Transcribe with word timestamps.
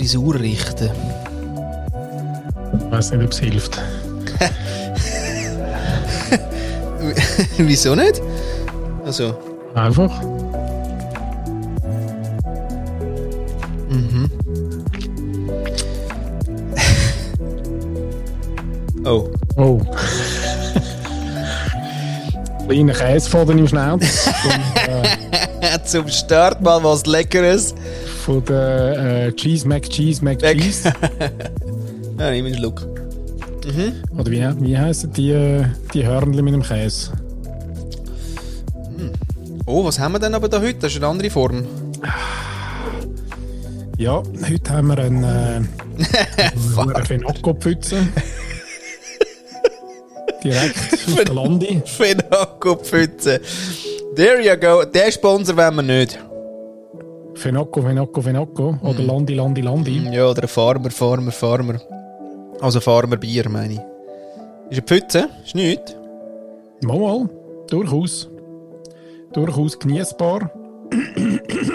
Frisur 0.00 0.40
richten. 0.40 0.88
Ich 2.72 2.90
weiß 2.90 3.10
nicht, 3.10 3.22
ob 3.22 3.32
es 3.32 3.38
hilft. 3.38 3.78
Wieso 7.58 7.94
nicht? 7.94 8.22
Also, 9.04 9.36
Einfach. 9.74 10.10
oh. 19.04 19.28
Oh. 19.56 19.80
Kleiner 22.66 22.94
Käsefaden 22.94 23.58
im 23.58 23.68
Schnauz. 23.68 24.30
Äh, 25.60 25.78
Zum 25.84 26.08
Start 26.08 26.62
mal 26.62 26.82
was 26.82 27.04
Leckeres. 27.04 27.74
Von 28.20 28.44
der 28.44 29.26
äh, 29.26 29.32
Cheese 29.32 29.66
Mac 29.66 29.88
Cheese 29.88 30.24
Mac 30.24 30.40
Mac. 30.42 30.56
Cheese. 30.56 30.92
Ja, 32.18 32.30
nimm 32.32 32.44
einen 32.44 32.54
Schluck. 32.54 32.86
Oder 34.18 34.30
wie, 34.30 34.46
wie 34.60 34.76
heissen 34.76 35.10
die, 35.14 35.64
die 35.94 36.06
Hörnchen 36.06 36.44
mit 36.44 36.52
dem 36.52 36.62
Käse? 36.62 37.12
Oh, 39.64 39.84
was 39.86 39.98
haben 39.98 40.12
wir 40.12 40.18
denn 40.18 40.34
aber 40.34 40.50
da 40.50 40.60
heute? 40.60 40.80
Das 40.80 40.92
ist 40.92 40.98
eine 40.98 41.06
andere 41.06 41.30
Form. 41.30 41.64
Ja, 43.96 44.22
heute 44.46 44.70
haben 44.70 44.88
wir 44.88 44.98
einen 44.98 45.24
äh, 45.24 45.62
Fenocco-Pfütze. 47.06 48.06
Direkt 50.44 50.76
auf 50.92 51.14
der 51.14 51.34
Landi. 51.34 51.82
Fenocco 51.84 52.76
Pfütze. 52.76 53.40
There 54.16 54.42
you 54.42 54.56
go. 54.56 54.84
Den 54.84 55.12
Sponsor 55.12 55.56
wollen 55.56 55.76
wir 55.76 55.82
nicht. 55.82 56.18
Fenocco, 57.40 57.80
Fenocco, 57.80 58.20
Fenocco. 58.20 58.78
Oder 58.82 59.02
Landi, 59.02 59.32
Landi, 59.32 59.62
Landi. 59.62 60.10
Ja, 60.12 60.28
oder 60.28 60.46
Farmer, 60.46 60.90
Farmer, 60.90 61.32
Farmer. 61.32 61.80
Also 62.60 62.80
Farmer 62.80 63.16
Bier, 63.16 63.48
meine 63.48 63.74
ich. 63.74 63.80
Ist 64.70 64.78
eine 64.78 64.82
Pfütze? 64.82 65.28
Ist 65.42 65.54
nichts. 65.54 65.96
Mal, 66.82 66.98
mal. 66.98 67.30
Durchaus. 67.70 68.28
Durchaus 69.32 69.78
genießbar. 69.78 70.50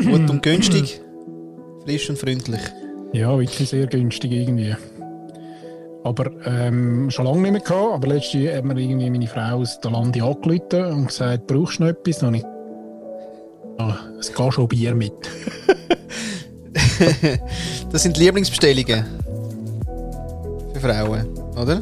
Gut 0.04 0.30
und 0.30 0.44
günstig. 0.44 1.02
Frisch 1.84 2.12
und 2.12 2.20
freundlich. 2.20 2.62
Ja, 3.14 3.38
wirklich 3.40 3.68
sehr 3.68 3.88
günstig 3.88 4.34
irgendwie. 4.34 4.76
Aber 6.04 6.30
ähm, 6.46 7.10
schon 7.10 7.26
lange 7.26 7.42
nicht 7.42 7.52
mehr 7.54 7.62
gehabt. 7.62 7.94
Aber 7.96 8.08
letztes 8.08 8.40
Jahr 8.40 8.58
hat 8.58 8.66
mir 8.66 8.80
irgendwie 8.80 9.10
meine 9.10 9.26
Frau 9.26 9.58
aus 9.58 9.80
der 9.80 9.90
Landi 9.90 10.22
angerufen 10.22 10.94
und 10.94 11.08
gesagt, 11.08 11.48
brauchst 11.48 11.80
du 11.80 11.84
noch 11.84 11.90
etwas? 11.90 12.22
Und 12.22 12.36
ich, 12.36 12.46
ah, 13.78 13.96
es 14.20 14.34
geht 14.34 14.54
schon 14.54 14.68
Bier 14.68 14.96
mit. 14.96 15.14
Das 17.92 18.04
sind 18.04 18.18
Lieblingsbestellungen. 18.18 19.06
Für 20.74 20.80
Frauen, 20.80 21.28
oder? 21.58 21.82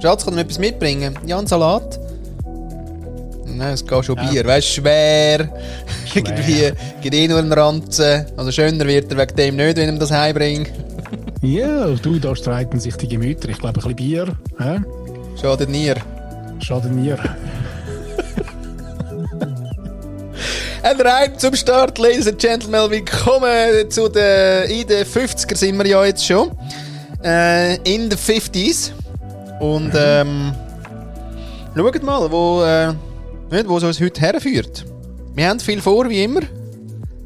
Schatz, 0.00 0.24
kann 0.24 0.34
noch 0.34 0.40
etwas 0.42 0.58
mitbringen? 0.58 1.18
Ja, 1.26 1.38
einen 1.38 1.46
Salat? 1.46 1.98
Nein, 3.44 3.72
es 3.74 3.84
geht 3.84 4.04
schon 4.04 4.16
Ja. 4.16 4.30
Bier. 4.30 4.44
Weißt 4.44 4.68
du, 4.68 4.80
schwer. 4.80 5.48
Irgendwie 6.14 6.72
geht 7.02 7.14
eh 7.14 7.26
nur 7.28 7.38
einen 7.38 7.52
Ranzen. 7.52 8.26
Also 8.36 8.52
schöner 8.52 8.86
wird 8.86 9.10
er 9.10 9.18
wegen 9.18 9.36
dem 9.36 9.56
nicht, 9.56 9.76
wenn 9.76 9.88
ihm 9.88 9.98
das 9.98 10.10
heimbringt. 10.10 10.70
Ja, 11.40 11.86
du, 11.90 12.18
da 12.18 12.34
streiten 12.34 12.80
sich 12.80 12.96
die 12.96 13.06
Gemüter. 13.06 13.48
Ich 13.48 13.58
glaube, 13.58 13.78
ein 13.78 13.94
bisschen 13.94 13.94
Bier 13.94 14.26
hä? 14.58 14.80
Schadet 15.40 15.68
nie. 15.68 15.92
schadet 16.58 16.92
mir. 16.92 17.16
Ein 20.88 20.98
Reim 21.02 21.38
zum 21.38 21.54
Start, 21.54 21.98
Ladies 21.98 22.26
and 22.28 22.38
Gentlemen. 22.38 22.90
Willkommen 22.90 23.90
zu 23.90 24.08
den, 24.08 24.70
in 24.70 24.86
den 24.88 25.04
50er 25.04 25.54
sind 25.54 25.76
wir 25.76 25.86
ja 25.86 26.02
jetzt 26.06 26.24
schon. 26.24 26.50
Äh, 27.22 27.74
in 27.82 28.08
den 28.08 28.18
50s. 28.18 28.92
Und 29.60 29.92
ähm, 29.94 30.54
schaut 31.76 32.02
mal, 32.02 32.32
wo, 32.32 32.62
äh, 32.62 32.94
nicht, 33.54 33.68
wo 33.68 33.76
es 33.76 33.84
uns 33.84 34.00
heute 34.00 34.18
herführt. 34.18 34.86
Wir 35.34 35.50
haben 35.50 35.60
viel 35.60 35.82
vor, 35.82 36.08
wie 36.08 36.24
immer. 36.24 36.40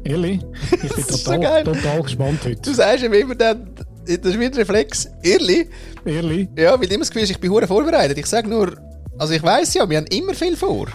Ehrlich, 0.03 0.41
ich 0.73 0.79
bin 0.81 0.89
ist 0.97 1.23
so 1.23 1.33
total, 1.33 1.63
total 1.63 2.01
gespannt 2.03 2.39
Du 2.43 2.49
heute. 2.49 2.73
sagst 2.73 3.05
ihm 3.05 3.13
immer 3.13 3.35
dann, 3.35 3.69
das 4.05 4.17
ist 4.17 4.39
wieder 4.41 4.51
ein 4.51 4.57
Reflex, 4.57 5.07
ehrlich. 5.21 5.69
Ehrlich. 6.03 6.49
Ja, 6.57 6.77
weil 6.77 6.87
du 6.87 6.95
immer 6.95 7.05
das 7.05 7.11
Gefühl 7.11 7.31
ich 7.31 7.39
bin 7.39 7.65
vorbereitet. 7.65 8.17
Ich 8.17 8.25
sage 8.25 8.49
nur, 8.49 8.75
also 9.17 9.33
ich 9.33 9.41
weiß 9.41 9.75
ja, 9.75 9.89
wir 9.89 9.99
haben 9.99 10.07
immer 10.07 10.33
viel 10.33 10.57
vor. 10.57 10.87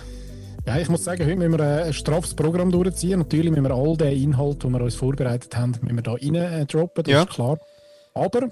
Ja, 0.68 0.76
ich 0.76 0.90
muss 0.90 1.02
sagen, 1.02 1.24
heute 1.24 1.36
müssen 1.36 1.52
wir 1.52 1.60
äh, 1.60 1.82
ein 1.84 1.92
straffes 1.94 2.34
Programm 2.34 2.70
durchziehen. 2.70 3.20
Natürlich 3.20 3.50
müssen 3.50 3.64
wir 3.64 3.74
all 3.74 3.96
den 3.96 4.22
Inhalt, 4.22 4.62
den 4.62 4.72
wir 4.72 4.82
uns 4.82 4.96
vorbereitet 4.96 5.56
haben, 5.56 5.72
müssen 5.80 5.96
wir 5.96 6.02
da 6.02 6.12
rein 6.12 6.34
äh, 6.34 6.66
droppen, 6.66 7.04
das 7.04 7.10
Ja. 7.10 7.22
ist 7.22 7.30
klar. 7.30 7.58
Aber 8.12 8.50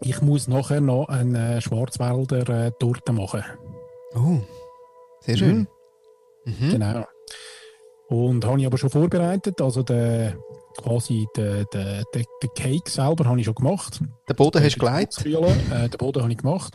ich 0.00 0.22
muss 0.22 0.48
nachher 0.48 0.80
noch 0.80 1.06
eine 1.10 1.56
äh, 1.56 1.60
Schwarzwälder 1.60 2.72
Torte 2.78 3.12
machen. 3.12 3.44
Oh, 4.14 4.38
sehr 5.20 5.36
schön. 5.36 5.68
Mhm. 6.46 6.70
Genau. 6.70 7.04
Und 8.08 8.46
habe 8.46 8.60
ich 8.60 8.66
aber 8.66 8.78
schon 8.78 8.88
vorbereitet. 8.88 9.60
Also 9.60 9.82
der, 9.82 10.34
quasi 10.78 11.26
der, 11.36 11.66
der, 11.66 12.04
der 12.14 12.24
Cake 12.56 12.88
selber 12.88 13.26
habe 13.26 13.38
ich 13.38 13.44
schon 13.44 13.54
gemacht. 13.54 14.00
Den 14.30 14.34
Boden 14.36 14.64
hast 14.64 14.76
du 14.76 14.80
geleitet. 14.80 15.26
Äh, 15.26 15.88
den 15.90 15.98
Boden 15.98 16.22
habe 16.22 16.32
ich 16.32 16.38
gemacht. 16.38 16.72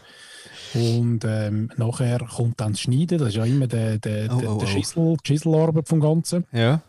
Und 0.73 1.23
ähm, 1.25 1.69
nachher 1.77 2.19
kommt 2.19 2.59
dann 2.59 2.71
das 2.73 2.81
Schneiden. 2.81 3.19
Das 3.19 3.29
ist 3.29 3.35
ja 3.35 3.45
immer 3.45 3.67
der, 3.67 3.97
der, 3.99 4.31
Oh, 4.33 4.39
der, 4.39 4.51
oh, 4.51 4.57
der 4.57 4.67
oh. 4.67 4.71
Schissel, 4.71 5.17
die 5.23 5.27
Schisselarbeit 5.27 5.87
vom 5.87 5.99
Ganzen, 5.99 6.45
Ja. 6.51 6.81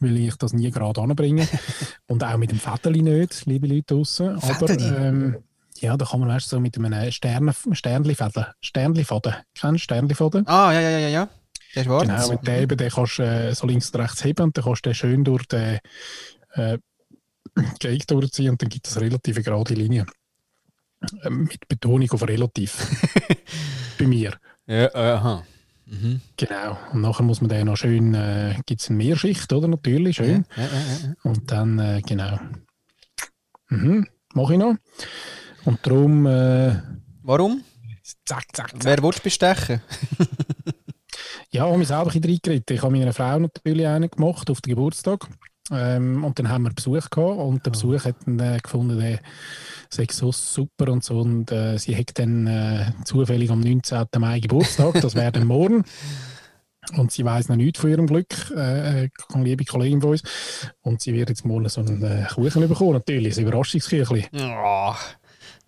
weil 0.00 0.16
ich 0.16 0.36
das 0.36 0.52
nie 0.52 0.70
gerade 0.70 1.00
anbringe. 1.00 1.46
Und 2.08 2.24
auch 2.24 2.36
mit 2.36 2.50
dem 2.50 2.58
Fädeli 2.58 3.02
nicht, 3.02 3.46
liebe 3.46 3.66
Leute 3.66 3.94
draussen. 3.94 4.38
Aber 4.38 4.70
ähm, 4.70 5.36
ja, 5.78 5.96
da 5.96 6.04
kann 6.04 6.20
man 6.20 6.28
weißt, 6.28 6.48
so 6.48 6.60
mit 6.60 6.76
einem 6.76 7.10
Stern, 7.10 7.52
Sternlifaden. 7.72 8.46
Sternlifaden. 8.60 9.34
Kennst 9.54 9.74
du 9.74 9.78
Sternlifaden? 9.78 10.46
Ah, 10.46 10.72
ja, 10.72 10.80
ja, 10.80 10.98
ja, 10.98 11.08
ja. 11.08 11.28
Der 11.74 11.82
ist 11.82 11.86
schwarz. 11.86 12.02
Genau, 12.02 12.28
mit 12.30 12.46
dem 12.46 12.62
eben, 12.62 12.76
den 12.76 12.90
kannst 12.90 13.18
du 13.18 13.22
äh, 13.22 13.54
so 13.54 13.66
links 13.66 13.90
und 13.90 14.00
rechts 14.00 14.24
heben 14.24 14.42
und 14.42 14.56
dann 14.56 14.64
kannst 14.64 14.84
du 14.84 14.90
den 14.90 14.94
schön 14.94 15.24
durch 15.24 15.46
den 15.46 15.78
äh, 16.54 16.78
Cake 17.80 18.06
durchziehen 18.06 18.50
und 18.50 18.62
dann 18.62 18.68
gibt 18.68 18.88
es 18.88 18.96
eine 18.96 19.06
relativ 19.06 19.42
gerade 19.44 19.74
Linie. 19.74 20.06
Ähm, 21.22 21.44
mit 21.44 21.66
Betonung 21.68 22.10
auf 22.10 22.26
relativ. 22.26 22.86
Bei 23.98 24.06
mir. 24.06 24.34
Ja, 24.66 24.94
aha. 24.94 25.44
Mhm. 25.86 26.20
Genau. 26.36 26.78
Und 26.92 27.00
nachher 27.00 27.24
muss 27.24 27.40
man 27.40 27.48
den 27.48 27.66
noch 27.66 27.76
schön, 27.76 28.14
äh, 28.14 28.54
gibt 28.66 28.80
es 28.80 28.88
eine 28.88 28.98
Mehrschicht, 28.98 29.52
oder? 29.52 29.66
Natürlich, 29.66 30.16
schön. 30.16 30.44
Ja, 30.56 30.62
ja, 30.62 30.68
ja. 30.68 31.14
Und 31.24 31.50
dann, 31.50 31.78
äh, 31.78 32.02
genau. 32.06 32.38
Mhm, 33.68 34.06
mache 34.34 34.52
ich 34.52 34.58
noch. 34.58 34.76
Und 35.64 35.78
darum, 35.86 36.26
äh, 36.26 36.76
Warum? 37.22 37.62
zack, 38.24 38.44
zack, 38.52 38.70
zack. 38.70 38.84
Wer 38.84 39.02
willst 39.02 39.22
bestechen? 39.22 39.82
Ja, 41.52 41.64
ich 41.64 41.68
habe 41.68 41.78
mich 41.78 41.88
selber 41.88 42.14
reingeritten. 42.14 42.76
Ich 42.76 42.82
habe 42.82 42.96
meiner 42.96 43.12
Frau 43.12 43.38
natürlich 43.40 43.84
einen 43.84 44.08
gemacht 44.08 44.48
auf 44.50 44.60
den 44.60 44.70
Geburtstag. 44.70 45.26
Ähm, 45.70 46.24
und 46.24 46.38
dann 46.38 46.48
haben 46.48 46.64
wir 46.64 46.72
Besuch 46.72 47.10
gehabt 47.10 47.38
und 47.38 47.64
der 47.64 47.70
Besuch 47.70 48.04
hat 48.04 48.16
dann 48.26 48.38
äh, 48.38 48.58
gefunden, 48.62 48.98
der 48.98 49.20
sei 49.88 50.06
so 50.10 50.32
super 50.32 50.90
und 50.92 51.04
so. 51.04 51.20
Und 51.20 51.52
äh, 51.52 51.78
sie 51.78 51.96
hat 51.96 52.18
dann 52.18 52.46
äh, 52.46 52.92
zufällig 53.04 53.50
am 53.50 53.60
19. 53.60 54.06
Mai 54.18 54.40
Geburtstag, 54.40 55.00
das 55.00 55.14
wäre 55.14 55.32
dann 55.32 55.46
morgen. 55.46 55.84
Und 56.96 57.12
sie 57.12 57.24
weiß 57.24 57.48
noch 57.48 57.56
nichts 57.56 57.78
von 57.78 57.90
ihrem 57.90 58.06
Glück, 58.06 58.50
äh, 58.56 59.04
äh, 59.04 59.08
liebe 59.36 59.64
Kollegin 59.64 60.00
von 60.00 60.10
uns. 60.10 60.22
Und 60.80 61.00
sie 61.00 61.12
wird 61.12 61.28
jetzt 61.28 61.44
morgen 61.44 61.68
so 61.68 61.82
einen 61.82 62.02
äh, 62.02 62.26
Kuchen 62.34 62.66
bekommen. 62.68 62.94
Natürlich, 62.94 63.36
ein 63.36 63.46
Überraschungsküchli. 63.46 64.26
Oh. 64.34 64.94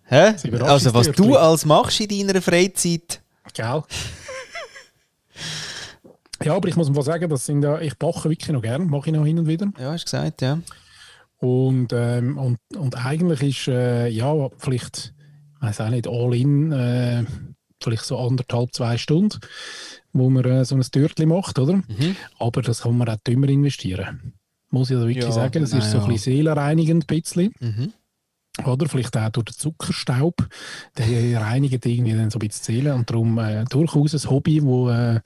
Hä? 0.05 0.33
Also, 0.63 0.93
was 0.93 1.11
du 1.11 1.37
als 1.37 1.65
machst 1.65 2.01
in 2.01 2.27
deiner 2.27 2.41
Freizeit? 2.41 3.21
Gell? 3.53 3.83
Ja, 6.43 6.55
aber 6.55 6.67
ich 6.67 6.75
muss 6.75 6.89
mal 6.89 7.01
sagen, 7.03 7.29
das 7.29 7.45
sind 7.45 7.63
ja, 7.63 7.79
ich 7.79 7.97
backe 7.97 8.29
wirklich 8.29 8.49
noch 8.49 8.61
gern, 8.61 8.87
mache 8.87 9.09
ich 9.09 9.15
noch 9.15 9.25
hin 9.25 9.39
und 9.39 9.47
wieder. 9.47 9.67
Ja, 9.79 9.91
hast 9.91 10.01
du 10.01 10.05
gesagt, 10.05 10.41
ja. 10.41 10.59
Und, 11.37 11.91
ähm, 11.91 12.37
und, 12.37 12.57
und 12.77 13.05
eigentlich 13.05 13.41
ist, 13.41 13.67
äh, 13.67 14.07
ja, 14.07 14.49
vielleicht, 14.57 15.13
ich 15.57 15.61
weiß 15.61 15.81
auch 15.81 15.89
nicht, 15.89 16.07
all 16.07 16.33
in, 16.33 16.71
äh, 16.71 17.25
vielleicht 17.81 18.05
so 18.05 18.17
anderthalb, 18.17 18.73
zwei 18.73 18.97
Stunden, 18.97 19.39
wo 20.13 20.29
man 20.29 20.45
äh, 20.45 20.63
so 20.65 20.75
ein 20.75 20.81
Törtchen 20.81 21.29
macht, 21.29 21.59
oder? 21.59 21.75
Mhm. 21.75 22.15
Aber 22.39 22.61
das 22.61 22.83
kann 22.83 22.97
man 22.97 23.09
auch 23.09 23.17
dümmer 23.27 23.49
investieren. 23.49 24.33
Muss 24.69 24.89
ich 24.89 24.97
da 24.97 25.05
wirklich 25.05 25.25
Ja, 25.25 25.31
sagen. 25.31 25.61
Das 25.61 25.71
na 25.73 25.79
ist 25.79 25.91
so 25.91 25.97
ein 25.97 26.03
ja. 26.03 26.07
bisschen 26.07 26.33
seelenreinigend, 26.33 27.03
ein 27.03 27.07
bisschen. 27.07 27.53
Mhm. 27.59 27.93
Oder 28.65 28.87
vielleicht 28.87 29.17
auch 29.17 29.29
durch 29.31 29.45
den 29.45 29.57
Zuckerstaub. 29.57 30.47
Der 30.97 31.41
reinigt 31.41 31.85
irgendwie 31.85 32.13
dann 32.13 32.29
so 32.29 32.37
ein 32.37 32.47
bisschen 32.47 32.65
die 32.67 32.71
Seele. 32.73 32.93
Und 32.93 33.09
darum 33.09 33.39
äh, 33.39 33.65
durchaus 33.65 34.13
ein 34.13 34.29
Hobby, 34.29 34.61
wo, 34.61 34.89
äh, 34.91 35.21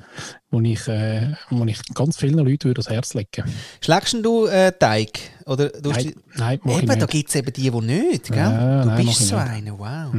wo, 0.49 0.61
ich, 0.61 0.87
äh, 0.87 1.33
wo 1.49 1.65
ich 1.65 1.77
ganz 1.93 2.15
vielen 2.17 2.37
Leuten 2.37 2.65
würde 2.65 2.75
das 2.75 2.89
Herz 2.89 3.13
legen 3.15 3.43
Schlägst 3.81 4.13
denn 4.13 4.23
du 4.23 4.45
äh, 4.45 4.71
Teig? 4.71 5.19
Oder 5.45 5.69
du 5.69 5.89
Nein, 5.89 6.13
nein 6.35 6.59
mach 6.63 6.71
ich 6.77 6.83
Eben, 6.83 6.87
da 6.87 6.95
nicht. 6.95 7.09
gibt 7.09 7.29
es 7.29 7.35
eben 7.35 7.53
die, 7.53 7.69
die 7.69 7.81
nicht, 7.81 8.27
gell? 8.27 8.37
Ja, 8.37 8.81
du 8.83 8.87
nein, 8.87 9.05
bist 9.05 9.21
ich 9.21 9.27
so 9.27 9.35
nicht. 9.35 9.45
Mhm. 9.45 9.51
einer, 9.51 9.79
wow. 9.79 10.15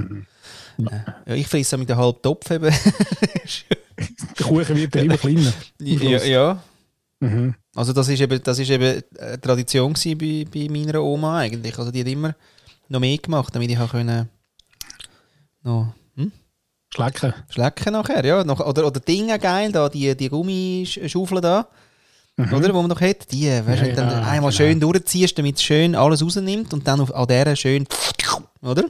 Ja. 0.79 1.05
Ja, 1.27 1.35
ich 1.35 1.49
frisse 1.49 1.77
mit 1.79 1.91
einem 1.91 2.01
halben 2.01 2.23
Topf 2.23 2.51
eben. 2.51 2.71
Der 4.39 4.47
Kuchen 4.47 4.77
wird 4.77 4.95
dann 4.95 5.05
immer 5.07 5.17
kleiner. 5.17 5.53
ja, 5.81 6.25
ja. 6.25 6.63
Mhm. 7.21 7.55
Also 7.75 7.93
das 7.93 8.09
ist 8.09 8.21
eben, 8.21 8.41
das 8.43 8.59
ist 8.59 8.71
eben 8.71 9.03
eine 9.19 9.41
Tradition 9.41 9.95
bei, 9.95 10.47
bei 10.53 10.69
meiner 10.71 11.03
Oma 11.03 11.39
eigentlich. 11.39 11.77
Also 11.79 11.91
die 11.91 12.01
hat 12.01 12.07
immer 12.07 12.35
noch 12.89 13.01
mehr 13.01 13.19
gemacht, 13.19 13.55
damit 13.55 13.71
ich 13.71 13.91
können 13.91 14.29
noch 15.63 15.93
hm? 16.17 16.33
Schlecken. 16.93 17.35
schlecken 17.51 17.93
nachher, 17.93 18.25
ja. 18.25 18.45
Noch, 18.45 18.61
oder, 18.61 18.87
oder 18.87 19.01
Dinge 19.01 19.39
geil, 19.39 19.73
da, 19.73 19.89
die, 19.89 20.17
die 20.17 20.29
Gummischaufeln 20.29 21.43
da, 21.43 21.69
oder, 22.39 22.73
wo 22.73 22.81
man 22.81 22.89
noch 22.89 23.01
hat, 23.01 23.31
die, 23.33 23.49
weißt, 23.49 23.83
Mhm. 23.83 23.89
Ja, 23.89 23.95
dann 23.95 24.11
ja, 24.11 24.23
einmal 24.23 24.51
genau. 24.51 24.53
schön 24.53 24.81
durchziehst, 24.81 25.37
damit 25.37 25.57
es 25.57 25.63
schön 25.63 25.95
alles 25.95 26.23
rausnimmt 26.23 26.73
und 26.73 26.87
dann 26.87 27.01
auf, 27.01 27.15
an 27.15 27.27
der 27.27 27.57
schön, 27.57 27.87
oder? 28.63 28.85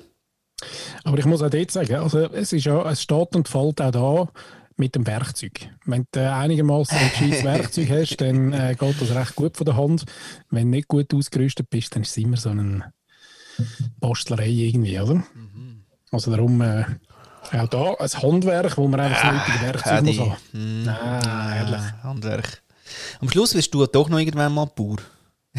Aber 1.04 1.18
ich 1.18 1.24
muss 1.24 1.42
auch 1.42 1.50
dort 1.50 1.70
sagen, 1.70 1.94
also 1.94 2.18
es, 2.18 2.52
ist 2.52 2.64
ja, 2.64 2.90
es 2.90 3.02
steht 3.02 3.34
und 3.34 3.48
fällt 3.48 3.80
auch 3.80 3.90
da 3.90 4.28
mit 4.76 4.94
dem 4.94 5.06
Werkzeug. 5.06 5.68
Wenn 5.86 6.06
du 6.12 6.32
einigermaßen 6.32 6.96
ein 6.96 7.10
gescheites 7.10 7.44
Werkzeug 7.44 7.90
hast, 7.90 8.20
dann 8.20 8.52
äh, 8.52 8.76
geht 8.78 9.00
das 9.00 9.14
recht 9.14 9.34
gut 9.34 9.56
von 9.56 9.64
der 9.64 9.76
Hand. 9.76 10.04
Wenn 10.50 10.70
du 10.70 10.76
nicht 10.76 10.88
gut 10.88 11.12
ausgerüstet 11.14 11.70
bist, 11.70 11.94
dann 11.94 12.02
ist 12.02 12.10
es 12.10 12.16
immer 12.18 12.36
so 12.36 12.50
eine 12.50 12.92
Bastlerei 14.00 14.48
irgendwie, 14.48 14.98
oder? 14.98 15.14
Mhm. 15.14 15.84
Also 16.10 16.30
darum 16.30 16.60
äh, 16.60 16.84
auch 17.52 17.68
da 17.68 17.94
ein 17.94 18.22
Handwerk, 18.22 18.76
wo 18.76 18.88
man 18.88 19.00
einfach 19.00 19.22
das 19.22 19.32
nötige 19.32 19.66
Werkzeug 19.66 20.02
muss 20.02 20.18
haben. 20.18 20.36
Hm. 20.52 20.84
Nein, 20.84 21.56
ehrlich. 21.56 21.80
Ah, 21.80 22.02
Handwerk. 22.04 22.62
Am 23.20 23.30
Schluss 23.30 23.54
wirst 23.54 23.72
du 23.74 23.86
doch 23.86 24.08
noch 24.08 24.18
irgendwann 24.18 24.52
mal 24.54 24.66
Bauer. 24.66 24.98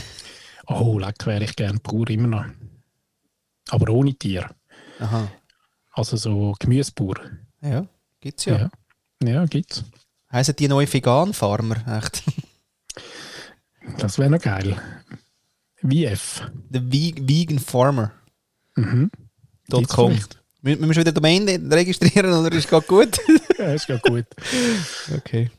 Oh, 0.72 1.00
leck 1.00 1.26
wäre 1.26 1.46
ich 1.46 1.56
gern 1.56 1.80
pur 1.80 2.08
immer 2.12 2.28
noch. 2.28 2.46
Aber 3.70 3.92
ohne 3.92 4.14
Tier. 4.14 4.52
Aha. 5.00 5.28
Also 5.94 6.16
so 6.16 6.54
Gemüsebauer. 6.60 7.16
Ja, 7.60 7.88
gibt's 8.20 8.46
ja. 8.46 8.70
Ja, 9.24 9.30
ja 9.30 9.46
gibt's. 9.46 9.84
Heissen 10.32 10.56
die 10.56 10.68
neue 10.68 10.92
Vegan-Farmer, 10.92 11.98
echt? 11.98 12.24
Das 13.98 14.20
wäre 14.20 14.30
noch 14.30 14.42
geil. 14.42 14.80
VF. 15.82 16.50
Der 16.70 16.82
Ve 16.92 17.14
Vegan 17.20 17.60
Farmer. 17.60 18.12
Mhm. 18.76 19.10
Dot 19.68 19.82
Gibt's 19.82 19.96
com. 19.96 20.12
vielleicht? 20.12 20.36
Mü- 20.64 20.76
Müssen 20.76 20.88
wir 20.88 20.94
schon 20.94 21.02
wieder 21.04 21.12
Domain 21.12 21.48
registrieren 21.72 22.34
oder 22.34 22.52
ist 22.56 22.72
es 22.72 22.88
gut? 22.88 23.18
Ja, 23.60 23.74
ist 23.74 23.90
ja 23.90 23.98
gut. 23.98 24.26
okay. 25.16 25.52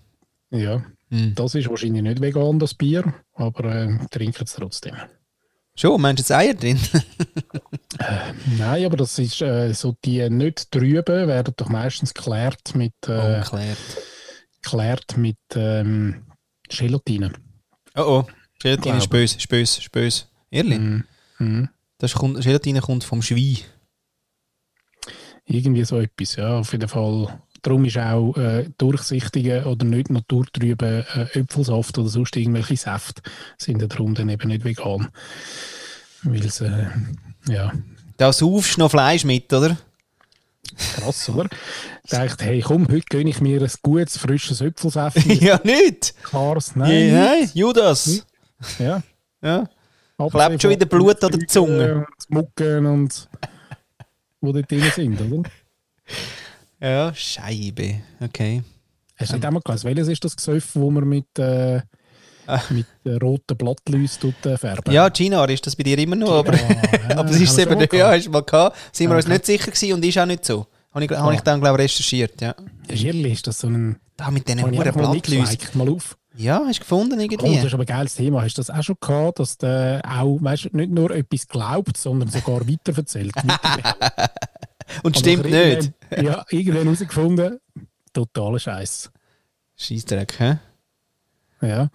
Ja, 0.50 0.82
Hm. 1.10 1.34
das 1.34 1.54
ist 1.54 1.68
wahrscheinlich 1.68 2.02
nicht 2.02 2.20
vegan, 2.22 2.58
das 2.58 2.72
Bier, 2.72 3.12
aber 3.34 3.64
äh, 3.66 3.98
trinken 4.10 4.44
es 4.44 4.54
trotzdem. 4.54 4.94
Schon, 5.76 6.00
meinst 6.00 6.20
du 6.20 6.22
jetzt 6.22 6.30
Eier 6.32 6.54
drin? 6.54 6.78
Nein, 8.58 8.84
aber 8.86 8.96
das 8.96 9.18
ist 9.18 9.42
äh, 9.42 9.72
so, 9.74 9.94
die 10.04 10.28
nicht 10.30 10.70
trüben 10.70 11.28
werden 11.28 11.52
doch 11.56 11.68
meistens 11.68 12.14
geklärt 12.14 12.74
mit, 12.74 12.92
äh, 13.06 13.36
Unklärt. 13.38 13.78
geklärt 14.62 15.16
mit 15.16 15.36
ähm, 15.54 16.22
Gelatine. 16.68 17.32
Oh 17.96 18.24
oh, 18.24 18.26
Gelatine 18.60 18.98
ist 18.98 19.08
böse, 19.10 19.36
ist 19.38 19.48
böse, 19.48 19.80
ist 19.80 19.90
böse. 19.90 20.24
Ehrlich? 20.50 20.78
Mhm. 20.78 21.04
Mhm. 21.38 21.68
Das 21.98 22.14
kommt, 22.14 22.40
Gelatine 22.42 22.80
kommt 22.80 23.04
vom 23.04 23.22
Schwein. 23.22 23.58
Irgendwie 25.46 25.84
so 25.84 25.98
etwas, 25.98 26.36
ja, 26.36 26.58
auf 26.58 26.72
jeden 26.72 26.88
Fall. 26.88 27.40
Darum 27.62 27.84
ist 27.84 27.98
auch 27.98 28.34
äh, 28.36 28.70
durchsichtige 28.78 29.64
oder 29.66 29.84
nicht 29.84 30.08
naturtrübe 30.10 31.04
äh, 31.14 31.38
Äpfelsaft 31.38 31.98
oder 31.98 32.08
sonst 32.08 32.36
irgendwelche 32.36 32.76
Säfte 32.76 33.22
sind 33.58 33.82
ja 33.82 33.88
darum 33.88 34.14
dann 34.14 34.28
eben 34.30 34.48
nicht 34.48 34.64
vegan. 34.64 35.08
Weil 36.22 36.44
es, 36.44 36.60
äh, 36.60 36.86
ja, 37.48 37.72
Da 38.16 38.32
saufst 38.32 38.76
du 38.76 38.80
noch 38.80 38.90
Fleisch 38.90 39.24
mit, 39.24 39.52
oder? 39.52 39.76
krass, 40.94 41.28
oder? 41.28 41.48
Ich 42.04 42.10
dachte, 42.10 42.44
hey, 42.44 42.60
komm, 42.60 42.86
heute 42.88 43.06
gönne 43.08 43.28
ich 43.30 43.40
mir 43.40 43.60
ein 43.60 43.70
gutes, 43.82 44.16
frisches 44.16 44.60
Äpfelsaft. 44.60 45.18
ja, 45.26 45.60
nicht! 45.64 46.14
Klares, 46.22 46.76
Nein, 46.76 47.12
nein. 47.12 47.50
Judas! 47.54 48.24
Ja. 48.78 49.02
Ja. 49.42 49.68
Klebt 50.30 50.60
schon 50.62 50.70
wieder 50.70 50.86
Blut 50.86 51.22
an 51.24 51.30
der 51.32 51.46
Zunge. 51.48 51.94
und 52.06 52.06
Mucken 52.36 52.86
und 52.86 53.28
wo 54.40 54.52
dort 54.52 54.70
drin 54.70 54.84
sind, 54.94 55.20
oder? 55.20 55.48
Ja, 56.80 57.12
Scheibe. 57.14 58.00
Okay. 58.20 58.62
Hast 59.16 59.30
du 59.32 59.36
nicht 59.36 59.44
einmal 59.44 59.62
gelesen, 59.62 59.84
welches 59.86 60.08
ist 60.08 60.24
das 60.24 60.36
Gesöff, 60.36 60.70
wo 60.74 60.90
man 60.90 61.08
mit, 61.08 61.38
äh, 61.38 61.80
Ah. 62.46 62.60
mit 62.70 62.86
äh, 63.04 63.10
roten 63.16 63.56
Blattläusen 63.56 64.34
äh, 64.44 64.56
färben? 64.56 64.92
Ja, 64.92 65.08
Gina, 65.10 65.44
ist 65.44 65.66
das 65.66 65.76
bei 65.76 65.82
dir 65.84 65.98
immer 65.98 66.16
noch, 66.16 66.32
aber, 66.32 66.54
ja, 66.56 67.16
aber 67.18 67.30
es 67.30 67.40
ist 67.40 67.58
eben 67.58 67.74
mal 67.74 67.80
ja, 67.82 67.86
gehabt. 67.86 68.16
ist 68.18 68.30
mal 68.30 68.42
gehabt. 68.42 68.76
Sind 68.92 69.08
wir 69.10 69.16
uns 69.16 69.26
Okay. 69.26 69.34
nicht 69.34 69.46
sicher 69.46 69.70
gewesen 69.70 69.92
und 69.94 70.04
ist 70.04 70.18
auch 70.18 70.26
nicht 70.26 70.44
so. 70.44 70.66
Habe 70.92 71.04
ich, 71.04 71.10
habe 71.12 71.34
ich 71.34 71.40
dann, 71.42 71.60
glaube 71.60 71.78
ich, 71.78 71.84
recherchiert, 71.84 72.40
ja. 72.40 72.54
Ehrlich, 72.88 73.34
ist 73.34 73.46
das 73.46 73.60
so 73.60 73.68
ein... 73.68 73.96
Da 74.16 74.30
mit 74.30 74.48
diesen 74.48 74.60
mal 74.62 74.70
Blattläusen. 74.92 75.58
mal 75.74 75.88
auf. 75.90 76.16
Ja, 76.36 76.62
hast 76.64 76.76
du 76.78 76.80
gefunden 76.82 77.12
Oh, 77.14 77.16
das 77.16 77.22
irgendwie? 77.32 77.66
ist 77.66 77.74
aber 77.74 77.82
ein 77.82 77.86
geiles 77.86 78.14
Thema. 78.14 78.42
Hast 78.42 78.56
du 78.56 78.60
das 78.60 78.70
auch 78.70 78.82
schon 78.82 78.96
gehabt, 79.00 79.38
dass 79.40 79.58
du 79.58 80.00
auch 80.06 80.38
weißt, 80.40 80.72
nicht 80.74 80.90
nur 80.92 81.10
etwas 81.10 81.48
glaubt, 81.48 81.96
sondern 81.96 82.28
sogar 82.30 82.60
weiterverzählt? 82.68 83.34
Weiter- 83.36 84.30
und 85.02 85.16
Aber 85.16 85.18
stimmt 85.18 85.44
nicht. 85.44 85.92
Ja, 86.16 86.44
irgendwann 86.50 86.84
herausgefunden, 86.84 87.58
totaler 88.12 88.58
Scheiß. 88.58 89.10
Scheissdreck, 89.76 90.38
hä? 90.38 90.58
Ja. 91.62 91.88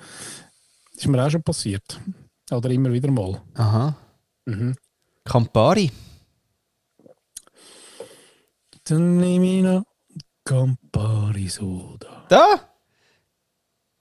Das 0.94 1.02
ist 1.04 1.08
mir 1.08 1.24
auch 1.26 1.30
schon 1.30 1.44
passiert. 1.44 2.00
Oder 2.52 2.70
immer 2.70 2.92
wieder 2.92 3.10
mal. 3.12 3.42
Aha. 3.56 3.96
Mhm. 4.46 4.76
Campari. 5.24 5.92
Dann 8.84 9.18
nehme 9.18 9.46
ich 9.58 9.64
noch 9.64 9.84
Campari 10.44 11.48
Soda. 11.48 12.26
Da! 12.30 12.70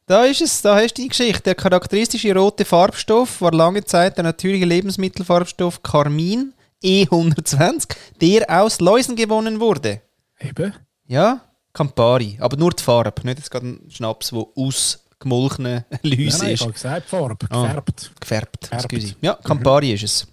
Da 0.07 0.25
ist 0.25 0.43
es, 0.43 0.61
da 0.61 0.77
hast 0.77 0.95
du 0.99 1.03
die 1.03 1.09
Geschichte. 1.09 1.43
Der 1.45 1.55
charakteristische 1.55 2.35
rote 2.35 2.65
Farbstoff 2.65 3.41
war 3.41 3.53
lange 3.53 3.85
Zeit 3.85 4.17
der 4.19 4.25
natürliche 4.25 4.67
Lebensmittelfarbstoff 4.67 5.83
Carmin 5.83 6.53
E120, 6.85 7.89
der 8.21 8.63
aus 8.63 8.81
Läusen 8.81 9.17
gewonnen 9.17 9.61
wurde. 9.61 10.03
Eben. 10.41 10.75
Ja, 11.07 11.41
Campari. 11.73 12.37
Aber 12.41 12.57
nur 12.59 12.71
die 12.73 12.83
Farbe, 12.83 13.13
nicht 13.27 13.39
jetzt 13.39 13.51
gerade 13.51 13.67
ein 13.67 13.91
Schnaps, 13.91 14.31
der 14.31 14.45
aus 14.57 15.05
gemolchenen 15.19 15.85
Läusen 16.03 16.39
nein, 16.41 16.49
ich 16.49 16.53
ist. 16.55 16.61
habe 16.63 16.73
gesagt, 16.73 17.09
Farbe, 17.09 17.47
Ah. 17.49 17.63
gefärbt. 17.67 18.13
Gefärbt. 18.21 18.61
Gefärbt. 18.61 18.85
excuse. 18.93 19.15
Ja, 19.23 19.35
Campari 19.35 19.93
ist 19.95 20.03
es. 20.05 20.27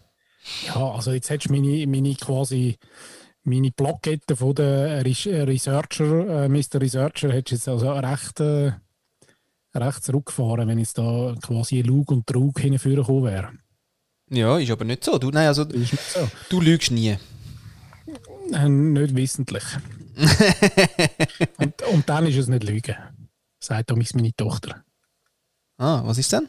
Ja, 0.68 0.92
also 0.92 1.12
jetzt 1.12 1.30
hättest 1.30 1.50
du 1.50 1.54
meine, 1.54 1.88
meine 1.88 2.14
quasi 2.16 2.78
meine 3.44 3.72
Plakette 3.72 4.36
von 4.36 4.54
der 4.54 5.06
Res- 5.06 5.26
Researcher, 5.28 6.44
äh, 6.46 6.50
Mr. 6.50 6.82
Researcher, 6.82 7.32
hättest 7.32 7.68
du 7.68 7.72
jetzt 7.72 7.84
also 7.84 7.92
recht, 7.94 8.40
äh, 8.42 8.72
recht 9.74 10.04
zurückgefahren, 10.04 10.68
wenn 10.68 10.80
jetzt 10.80 10.98
da 10.98 11.36
quasi 11.42 11.82
Lug 11.82 12.12
und 12.12 12.28
Trug 12.28 12.60
hinführen 12.60 13.24
wäre. 13.24 13.52
Ja, 14.30 14.58
ist 14.58 14.72
aber 14.72 14.86
nicht 14.86 15.04
so. 15.04 15.18
Du, 15.18 15.30
nein, 15.30 15.48
also, 15.48 15.66
Das 15.66 15.80
ist 15.80 15.92
nicht 15.92 16.04
so. 16.10 16.28
du 16.50 16.62
lügst 16.62 16.92
nie. 16.92 17.18
Äh, 18.54 18.70
nicht 18.70 19.16
wissentlich. 19.16 19.64
und, 21.58 21.82
und 21.84 22.10
dann 22.10 22.26
ist 22.28 22.38
es 22.38 22.48
nicht 22.48 22.64
Lügen, 22.64 22.96
sagt 23.60 23.92
damals 23.92 24.14
meine 24.14 24.34
Tochter. 24.34 24.84
Ah, 25.78 26.02
was 26.06 26.18
ist 26.18 26.32
denn? 26.32 26.48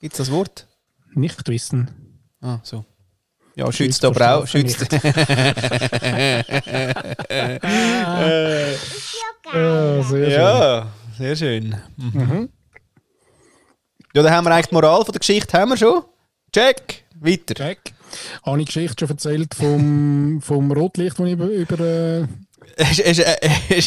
Gibt 0.00 0.14
es 0.14 0.18
das 0.18 0.30
Wort? 0.30 0.66
Nicht 1.14 1.46
wissen. 1.48 1.90
Ah, 2.40 2.58
so. 2.62 2.84
Ja, 3.56 3.70
schützt 3.72 4.04
aber 4.04 4.36
auch. 4.36 4.46
Schützt. 4.46 4.86
Ah, 9.52 10.02
sehr 10.02 10.30
schön. 10.30 10.30
ja, 10.30 10.86
sehr 11.20 11.36
schön. 11.36 11.76
Mhm. 11.98 12.48
Ja, 14.14 14.22
dann 14.22 14.32
haben 14.32 14.46
wir 14.46 14.52
eigentlich 14.52 14.68
die 14.68 14.74
Moral 14.74 15.04
von 15.04 15.12
der 15.12 15.18
Geschichte 15.20 15.58
haben 15.58 15.68
wir 15.68 15.76
schon. 15.76 16.02
Check. 16.50 17.04
Weiter. 17.20 17.54
Check. 17.54 17.92
Habe 18.42 18.60
ich 18.60 18.66
Geschichte 18.66 19.06
schon 19.06 19.10
erzählt 19.10 19.54
vom, 19.54 20.40
vom 20.42 20.72
Rotlicht, 20.72 21.18
das 21.18 21.26
ich 21.26 21.32
über, 21.34 21.46
über 21.46 21.78
äh, 21.78 22.26
äh, 22.78 23.82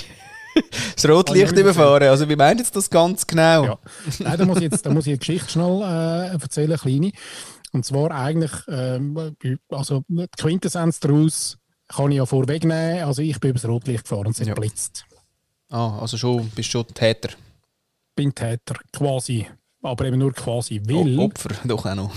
Das 0.96 1.10
Rotlicht 1.10 1.58
überfahren. 1.58 2.08
Also, 2.08 2.30
wie 2.30 2.36
meint 2.36 2.60
jetzt 2.60 2.76
das 2.76 2.88
ganz 2.88 3.26
genau? 3.26 3.66
Ja. 3.66 3.80
Nein, 4.20 4.38
da 4.38 4.46
muss 4.46 4.58
ich 4.58 4.72
jetzt 4.72 4.86
da 4.86 4.92
muss 4.92 5.08
ich 5.08 5.14
eine 5.14 5.18
Geschichte 5.18 5.50
schnell 5.50 5.82
äh, 5.82 6.40
erzählen, 6.40 6.70
eine 6.70 6.78
kleine. 6.78 7.12
Und 7.72 7.84
zwar 7.84 8.12
eigentlich, 8.12 8.52
ähm, 8.68 9.36
also 9.70 10.04
die 10.08 10.28
Quintessenz 10.38 11.00
daraus 11.00 11.58
kann 11.88 12.12
ich 12.12 12.18
ja 12.18 12.28
vorwegnehmen. 12.28 13.04
Also 13.04 13.24
ich 13.24 13.40
bin 13.40 13.50
übers 13.50 13.68
Rotlicht 13.68 14.04
gefahren 14.04 14.28
und 14.28 14.40
es 14.40 14.48
ja. 14.48 14.54
blitzt. 14.54 15.08
Ah, 15.74 15.98
also 16.00 16.18
schon, 16.18 16.48
bist 16.52 16.70
schon 16.70 16.86
Täter. 16.88 17.30
Bin 18.16 18.34
Täter, 18.34 18.76
quasi. 18.92 19.48
Aber 19.82 20.06
eben 20.06 20.20
nur 20.20 20.32
quasi. 20.32 20.80
O 20.80 20.88
Weil, 20.88 21.20
Opfer 21.20 21.50
doch 21.66 21.84
auch 21.86 21.96
noch. 21.96 22.12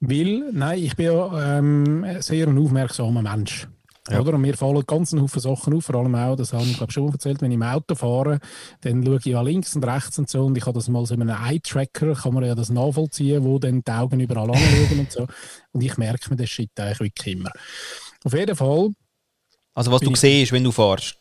weil 0.00 0.50
nein, 0.52 0.78
ich 0.82 0.96
bin 0.96 1.06
ja 1.06 1.58
ähm, 1.58 2.06
sehr 2.20 2.48
ein 2.48 2.56
aufmerksamer 2.56 3.20
Mensch. 3.20 3.68
Ja. 4.08 4.20
Oder? 4.20 4.34
Und 4.34 4.40
mir 4.40 4.56
fallen 4.56 4.82
ganz 4.86 5.12
Haufen 5.12 5.40
Sachen 5.40 5.74
auf, 5.74 5.84
vor 5.84 5.96
allem 5.96 6.14
auch, 6.14 6.34
das 6.36 6.54
habe 6.54 6.64
ich 6.64 6.76
glaube 6.78 6.92
schon 6.92 7.12
erzählt, 7.12 7.42
wenn 7.42 7.50
ich 7.50 7.56
im 7.56 7.62
Auto 7.62 7.94
fahre, 7.94 8.38
dann 8.80 9.04
schaue 9.04 9.16
ich 9.18 9.24
ja 9.26 9.40
links 9.42 9.76
und 9.76 9.84
rechts 9.84 10.18
und 10.18 10.28
so 10.30 10.44
und 10.44 10.56
ich 10.56 10.64
habe 10.64 10.74
das 10.78 10.88
mal 10.88 11.04
so 11.06 11.14
in 11.14 11.22
einem 11.22 11.36
Eye-Tracker, 11.42 12.14
kann 12.14 12.34
man 12.34 12.44
ja 12.44 12.54
das 12.54 12.70
nachvollziehen, 12.70 13.44
wo 13.44 13.58
dann 13.58 13.82
die 13.82 13.92
Augen 13.92 14.20
überall 14.20 14.50
anschauen 14.50 14.98
und 15.00 15.12
so. 15.12 15.26
Und 15.72 15.82
ich 15.82 15.96
merke 15.98 16.30
mir 16.30 16.36
das 16.36 16.48
Shit 16.50 16.70
eigentlich 16.78 17.00
wirklich 17.00 17.36
immer. 17.36 17.50
Auf 18.24 18.32
jeden 18.34 18.56
Fall, 18.56 18.90
Also, 19.74 19.90
was 19.92 20.00
du 20.02 20.14
siehst, 20.14 20.52
wenn 20.52 20.64
du 20.64 20.72
fahrst, 20.72 21.16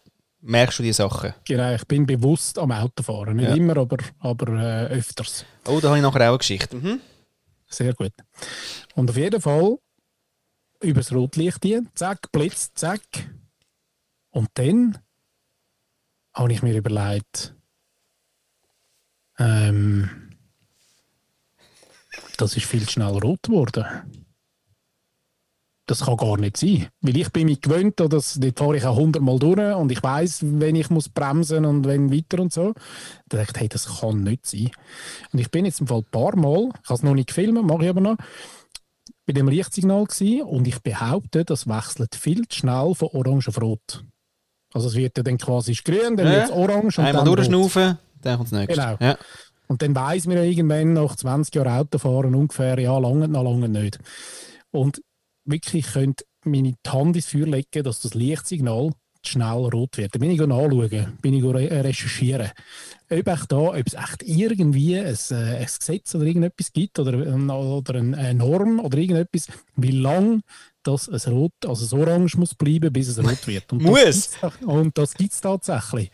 merkst 0.46 0.80
du 0.80 0.84
die 0.84 0.94
Sachen. 0.94 1.34
genau, 1.46 1.74
ich 1.74 1.86
bin 1.88 2.06
bewusst 2.06 2.60
am 2.60 2.72
Autofahren. 2.72 3.38
Nicht 3.38 3.50
Ja. 3.50 3.56
immer, 3.56 3.78
aber, 3.78 3.98
aber 4.20 4.48
äh, 4.54 4.86
öfters. 4.98 5.46
Oh, 5.66 5.80
da 5.80 5.88
habe 5.88 5.98
ich 5.98 6.04
nachher 6.04 6.22
auch 6.24 6.30
eine 6.30 6.38
Geschichte. 6.38 6.76
Mhm. 6.76 7.00
Sehr 7.68 7.94
gut. 7.94 8.12
Und 8.96 9.10
auf 9.10 9.18
jeden 9.18 9.42
Fall 9.42 9.78
übers 10.82 11.12
Rotlicht 11.14 11.64
hin, 11.64 11.90
zack, 11.96 12.32
Blitz, 12.32 12.72
zack. 12.76 13.02
Und 14.32 14.50
dann 14.56 14.98
habe 16.34 16.52
ich 16.52 16.62
mir 16.62 16.76
überlegt, 16.76 17.56
ähm, 19.40 20.30
das 22.38 22.56
ist 22.58 22.66
viel 22.66 22.88
schneller 22.90 23.22
rot 23.22 23.44
geworden. 23.44 23.86
Das 25.86 26.06
kann 26.06 26.16
gar 26.16 26.38
nicht 26.38 26.56
sein. 26.56 26.88
Weil 27.02 27.18
ich 27.18 27.30
bin 27.32 27.46
mich 27.48 27.60
gewöhnt, 27.60 28.00
oder 28.00 28.10
das, 28.18 28.36
dort 28.40 28.58
fahre 28.58 28.78
ich 28.78 28.86
auch 28.86 28.96
hundertmal 28.96 29.38
durch 29.38 29.76
und 29.76 29.92
ich 29.92 30.02
weiß, 30.02 30.40
wenn 30.44 30.76
ich 30.76 30.90
muss 30.90 31.10
bremsen 31.10 31.66
und 31.66 31.86
wenn 31.86 32.12
weiter 32.12 32.42
und 32.42 32.54
so. 32.54 32.74
Da 33.28 33.38
dachte 33.38 33.52
ich, 33.56 33.62
hey, 33.62 33.70
das 33.70 34.00
kann 34.00 34.24
nicht 34.24 34.46
sein. 34.46 34.72
Und 35.34 35.40
ich 35.40 35.52
bin 35.52 35.66
jetzt 35.66 35.82
im 35.82 35.88
Fall 35.88 36.00
ein 36.00 36.06
paar 36.12 36.38
Mal, 36.38 36.70
ich 36.82 36.90
habe 36.90 36.94
es 36.96 37.04
noch 37.04 37.14
nicht 37.14 37.28
gefilmt, 37.28 37.66
mache 37.68 37.84
ich 37.84 37.90
aber 37.90 38.00
noch, 38.02 38.16
bei 39.26 39.34
dem 39.34 39.48
Lichtsignal 39.50 40.06
gewesen 40.06 40.42
und 40.44 40.68
ich 40.68 40.80
behaupte, 40.82 41.44
das 41.46 41.68
wechselt 41.68 42.16
viel 42.16 42.48
zu 42.48 42.60
schnell 42.60 42.94
von 42.96 43.10
orange 43.14 43.50
auf 43.50 43.62
rot. 43.62 44.06
Also 44.74 44.88
es 44.88 44.96
wird 44.96 45.18
ja 45.18 45.24
dann 45.24 45.38
quasi 45.38 45.74
grün, 45.74 46.16
dann 46.18 46.28
Ja. 46.28 46.32
wird 46.34 46.46
es 46.46 46.52
orange 46.52 46.98
und 47.00 47.06
Einmal 47.06 47.14
dann 47.24 47.28
rot. 47.28 47.38
durchschnaufen, 47.40 47.98
dann 48.22 48.38
kommt 48.38 48.52
das 48.52 48.60
nächste. 48.60 48.82
Genau. 48.82 48.98
Ja. 49.02 49.18
Und 49.68 49.82
dann 49.82 49.96
weiss 49.96 50.28
man 50.28 50.38
ja 50.38 50.44
irgendwann 50.44 50.94
nach 50.94 51.16
20 51.16 51.56
Jahren 51.56 51.68
Autofahren 51.80 52.36
ungefähr, 52.36 52.80
ja, 52.80 52.98
lange 52.98 53.28
noch 53.28 53.44
lange 53.44 53.68
nicht. 53.70 54.00
Und 54.72 55.02
wirklich, 55.46 55.86
ich 55.88 55.94
könnte 55.94 56.26
meine 56.46 56.74
Hand 56.88 57.16
ins 57.16 57.28
Feuer 57.28 57.48
legen, 57.48 57.84
dass 57.84 58.02
das 58.02 58.14
Lichtsignal 58.14 58.92
schnell 59.26 59.70
rot 59.74 59.98
wird. 59.98 60.14
Da 60.14 60.20
bin 60.20 60.32
ich 60.32 60.42
anschauen, 60.42 61.18
bin 61.22 61.34
ich 61.34 61.44
re 61.44 61.84
recherchieren. 61.84 62.52
Ob, 63.10 63.28
echt 63.28 63.52
da, 63.52 63.58
ob 63.58 63.88
es 63.88 63.94
echt 63.94 64.24
irgendwie 64.24 64.98
ein, 65.00 65.06
äh, 65.06 65.36
ein 65.60 65.66
Gesetz 65.66 66.14
oder 66.16 66.26
irgendetwas 66.26 66.74
gibt 66.74 67.00
oder, 67.00 67.14
ein- 67.14 67.50
oder 67.50 67.96
eine, 67.96 68.34
Norm 68.34 68.80
oder 68.82 68.98
irgendetwas, 68.98 69.48
wie 69.78 69.92
lang 69.92 70.42
das 70.84 71.08
ein 71.08 71.32
Rot, 71.34 71.54
also 71.66 71.96
ein 71.96 72.02
Orange 72.02 72.38
muss 72.38 72.54
bleiben, 72.56 72.92
bis 72.92 73.08
es 73.08 73.18
rot 73.24 73.48
wird. 73.48 73.72
Und 73.72 73.84
Muss? 73.84 74.32
Das 74.42 74.54
und 74.66 74.98
das 74.98 75.14
gibt 75.14 75.32
es 75.32 75.40
tatsächlich. 75.40 76.12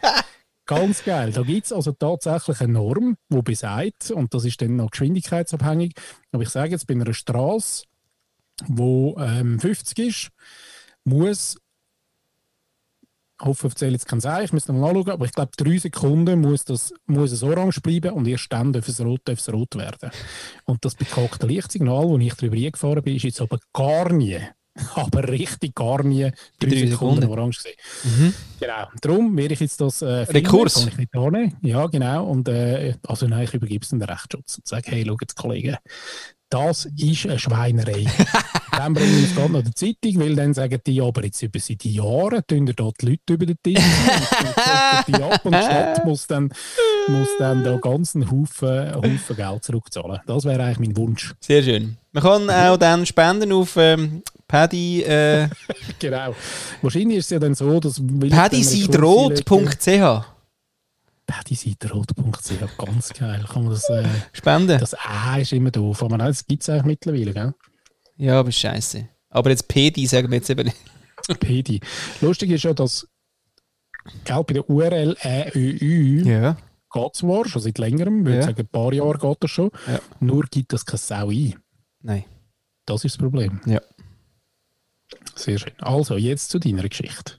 Ganz 0.67 1.03
geil. 1.03 1.31
Da 1.31 1.41
gibt 1.41 1.65
es 1.65 1.73
also 1.73 1.93
tatsächlich 1.93 2.61
eine 2.61 2.73
Norm, 2.73 3.17
die 3.29 3.41
besagt, 3.41 4.11
und 4.11 4.31
das 4.35 4.45
ist 4.45 4.61
dann 4.61 4.75
noch 4.75 4.91
geschwindigkeitsabhängig, 4.91 5.93
aber 6.31 6.43
ich 6.43 6.49
sage 6.49 6.69
jetzt, 6.73 6.85
bei 6.85 6.93
einer 6.93 7.11
Straße, 7.11 7.85
wo 8.67 9.17
ähm, 9.19 9.59
50 9.59 9.99
ist, 9.99 10.29
muss, 11.03 11.57
ich 13.41 13.45
hoffe, 13.45 13.67
ich 13.67 13.73
erzähle 13.73 13.91
jetzt 13.93 14.07
kein 14.07 14.19
Sein, 14.19 14.43
ich 14.45 14.53
muss 14.53 14.67
noch 14.67 14.75
mal 14.75 14.89
anschauen, 14.89 15.11
aber 15.11 15.25
ich 15.25 15.31
glaube, 15.31 15.51
drei 15.57 15.77
Sekunden 15.77 16.41
muss, 16.41 16.65
das, 16.65 16.93
muss 17.05 17.31
es 17.31 17.43
orange 17.43 17.81
bleiben 17.81 18.11
und 18.11 18.27
erst 18.27 18.51
dann 18.51 18.73
darf 18.73 18.87
es 18.87 18.99
rot, 19.01 19.21
darf 19.25 19.39
es 19.39 19.51
rot 19.51 19.75
werden. 19.75 20.11
Und 20.65 20.83
das 20.83 20.95
bekackte 20.95 21.47
Lichtsignal, 21.47 22.07
wo 22.07 22.17
ich 22.17 22.33
drüber 22.33 22.57
hingefahren 22.57 23.03
bin, 23.03 23.15
ist 23.15 23.23
jetzt 23.23 23.41
aber 23.41 23.59
gar 23.73 24.11
nie, 24.11 24.39
aber 24.95 25.27
richtig 25.27 25.73
gar 25.75 26.03
nie 26.03 26.31
drei, 26.59 26.69
drei 26.69 26.87
Sekunden, 26.87 27.21
Sekunden. 27.21 27.25
orange 27.25 27.57
gesehen. 27.57 27.75
Mhm. 28.03 28.33
Genau. 28.59 28.87
Darum 29.01 29.37
werde 29.37 29.53
ich 29.53 29.59
jetzt 29.61 29.79
das 29.79 30.01
äh, 30.01 30.25
filmen, 30.25 30.45
Rekurs. 30.45 30.73
kann 30.75 30.87
ich 30.89 30.97
nicht 30.97 31.15
annehmen. 31.15 31.57
Ja, 31.61 31.87
genau. 31.87 32.25
Und 32.25 32.47
äh, 32.49 32.95
also 33.07 33.27
nein, 33.27 33.45
ich 33.45 33.53
übergebe 33.53 33.83
es 33.83 33.89
dem 33.89 34.01
Rechtsschutz 34.01 34.57
und 34.57 34.67
sage, 34.67 34.91
hey, 34.91 35.05
schau 35.07 35.17
jetzt, 35.21 35.35
Kollegen, 35.35 35.77
das 36.49 36.85
ist 36.97 37.25
eine 37.25 37.39
Schweinerei. 37.39 38.05
dann 38.71 38.93
bringen 38.93 39.17
wir 39.17 39.23
es 39.25 39.35
gerade 39.35 39.51
noch 39.51 39.61
der 39.61 39.75
Zeitung, 39.75 40.19
weil 40.19 40.35
dann 40.35 40.53
sagen 40.53 40.79
die, 40.85 40.95
ja, 40.95 41.03
aber 41.03 41.25
jetzt 41.25 41.41
über 41.41 41.59
seit 41.59 41.83
Jahren 41.85 42.41
tun 42.47 42.65
da 42.65 42.89
die 42.99 43.05
Leute 43.05 43.33
über 43.33 43.45
den 43.45 43.57
Tisch 43.61 43.75
und 45.07 45.07
die 45.07 45.21
ab 45.21 45.41
und 45.43 45.53
die 45.53 45.61
Stadt 45.61 46.05
muss 46.05 46.27
dann, 46.27 46.53
muss 47.07 47.27
dann 47.37 47.63
da 47.63 47.77
ganz 47.77 48.15
einen 48.15 48.31
Haufen, 48.31 48.95
Haufen 48.95 49.35
Geld 49.35 49.63
zurückzahlen. 49.63 50.19
Das 50.25 50.45
wäre 50.45 50.63
eigentlich 50.63 50.79
mein 50.79 50.97
Wunsch. 50.97 51.33
Sehr 51.41 51.61
schön. 51.61 51.97
Man 52.11 52.23
kann 52.23 52.49
auch 52.49 52.77
dann 52.77 53.05
spenden 53.05 53.51
auf 53.51 53.75
ähm, 53.77 54.23
Paddy, 54.47 55.03
äh, 55.03 55.47
Genau. 55.99 56.33
Wahrscheinlich 56.81 57.19
ist 57.19 57.25
es 57.25 57.31
ja 57.31 57.39
dann 57.39 57.55
so, 57.55 57.79
dass... 57.79 58.01
weil 58.01 58.29
ich 61.29 61.35
paddyseidrot.ch 61.35 62.15
Paddyseidrot.ch, 62.15 62.77
ganz 62.77 63.09
geil. 63.13 63.45
Kann 63.47 63.63
man 63.63 63.71
das, 63.73 63.89
äh, 63.89 64.03
Spenden. 64.33 64.79
das 64.79 64.93
A 64.95 65.37
ist 65.37 65.53
immer 65.53 65.71
doof, 65.71 66.03
aber 66.03 66.17
das 66.17 66.45
gibt 66.45 66.63
es 66.63 66.69
eigentlich 66.69 66.85
mittlerweile, 66.85 67.33
gell? 67.33 67.53
Ja, 68.17 68.39
aber 68.39 68.51
scheiße. 68.51 69.07
Aber 69.29 69.49
jetzt 69.49 69.67
Pedi 69.67 70.05
sagen 70.07 70.29
wir 70.29 70.37
jetzt 70.37 70.49
eben 70.49 70.65
nicht. 70.65 70.77
Pedi. 71.39 71.79
Lustig 72.21 72.51
ist 72.51 72.63
ja, 72.63 72.73
dass 72.73 73.07
gell, 74.23 74.43
bei 74.43 74.53
der 74.55 74.69
URL 74.69 75.15
AÖÜ 75.21 76.23
Ja. 76.25 76.57
geht 76.91 77.11
es 77.13 77.19
zwar 77.19 77.47
schon 77.47 77.61
seit 77.61 77.77
längerem, 77.77 78.25
würde 78.25 78.39
Ja. 78.39 78.43
sagen, 78.45 78.59
ein 78.61 78.67
paar 78.67 78.91
Jahre 78.93 79.17
geht 79.19 79.37
das 79.41 79.51
schon, 79.51 79.69
Ja. 79.87 79.99
nur 80.19 80.43
gibt 80.49 80.73
das 80.73 80.85
keine 80.85 80.97
Sau 80.97 81.29
ein. 81.29 81.55
Nein. 82.01 82.25
Das 82.85 83.05
ist 83.05 83.15
das 83.15 83.21
Problem. 83.21 83.61
Ja. 83.65 83.81
Sehr 85.35 85.59
schön. 85.59 85.73
Also, 85.79 86.17
jetzt 86.17 86.49
zu 86.49 86.59
deiner 86.59 86.87
Geschichte. 86.87 87.33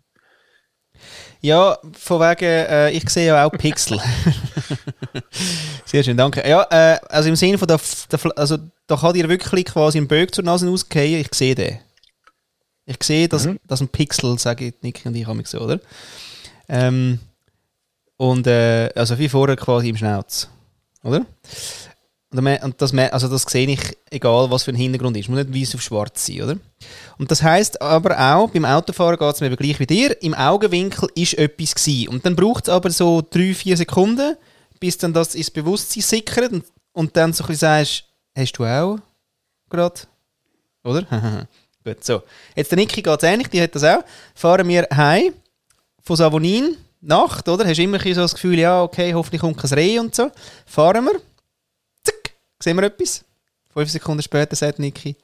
Ja, 1.41 1.79
von 1.99 2.21
wegen, 2.21 2.45
äh, 2.45 2.91
ich 2.91 3.09
sehe 3.09 3.29
ja 3.29 3.45
auch 3.47 3.51
Pixel. 3.53 3.99
Sehr 5.85 6.03
schön, 6.05 6.17
danke. 6.17 6.47
Ja, 6.49 6.67
äh, 6.71 6.99
also 7.09 7.29
im 7.29 7.37
Sinne 7.37 7.59
von, 7.59 7.67
der, 7.69 7.81
der, 8.11 8.21
also 8.37 8.59
da 8.87 8.97
kann 8.97 9.15
dir 9.15 9.29
wirklich 9.29 9.65
quasi 9.67 9.99
ein 9.99 10.09
Böck 10.09 10.35
zur 10.35 10.45
Nase 10.45 10.69
ausgehen, 10.69 11.21
ich 11.21 11.35
sehe 11.35 11.55
den. 11.55 11.79
Ich 12.87 13.03
sehe, 13.03 13.29
dass, 13.29 13.47
Mhm. 13.47 13.59
dass 13.67 13.81
ein 13.81 13.89
Pixel, 13.89 14.39
sage 14.39 14.75
Nick 14.83 15.03
und 15.05 15.15
ich 15.15 15.27
habe 15.27 15.43
so, 15.45 15.61
oder? 15.61 15.81
Ähm, 16.69 17.21
und 18.17 18.47
äh, 18.47 18.91
also 18.95 19.19
wie 19.19 19.29
vorher 19.29 19.57
quasi 19.57 19.89
im 19.89 19.97
Schnauz, 19.97 20.49
oder? 21.03 21.25
Und, 22.33 22.81
das, 22.81 22.95
also 22.95 23.29
das 23.29 23.43
sehe 23.43 23.69
ich, 23.69 23.81
egal 24.09 24.51
was 24.51 24.63
für 24.63 24.71
ein 24.71 24.77
Hintergrund 24.77 25.17
ist. 25.17 25.29
Muss 25.29 25.45
nicht 25.45 25.55
weiß 25.55 25.75
auf 25.75 25.83
schwarz 25.83 26.27
sein, 26.27 26.43
oder? 26.43 26.57
Und 27.19 27.31
das 27.31 27.43
heißt 27.43 27.83
aber 27.83 28.19
auch, 28.35 28.51
beim 28.51 28.65
Autofahren 28.65 29.19
geht 29.19 29.35
es 29.35 29.41
mir 29.41 29.49
eben 29.49 29.57
gleich 29.57 29.81
wie 29.81 29.87
dir, 29.87 30.23
im 30.23 30.35
Augenwinkel 30.35 31.09
ist 31.17 31.35
etwas 31.35 31.75
gewesen. 31.75 32.09
Und 32.09 32.25
dann 32.25 32.37
braucht 32.37 32.69
es 32.69 32.73
aber 32.73 32.91
so 32.91 33.21
drei, 33.21 33.53
vier 33.53 33.77
Sekunden, 33.77 34.37
bis 34.79 34.97
dann 34.97 35.13
das 35.13 35.35
ins 35.35 35.51
Bewusstsein 35.51 36.03
sickert 36.03 36.53
und, 36.53 36.65
und 36.93 37.17
dann 37.17 37.33
so 37.33 37.43
ein 37.43 37.49
bisschen 37.49 37.61
sagst, 37.61 38.05
hast 38.37 38.53
du 38.53 38.65
auch 38.65 38.99
gerade? 39.69 40.01
Oder? 40.85 41.49
Gut, 41.85 42.05
so. 42.05 42.23
Jetzt 42.55 42.71
der 42.71 42.79
Niki 42.79 43.03
geht 43.03 43.23
es 43.23 43.29
ähnlich, 43.29 43.49
die 43.49 43.61
hat 43.61 43.75
das 43.75 43.85
auch. 43.85 44.05
Fahren 44.35 44.69
wir 44.69 44.87
heim 44.95 45.33
von 46.03 46.17
Savonin, 46.17 46.77
Nacht, 47.01 47.49
oder? 47.49 47.67
Hast 47.67 47.79
immer 47.79 47.99
so 47.99 48.15
das 48.15 48.35
Gefühl, 48.35 48.59
ja, 48.59 48.83
okay, 48.83 49.15
hoffentlich 49.15 49.41
kommt 49.41 49.57
kein 49.57 49.73
Reh 49.73 49.99
und 49.99 50.15
so. 50.15 50.31
Fahren 50.67 51.07
wir, 51.07 51.21
sehen 52.63 52.77
wir 52.77 52.85
etwas. 52.85 53.25
Fünf 53.73 53.91
Sekunden 53.91 54.23
später 54.23 54.57
sagt 54.57 54.79
Niki, 54.79 55.17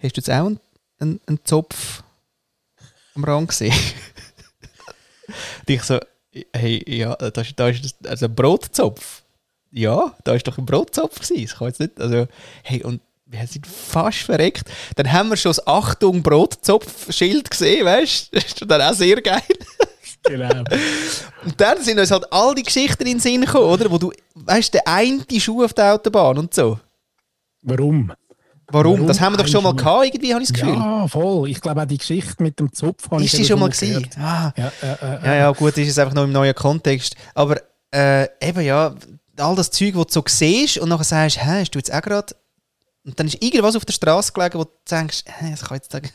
hast 0.00 0.16
du 0.16 0.20
jetzt 0.20 0.30
auch 0.30 0.46
einen, 0.46 0.60
einen, 0.98 1.20
einen 1.26 1.44
Zopf 1.44 2.02
am 3.14 3.24
Rand 3.24 3.48
gesehen? 3.48 3.74
und 5.26 5.70
ich 5.70 5.82
so, 5.82 5.98
hey, 6.52 6.82
ja, 6.86 7.14
da 7.16 7.40
ist, 7.40 7.58
da 7.58 7.68
ist 7.68 7.96
also 8.06 8.26
ein 8.26 8.34
Brotzopf. 8.34 9.22
Ja, 9.70 10.16
da 10.24 10.34
ist 10.34 10.46
doch 10.46 10.58
ein 10.58 10.66
Brotzopf 10.66 11.20
gewesen. 11.20 11.42
Das 11.42 11.56
kann 11.56 11.68
jetzt 11.68 11.80
nicht, 11.80 12.00
also, 12.00 12.26
hey, 12.62 12.82
und 12.82 13.00
wir 13.26 13.46
sind 13.46 13.66
fast 13.66 14.18
verreckt. 14.20 14.70
Dann 14.96 15.12
haben 15.12 15.28
wir 15.28 15.36
schon 15.36 15.50
das 15.50 15.66
Achtung 15.66 16.22
Brotzopf-Schild 16.22 17.50
gesehen, 17.50 17.84
weißt 17.84 18.32
du? 18.32 18.36
Das 18.36 18.44
ist 18.44 18.64
dann 18.66 18.82
auch 18.82 18.94
sehr 18.94 19.20
geil. 19.20 19.42
Genau. 20.24 20.64
Und 21.44 21.60
dann 21.60 21.82
sind 21.82 21.98
uns 21.98 22.10
halt 22.10 22.30
all 22.32 22.54
die 22.54 22.62
Geschichten 22.62 23.02
in 23.04 23.14
den 23.14 23.20
Sinn 23.20 23.40
gekommen, 23.42 23.66
oder? 23.66 23.90
Wo 23.90 23.98
du, 23.98 24.12
weißt 24.34 24.74
du, 24.74 24.78
der 24.78 24.88
eine 24.88 25.22
Schuh 25.38 25.64
auf 25.64 25.72
der 25.72 25.94
Autobahn 25.94 26.38
und 26.38 26.52
so. 26.52 26.78
Warum? 27.62 28.12
Warum? 28.70 28.92
Warum 28.92 29.06
Das 29.06 29.20
haben 29.20 29.32
wir 29.32 29.38
doch 29.38 29.48
schon 29.48 29.62
mal 29.62 29.74
gehabt, 29.74 30.04
irgendwie, 30.06 30.34
habe 30.34 30.42
ich 30.42 30.50
das 30.50 30.60
Gefühl. 30.60 30.74
Ja, 30.74 31.08
voll. 31.08 31.48
Ich 31.48 31.60
glaube 31.60 31.80
auch 31.82 31.86
die 31.86 31.96
Geschichte 31.96 32.42
mit 32.42 32.60
dem 32.60 32.72
Zopf 32.72 33.10
habe 33.10 33.22
ich 33.22 33.26
ist 33.26 33.32
die 33.34 33.38
eben 33.38 33.48
schon 33.48 33.60
mal 33.60 33.70
gesehen? 33.70 34.08
Ah. 34.18 34.52
Ja, 34.56 34.72
äh, 34.82 34.92
äh, 34.92 35.26
Ja, 35.26 35.34
ja, 35.34 35.50
gut, 35.52 35.76
ist 35.78 35.88
es 35.88 35.98
einfach 35.98 36.14
noch 36.14 36.24
im 36.24 36.32
neuen 36.32 36.54
Kontext. 36.54 37.14
Aber 37.34 37.56
äh, 37.94 38.28
eben 38.46 38.60
ja, 38.60 38.94
all 39.38 39.56
das 39.56 39.70
Zeug, 39.70 39.94
das 39.94 40.06
du 40.08 40.12
so 40.12 40.24
siehst 40.26 40.78
und 40.78 40.90
nachher 40.90 41.04
sagst, 41.04 41.38
hä, 41.42 41.60
hast 41.60 41.70
du 41.70 41.78
jetzt 41.78 41.92
auch 41.92 42.02
gerade. 42.02 42.34
Und 43.06 43.18
dann 43.18 43.26
ist 43.26 43.42
irgendwas 43.42 43.74
auf 43.76 43.86
der 43.86 43.94
Straße 43.94 44.32
gelegen, 44.32 44.58
wo 44.58 44.64
du 44.64 44.70
denkst, 44.90 45.24
hä, 45.26 45.50
das 45.50 45.62
kann 45.62 45.76
jetzt 45.76 45.90
sagen. 45.90 46.10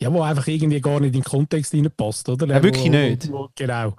Ja, 0.00 0.12
wo 0.12 0.22
einfach 0.22 0.46
irgendwie 0.46 0.80
gar 0.80 1.00
nicht 1.00 1.14
in 1.14 1.22
den 1.22 1.24
Kontext 1.24 1.74
reinpasst, 1.74 2.28
oder? 2.28 2.46
Ja, 2.46 2.62
wirklich 2.62 2.86
wo, 2.86 2.90
nicht. 2.90 3.32
Wo, 3.32 3.48
genau. 3.54 3.96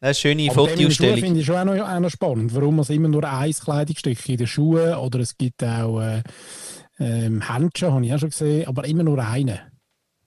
Das 0.00 0.16
ist 0.16 0.24
eine 0.24 0.36
schöne 0.36 0.50
Aber 0.50 0.68
Fotoausstellung. 0.68 1.18
finde 1.18 1.40
ich 1.40 1.46
schon 1.46 1.56
auch 1.56 1.64
noch, 1.64 1.88
auch 1.88 2.00
noch 2.00 2.10
spannend, 2.10 2.54
warum 2.54 2.78
es 2.78 2.90
immer 2.90 3.08
nur 3.08 3.24
ein 3.24 3.52
Kleidungsstück 3.52 4.28
in 4.28 4.36
den 4.36 4.46
Schuhen 4.46 4.94
oder 4.94 5.18
es 5.18 5.36
gibt 5.36 5.64
auch 5.64 6.00
äh, 6.00 6.22
ähm, 7.00 7.42
Händchen, 7.48 7.92
habe 7.92 8.06
ich 8.06 8.14
auch 8.14 8.18
schon 8.18 8.30
gesehen, 8.30 8.68
aber 8.68 8.84
immer 8.84 9.02
nur 9.02 9.18
eine. 9.18 9.72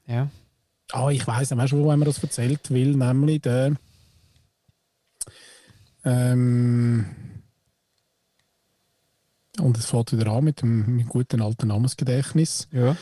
Ja. 0.07 0.29
Ah, 0.91 1.09
ich 1.09 1.25
weiss, 1.25 1.55
weißt 1.55 1.71
du, 1.71 1.77
wo 1.77 1.85
man 1.85 2.01
das 2.01 2.21
erzählt, 2.21 2.69
weil 2.69 2.87
nämlich 2.87 3.41
der 3.41 3.75
ähm, 6.03 7.05
und 9.59 9.77
es 9.77 9.85
fängt 9.85 10.11
wieder 10.11 10.31
an 10.31 10.43
mit 10.43 10.61
dem, 10.61 10.95
mit 10.97 11.05
dem 11.05 11.09
guten 11.09 11.41
alten 11.41 11.67
Namensgedächtnis. 11.67 12.67
ja. 12.71 12.97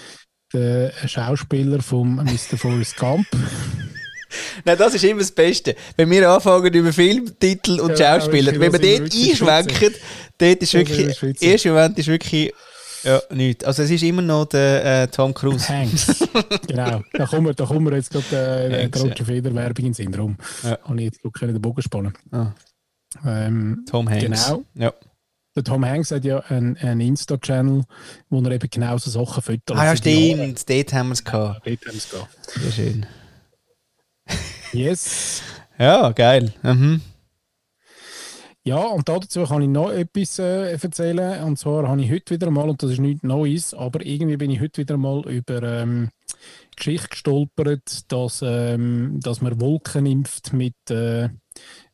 Der 0.54 0.92
Schauspieler 1.08 1.82
von 1.82 2.16
Mr. 2.16 2.58
Forrest 2.58 2.98
Gump. 2.98 3.28
Nein, 4.66 4.78
das 4.78 4.94
ist 4.96 5.04
immer 5.04 5.20
das 5.22 5.32
Beste. 5.32 5.76
Wenn 5.96 6.10
wir 6.10 6.30
anfangen 6.30 6.74
über 6.74 6.92
Filmtitel 6.94 7.80
und 7.80 7.98
Ja, 7.98 8.20
Schauspieler, 8.20 8.52
wenn 8.60 8.72
wir 8.74 8.80
dort 8.80 9.14
einschwenken, 9.14 9.94
dort 10.38 10.62
ist 10.62 10.74
wirklich, 10.74 11.18
der 11.20 11.52
erste 11.52 11.70
Moment 11.70 11.98
ist 11.98 12.08
wirklich 12.08 12.52
Ja, 13.04 13.22
nichts. 13.32 13.64
Also 13.64 13.84
es 13.84 13.92
ist 13.92 14.04
immer 14.04 14.22
noch 14.22 14.46
der 14.46 15.04
äh, 15.04 15.08
Tom 15.08 15.34
Cruise. 15.34 15.68
Hanks. 15.70 16.28
genau. 16.68 17.02
Da 17.14 17.26
kommen 17.26 17.48
wir, 17.48 17.54
da 17.54 17.66
kommen 17.66 17.86
wir 17.90 17.96
jetzt 17.98 18.12
gerade 18.12 18.70
äh, 18.72 18.84
Hanks, 18.84 19.00
der 19.02 19.10
Roger 19.12 19.26
Feder 19.26 19.54
Werbung 19.56 19.78
in 19.78 19.84
den 19.86 19.94
Sinn. 19.94 20.12
Darum 20.12 20.38
Ja. 20.64 20.78
habe 20.84 20.98
ich 20.98 21.04
jetzt 21.06 21.20
den 21.24 21.62
Bogen 21.62 21.82
spannen. 21.82 22.14
Ah, 22.32 22.54
Ähm, 23.26 23.86
Tom 23.90 24.10
Hanks. 24.10 24.24
Genau. 24.48 24.64
Ja. 24.76 24.94
Der 25.60 25.74
Tom 25.74 25.86
Hanks 25.86 26.12
hat 26.12 26.24
ja 26.24 26.40
einen, 26.40 26.78
einen 26.78 27.02
Insta-Channel, 27.02 27.84
wo 28.30 28.42
er 28.42 28.52
eben 28.52 28.70
genau 28.70 28.98
so 28.98 29.10
Sachen 29.12 29.44
füttert. 29.44 29.78
Ah 29.78 29.86
ja, 29.86 29.96
stimmt. 29.96 30.70
Dort 30.70 30.94
haben 30.94 31.10
wir 31.10 31.14
es 31.14 31.24
gehabt. 31.24 31.68
Dort 31.68 31.86
haben 31.86 31.92
sie 31.92 31.98
es 31.98 32.10
gehabt. 32.10 32.38
Sehr 32.46 32.72
schön. 32.72 33.06
Yes. 34.72 35.42
Ja, 35.78 36.12
geil. 36.12 36.54
Mhm. 36.64 37.02
Ja, 38.64 38.78
und 38.78 39.10
dazu 39.10 39.44
kann 39.44 39.62
ich 39.62 39.68
noch 39.68 39.92
etwas 39.92 40.40
äh, 40.40 40.72
erzählen. 40.74 41.44
Und 41.44 41.58
zwar 41.58 41.88
habe 41.88 42.02
ich 42.02 42.12
heute 42.12 42.36
wieder 42.36 42.52
mal, 42.52 42.70
und 42.70 42.82
das 42.84 42.92
ist 42.92 43.00
nichts 43.00 43.24
Neues, 43.24 43.74
aber 43.74 44.06
irgendwie 44.06 44.38
bin 44.38 44.52
ich 44.52 44.62
heute 44.62 44.82
wieder 44.82 44.96
mal 44.96 45.22
über 45.28 45.64
ähm, 45.64 46.10
die 46.74 46.76
Geschichte 46.76 47.10
gestolpert, 47.10 48.12
dass, 48.12 48.42
ähm, 48.46 49.20
dass 49.22 49.42
man 49.42 49.60
Wolken 49.60 50.06
impft 50.06 50.54
mit, 50.54 50.76
äh, 50.90 51.30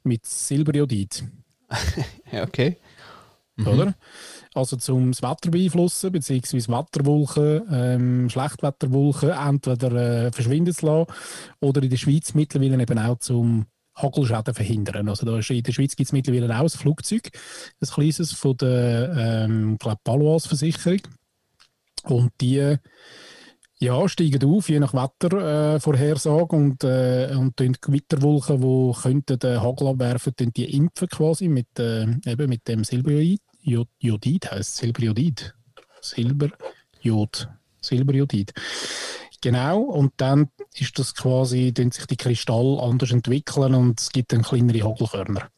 mit 0.03 0.25
Silberjodid. 0.25 1.23
Ja, 2.31 2.43
okay. 2.43 2.77
Mhm. 3.57 3.67
Oder? 3.67 3.95
Also 4.53 4.75
zum 4.77 5.11
das 5.11 5.21
Wetter 5.21 5.51
beeinflussen, 5.51 6.11
beziehungsweise 6.11 6.69
Wetterwolken, 6.69 7.61
ähm, 7.71 8.29
Schlechtwetterwolken 8.29 9.29
entweder 9.29 9.91
äh, 10.25 10.31
verschwinden 10.31 10.73
zu 10.73 10.85
lassen 10.85 11.11
oder 11.61 11.81
in 11.81 11.89
der 11.89 11.97
Schweiz 11.97 12.33
mittlerweile 12.33 12.81
eben 12.81 12.99
auch 12.99 13.17
zum 13.19 13.65
Hagelschäden 13.95 14.53
verhindern. 14.53 15.07
Also 15.07 15.25
da 15.25 15.37
ist, 15.37 15.49
in 15.49 15.63
der 15.63 15.71
Schweiz 15.71 15.95
gibt 15.95 16.07
es 16.07 16.13
mittlerweile 16.13 16.53
auch 16.53 16.63
ein 16.63 16.69
Flugzeug, 16.69 17.29
ein 17.81 17.87
kleines 17.87 18.33
von 18.33 18.57
der 18.57 19.45
ähm, 19.45 19.77
glaub, 19.79 20.03
Palois 20.03 20.47
Versicherung. 20.47 20.99
Und 22.03 22.31
die 22.41 22.77
ja, 23.79 24.07
steigen 24.07 24.43
auf, 24.45 24.69
je 24.69 24.79
nach 24.79 24.93
Wettervorhersage 24.93 26.55
äh, 26.55 26.59
und, 26.59 26.83
äh, 26.83 27.35
und 27.35 27.59
die 27.59 27.71
Gewitterwolken, 27.79 28.61
die 28.61 29.01
könnten 29.01 29.39
den 29.39 29.61
Hagel 29.61 29.87
abwerfen, 29.87 30.33
die 30.37 30.75
impfen 30.77 31.09
quasi 31.09 31.47
mit, 31.49 31.77
äh, 31.79 32.03
eben 32.25 32.49
mit 32.49 32.67
dem 32.67 32.83
Silberjodid. 32.83 33.41
Jo- 33.61 33.85
Jodid 33.99 34.51
heisst 34.51 34.77
Silberjodid. 34.77 35.53
Silberjod. 36.01 37.49
Silberjodid. 37.81 38.53
Genau, 39.41 39.81
und 39.81 40.13
dann 40.17 40.49
ist 40.75 40.97
das 40.97 41.13
quasi, 41.13 41.73
tun 41.73 41.91
sich 41.91 42.05
die 42.07 42.17
Kristalle 42.17 42.81
anders 42.81 43.11
entwickeln 43.11 43.75
und 43.75 43.99
es 43.99 44.09
gibt 44.11 44.31
dann 44.33 44.41
kleinere 44.41 44.87
Hagelkörner. 44.87 45.49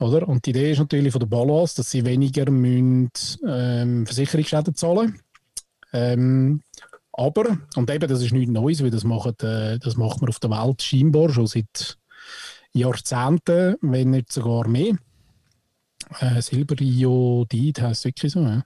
Oder? 0.00 0.28
Und 0.28 0.44
die 0.44 0.50
Idee 0.50 0.72
ist 0.72 0.78
natürlich 0.78 1.12
von 1.12 1.20
der 1.20 1.28
Balance, 1.28 1.76
dass 1.76 1.90
sie 1.90 2.04
weniger 2.04 2.50
müssen, 2.50 3.10
ähm, 3.46 4.04
Versicherungsschäden 4.06 4.74
zahlen 4.74 5.20
ähm, 5.92 6.62
aber, 7.16 7.58
und 7.76 7.90
eben, 7.90 8.08
das 8.08 8.22
ist 8.22 8.32
nichts 8.32 8.50
Neues, 8.52 8.82
weil 8.82 8.90
das, 8.90 9.04
machen, 9.04 9.34
äh, 9.40 9.78
das 9.78 9.96
macht 9.96 10.20
man 10.20 10.30
auf 10.30 10.40
der 10.40 10.50
Welt 10.50 10.82
scheinbar 10.82 11.30
schon 11.30 11.46
seit 11.46 11.96
Jahrzehnten, 12.72 13.76
wenn 13.80 14.10
nicht 14.10 14.32
sogar 14.32 14.66
mehr. 14.68 14.96
Äh, 16.20 16.42
Silberiodid 16.42 17.80
heisst 17.80 18.00
es 18.00 18.04
wirklich 18.04 18.32
so. 18.32 18.40
Ja. 18.40 18.64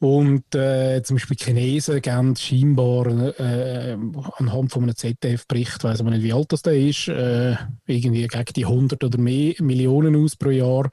Und 0.00 0.54
äh, 0.54 1.02
zum 1.02 1.16
Beispiel 1.16 1.36
Chinesen 1.36 2.00
geben 2.00 2.36
scheinbar 2.36 3.06
äh, 3.38 3.96
anhand 4.36 4.70
von 4.70 4.84
einem 4.84 4.94
ZDF-Bericht, 4.94 5.82
weiß 5.82 6.02
man 6.04 6.12
nicht, 6.12 6.22
wie 6.22 6.32
alt 6.32 6.52
das 6.52 6.62
der 6.62 6.74
ist, 6.74 7.08
äh, 7.08 7.56
irgendwie 7.86 8.26
gegen 8.26 8.44
die 8.54 8.64
100 8.64 9.02
oder 9.02 9.18
mehr 9.18 9.54
Millionen 9.58 10.14
aus 10.14 10.36
pro 10.36 10.50
Jahr, 10.50 10.88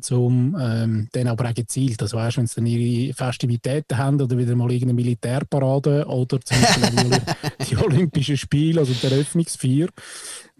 zum 0.00 0.56
ähm, 0.60 1.08
dann 1.12 1.28
aber 1.28 1.48
auch 1.48 1.54
gezielt. 1.54 2.02
Das 2.02 2.12
weißt, 2.12 2.36
wenn 2.36 2.46
sie 2.46 2.56
dann 2.56 2.66
ihre 2.66 3.14
Festivitäten 3.14 3.96
haben 3.96 4.20
oder 4.20 4.36
wieder 4.36 4.54
mal 4.54 4.70
irgendeine 4.70 4.94
Militärparade 4.94 6.06
oder 6.06 6.40
zum 6.40 6.60
Beispiel 6.60 6.90
die, 6.90 6.96
Olymp- 6.98 7.36
die 7.70 7.76
Olympischen 7.76 8.36
Spiele, 8.36 8.80
also 8.80 8.92
die 8.92 9.06
Eröffnungsfeier, 9.06 9.88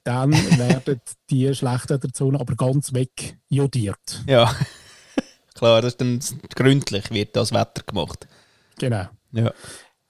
dann 0.04 0.32
werden 0.32 1.00
die 1.28 1.54
Schlechtwetterzonen 1.54 2.40
aber 2.40 2.54
ganz 2.56 2.94
weg 2.94 3.36
jodiert. 3.50 4.24
Ja. 4.26 4.54
Klar, 5.60 5.82
das 5.82 5.92
ist 5.92 6.00
dann 6.00 6.20
gründlich 6.54 7.10
wird 7.10 7.36
das 7.36 7.52
Wetter 7.52 7.82
gemacht. 7.86 8.26
Genau. 8.78 9.04
Ja. 9.32 9.52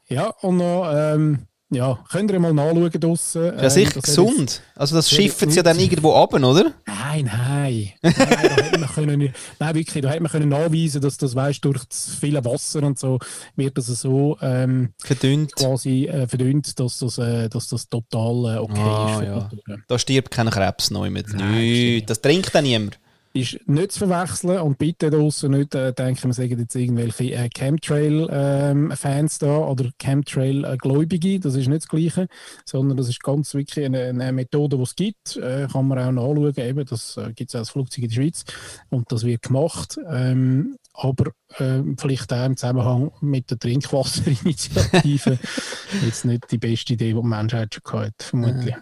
Ja, 0.08 0.28
und 0.42 0.58
noch, 0.58 0.88
ähm, 0.94 1.46
ja, 1.72 1.98
könnt 2.08 2.30
ihr 2.30 2.38
mal 2.38 2.52
nachschauen 2.52 2.90
draussen. 2.90 3.46
Ja, 3.58 3.68
sicher 3.68 4.00
gesund. 4.00 4.62
Also 4.76 4.94
das 4.94 5.10
schiffen 5.10 5.50
sie 5.50 5.56
ja 5.56 5.62
dann 5.64 5.78
irgendwo 5.80 6.14
ab, 6.14 6.34
oder? 6.34 6.72
Nein, 6.86 7.24
nein. 7.26 7.90
nein 8.02 8.14
da 8.16 8.24
hätte 8.62 8.78
man 8.78 8.88
können, 8.88 9.34
nein, 9.58 9.74
wirklich, 9.74 10.02
da 10.02 10.08
hätte 10.10 10.22
man 10.22 10.30
können 10.30 10.48
nachweisen, 10.50 11.00
dass 11.00 11.16
das, 11.16 11.34
weißt, 11.34 11.64
durch 11.64 11.84
das 11.84 12.16
viele 12.20 12.44
Wasser 12.44 12.82
und 12.84 12.96
so, 12.98 13.18
wird 13.56 13.76
das 13.76 13.86
so 13.86 14.36
ähm, 14.40 14.94
Verdünnt. 14.98 15.54
quasi 15.56 16.06
äh, 16.06 16.28
verdünnt, 16.28 16.78
dass 16.78 16.98
das, 16.98 17.18
äh, 17.18 17.48
dass 17.48 17.66
das 17.68 17.88
total 17.88 18.54
äh, 18.54 18.58
okay 18.58 18.80
Ah, 18.80 19.20
ist. 19.20 19.26
ja. 19.26 19.76
Da 19.88 19.98
stirbt 19.98 20.30
kein 20.30 20.48
Krebs 20.50 20.90
neu 20.92 21.10
mit. 21.10 21.32
Nein, 21.34 21.52
Nichts. 21.58 22.06
Das 22.06 22.20
trinkt 22.20 22.54
dann 22.54 22.62
niemand. 22.64 23.00
Ist 23.32 23.60
nicht 23.68 23.92
zu 23.92 24.08
verwechseln 24.08 24.58
und 24.58 24.76
bitte 24.76 25.08
draussen 25.08 25.52
nicht 25.52 25.74
äh, 25.76 25.92
denken, 25.92 26.24
wir 26.24 26.34
sagen 26.34 26.58
jetzt 26.58 26.74
irgendwelche 26.74 27.32
äh, 27.32 27.48
Chemtrail-Fans 27.48 29.38
da 29.38 29.56
oder 29.58 29.90
Chemtrail-Gläubige, 30.02 31.38
das 31.38 31.54
ist 31.54 31.68
nicht 31.68 31.82
das 31.82 31.88
Gleiche, 31.88 32.26
sondern 32.64 32.96
das 32.96 33.08
ist 33.08 33.22
ganz 33.22 33.54
wirklich 33.54 33.84
eine, 33.86 34.06
eine 34.06 34.32
Methode, 34.32 34.76
die 34.76 34.82
es 34.82 34.96
gibt, 34.96 35.36
äh, 35.36 35.68
kann 35.70 35.86
man 35.86 35.98
auch 36.00 36.10
nachschauen, 36.10 36.54
eben, 36.56 36.84
das 36.84 37.16
äh, 37.18 37.32
gibt 37.32 37.50
es 37.50 37.54
auch 37.54 37.60
als 37.60 37.70
Flugzeug 37.70 38.02
in 38.02 38.10
der 38.10 38.16
Schweiz 38.16 38.44
und 38.88 39.12
das 39.12 39.22
wird 39.22 39.42
gemacht, 39.42 40.00
ähm, 40.08 40.76
aber 40.92 41.30
ähm, 41.58 41.96
vielleicht 41.98 42.32
auch 42.32 42.44
im 42.44 42.56
Zusammenhang 42.56 43.12
mit 43.20 43.50
der 43.50 43.58
Trinkwasserinitiative. 43.58 45.38
Jetzt 46.04 46.24
nicht 46.24 46.50
die 46.50 46.58
beste 46.58 46.94
Idee, 46.94 47.12
die 47.12 47.20
die 47.20 47.26
Menschheit 47.26 47.74
schon 47.74 47.82
gehabt 47.84 48.06
hat, 48.06 48.22
vermutlich. 48.22 48.74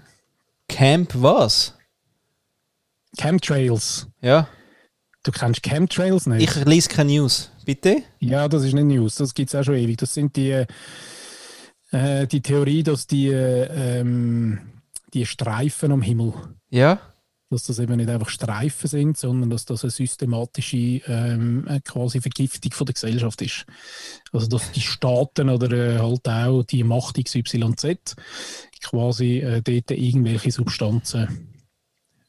Camp 0.69 1.13
was? 1.15 1.78
Chemtrails. 3.19 4.07
Ja. 4.23 4.49
Du 5.25 5.33
kennst 5.33 5.63
Chemtrails 5.63 6.27
nicht? 6.27 6.43
Ich 6.57 6.65
lese 6.65 6.89
keine 6.89 7.13
News. 7.13 7.51
Bitte? 7.65 8.03
Ja, 8.21 8.49
das 8.49 8.65
ist 8.65 8.73
nicht 8.73 8.85
News, 8.85 9.17
das 9.17 9.35
gibt 9.35 9.51
es 9.51 9.55
auch 9.55 9.65
schon 9.65 9.75
ewig. 9.75 9.99
Das 9.99 10.15
sind 10.15 10.37
die, 10.37 10.65
äh, 11.91 12.27
die 12.27 12.41
Theorie, 12.41 12.83
dass 12.83 13.07
die, 13.07 13.29
äh, 13.29 14.01
ähm, 14.01 14.61
die 15.13 15.27
Streifen 15.27 15.93
am 15.93 16.01
Himmel, 16.03 16.33
Ja. 16.71 17.01
dass 17.51 17.65
das 17.65 17.79
eben 17.79 17.97
nicht 17.97 18.09
einfach 18.09 18.29
Streifen 18.29 18.89
sind, 18.89 19.19
sondern 19.19 19.51
dass 19.51 19.65
das 19.67 19.83
eine 19.85 19.91
systematische 19.91 20.77
ähm, 21.07 21.67
äh, 21.69 21.81
quasi 21.81 22.21
Vergiftung 22.21 22.73
von 22.73 22.87
der 22.87 22.95
Gesellschaft 22.95 23.43
ist. 23.43 23.67
Also 24.33 24.47
dass 24.47 24.71
die 24.73 24.81
Staaten 24.81 25.49
oder 25.51 25.71
äh, 25.73 25.99
halt 25.99 26.29
auch 26.29 26.63
die 26.63 26.85
Macht 26.85 27.23
XYZ 27.23 28.17
quasi 28.83 29.39
äh, 29.39 29.61
dort 29.63 29.91
irgendwelche 29.91 30.53
Substanzen 30.53 31.49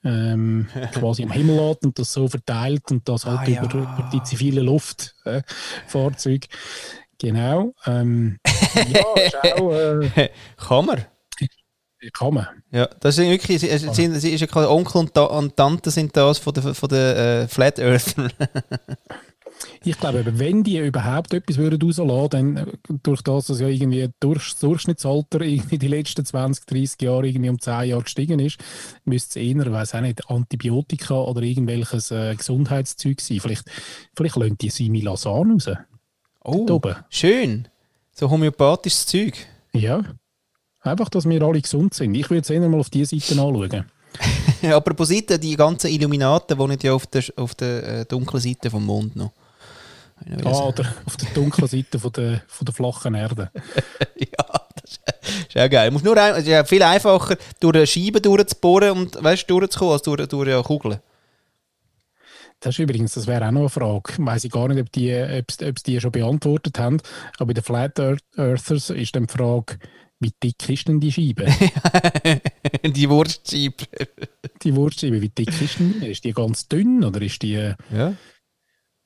ähm, 0.04 0.68
quasi 0.94 1.24
am 1.24 1.32
Himmel 1.32 1.56
lässt 1.56 1.86
und 1.86 2.00
das 2.00 2.14
so 2.14 2.28
verteilt 2.28 2.92
und 2.92 3.08
das 3.08 3.26
halt 3.26 3.40
Ah, 3.40 3.50
ja. 3.50 3.64
über, 3.64 3.76
über 3.76 4.10
die 4.14 4.24
zivile 4.24 4.62
Luftfahrzeuge. 4.62 5.38
Äh, 5.46 5.88
Fahrzeuge. 5.88 6.48
genau. 7.20 7.74
Ähm, 7.86 8.38
ja, 8.76 9.24
ist 9.24 9.38
auch, 9.62 9.72
äh, 9.72 10.30
Kann 10.58 10.86
man. 10.86 11.06
kann 12.14 12.34
man. 12.34 12.48
Ja, 12.72 12.88
das 13.02 13.18
ist 13.18 13.28
wirklich, 13.30 13.64
es 13.64 13.82
sind, 13.82 14.16
es 14.16 14.24
ist 14.24 14.40
ja 14.42 14.70
Onkel 14.70 15.02
und, 15.02 15.14
Ta 15.14 15.26
und 15.26 15.56
Tante 15.58 15.92
sind 15.92 16.16
das 16.16 16.38
von 16.38 16.54
der, 16.54 16.74
von 16.74 16.90
der 16.90 17.18
äh, 17.44 17.48
Flat 17.48 17.80
Earther. 17.80 18.30
Ich 19.86 19.98
glaube, 19.98 20.40
wenn 20.40 20.64
die 20.64 20.78
überhaupt 20.78 21.34
etwas 21.34 21.58
würden 21.58 21.82
rauslassen, 21.82 22.30
dann 22.30 22.58
äh, 22.58 22.66
durch 23.02 23.22
das, 23.22 23.48
dass 23.48 23.60
ja 23.62 23.68
irgendwie 23.68 24.10
durch, 24.20 24.52
das 24.52 24.60
Durchschnittsalter 24.60 25.42
irgendwie 25.42 25.78
die 25.78 25.88
letzten 25.88 26.26
20, 26.26 26.66
30 26.66 27.02
Jahre 27.02 27.28
irgendwie 27.28 27.50
um 27.50 27.60
10 27.60 27.90
Jahre 27.90 28.04
gestiegen 28.04 28.40
ist, 28.40 28.58
müsste 29.06 29.40
es 29.40 29.46
eher, 29.46 29.72
weiß 29.72 29.96
auch 29.96 30.02
nicht, 30.02 30.30
Antibiotika 30.30 31.16
oder 31.16 31.42
irgendwelches 31.42 32.12
äh, 32.12 32.36
Gesundheitszeug 32.36 33.22
sein. 33.22 33.40
Vielleicht, 33.40 33.66
vielleicht 34.16 34.36
lassen 34.36 34.58
die 34.58 34.70
Similasan 34.70 35.52
raus. 35.52 35.70
Oh, 36.44 36.80
schön. 37.10 37.68
So 38.12 38.30
homöopathisches 38.30 39.06
Zeug. 39.06 39.34
Ja. 39.74 40.04
Einfach, 40.82 41.10
dass 41.10 41.28
wir 41.28 41.42
alle 41.42 41.62
gesund 41.62 41.94
sind. 41.94 42.16
Ich 42.16 42.30
würde 42.30 42.42
es 42.42 42.50
eher 42.50 42.68
mal 42.68 42.80
auf 42.80 42.90
diese 42.90 43.20
Seite 43.20 43.42
anschauen. 43.42 43.86
Apropos 44.74 45.10
Seite, 45.10 45.40
die 45.40 45.56
ganzen 45.56 45.90
Illuminaten 45.90 46.58
wohnen 46.58 46.78
ja 46.82 46.94
auf 46.94 47.06
der, 47.08 47.24
auf 47.36 47.56
der 47.56 47.84
äh, 47.84 48.06
dunklen 48.06 48.42
Seite 48.42 48.70
vom 48.70 48.86
Mond 48.86 49.16
noch. 49.16 49.32
Sagen. 50.28 50.44
oder 50.46 50.94
auf 51.06 51.18
der 51.18 51.30
dunklen 51.34 51.68
Seite 51.68 52.00
von 52.00 52.12
der, 52.12 52.42
von 52.48 52.66
der 52.66 52.74
flachen 52.74 53.16
Erde. 53.16 53.52
ja, 54.16 54.46
das 54.82 54.92
ist, 54.92 55.00
ist 55.50 55.58
auch 55.58 55.70
geil. 55.70 55.92
Muss 55.92 56.04
nur 56.04 56.18
ein, 56.18 56.34
es 56.34 56.40
ist 56.40 56.48
ja 56.48 56.64
viel 56.64 56.84
einfacher, 56.84 57.38
durch 57.60 57.76
eine 57.76 57.88
Scheibe 57.88 58.22
durchzubohren 58.22 58.92
und 58.92 59.24
weißt, 59.24 59.50
durchzukommen, 59.50 59.94
als 59.94 60.02
durch, 60.04 60.28
durch 60.28 60.50
eine 60.52 60.64
Kugel. 60.64 61.02
Das 62.62 62.76
ist 62.76 62.80
übrigens, 62.80 63.14
das 63.14 63.26
wäre 63.28 63.48
auch 63.48 63.52
noch 63.52 63.62
eine 63.62 63.70
Frage. 63.70 64.14
Weiß 64.18 64.44
ich 64.44 64.52
gar 64.52 64.68
nicht, 64.68 64.82
ob 64.82 64.92
die, 64.92 65.14
ob, 65.14 65.50
sie- 65.52 65.66
ob 65.66 65.80
sie 65.80 65.84
die 65.94 66.02
schon 66.02 66.12
beantwortet 66.12 66.78
haben. 66.78 66.98
Aber 67.38 67.48
bei 67.48 67.54
den 67.54 67.64
Flat 67.64 67.98
Earth- 68.00 68.20
Earthers 68.38 68.90
ist 68.90 69.16
dann 69.16 69.28
die 69.28 69.34
Frage, 69.34 69.78
wie 70.20 70.34
dick 70.44 70.68
ist 70.68 70.90
denn 70.90 71.00
die 71.00 71.12
Scheibe? 71.14 71.46
die 72.84 73.10
Wurstscheibe. 73.10 73.86
die 74.62 74.76
Wurstscheibe, 74.76 75.22
wie 75.22 75.30
dick 75.30 75.62
ist 75.62 75.80
denn 75.80 76.02
die? 76.02 76.08
Ist 76.08 76.26
die 76.26 76.34
ganz 76.34 76.68
dünn 76.68 77.06
oder 77.06 77.22
ist 77.22 77.42
die... 77.42 77.54
Ja. 77.96 78.14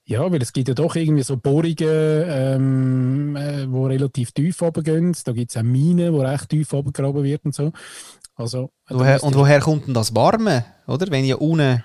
Ja, 0.06 0.30
weil 0.30 0.42
es 0.42 0.52
gibt 0.52 0.68
ja 0.68 0.74
doch 0.74 0.96
irgendwie 0.96 1.24
so 1.24 1.38
Bohrungen, 1.38 1.76
ähm, 1.80 3.36
äh, 3.38 3.72
wo 3.72 3.86
relativ 3.86 4.34
tief 4.34 4.62
oben 4.62 4.84
gehen. 4.84 5.16
Da 5.24 5.32
gibt 5.32 5.52
es 5.52 5.58
auch 5.58 5.64
Minen, 5.64 6.14
wo 6.14 6.22
recht 6.22 6.50
tief 6.50 6.74
oben 6.74 6.92
gegraben 6.92 7.24
wird 7.24 7.46
und 7.46 7.56
so. 7.56 7.72
Also, 8.36 8.72
woher, 8.90 9.24
und 9.24 9.36
woher 9.36 9.60
kommt 9.62 9.88
denn 9.88 9.94
das 9.94 10.14
Warme? 10.14 10.66
Oder? 10.88 11.10
Wenn 11.10 11.24
ja 11.24 11.36
unten. 11.38 11.84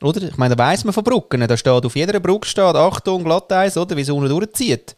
Oder? 0.00 0.22
Ich 0.22 0.36
meine, 0.36 0.54
da 0.54 0.64
weiss 0.64 0.84
man 0.84 0.92
von 0.92 1.02
Brücken. 1.02 1.40
Da 1.40 1.56
steht 1.56 1.84
auf 1.84 1.96
jeder 1.96 2.20
Brücke 2.20 2.46
steht, 2.46 2.76
Achtung, 2.76 3.24
Glatteis, 3.24 3.76
oder? 3.76 3.96
Wie 3.96 4.02
es 4.02 4.10
unten 4.10 4.28
durchzieht. 4.28 4.94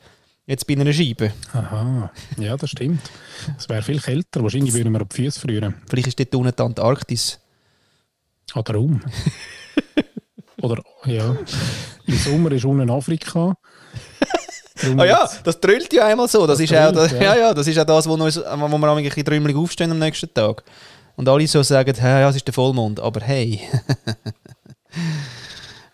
Jetzt 0.46 0.66
bei 0.66 0.74
einer 0.74 0.92
Scheibe. 0.92 1.32
Aha, 1.54 2.10
ja, 2.36 2.56
das 2.58 2.68
stimmt. 2.68 3.00
Es 3.56 3.66
wäre 3.70 3.80
viel 3.80 4.00
kälter. 4.00 4.42
Wahrscheinlich 4.42 4.74
würden 4.74 4.92
wir 4.92 5.00
auf 5.00 5.08
die 5.08 5.22
Füße 5.22 5.40
frieren. 5.40 5.74
Vielleicht 5.88 6.08
ist 6.08 6.18
dort 6.18 6.34
unten 6.34 6.54
die 6.54 6.62
Antarktis. 6.62 7.40
Oder 8.54 8.78
um. 8.78 9.00
Oder, 10.60 10.82
ja. 11.06 11.36
Im 12.06 12.16
Sommer 12.16 12.52
ist 12.52 12.64
unten 12.64 12.90
Afrika. 12.90 13.56
Ah 14.98 15.04
ja, 15.04 15.30
das 15.44 15.60
drüllt 15.60 15.92
ja 15.92 16.06
einmal 16.06 16.28
so. 16.28 16.46
Das, 16.46 16.58
das 16.58 16.70
ist, 16.70 16.76
auch, 16.76 16.92
das, 16.92 17.12
ja. 17.12 17.22
ja. 17.22 17.36
ja, 17.36 17.54
das 17.54 17.66
ist 17.66 17.78
auch 17.78 17.84
das, 17.84 18.08
wo, 18.08 18.14
uns, 18.14 18.36
wo 18.36 18.42
wir 18.42 18.96
ein 18.96 19.04
bisschen 19.04 19.24
trümmelig 19.24 19.56
aufstehen 19.56 19.92
am 19.92 20.00
nächsten 20.00 20.34
Tag. 20.34 20.64
Und 21.16 21.28
alle 21.28 21.46
so 21.46 21.62
sagen, 21.62 21.94
hey, 21.96 22.22
ja, 22.22 22.28
es 22.28 22.36
ist 22.36 22.46
der 22.46 22.54
Vollmond. 22.54 22.98
Aber 22.98 23.20
hey. 23.20 23.60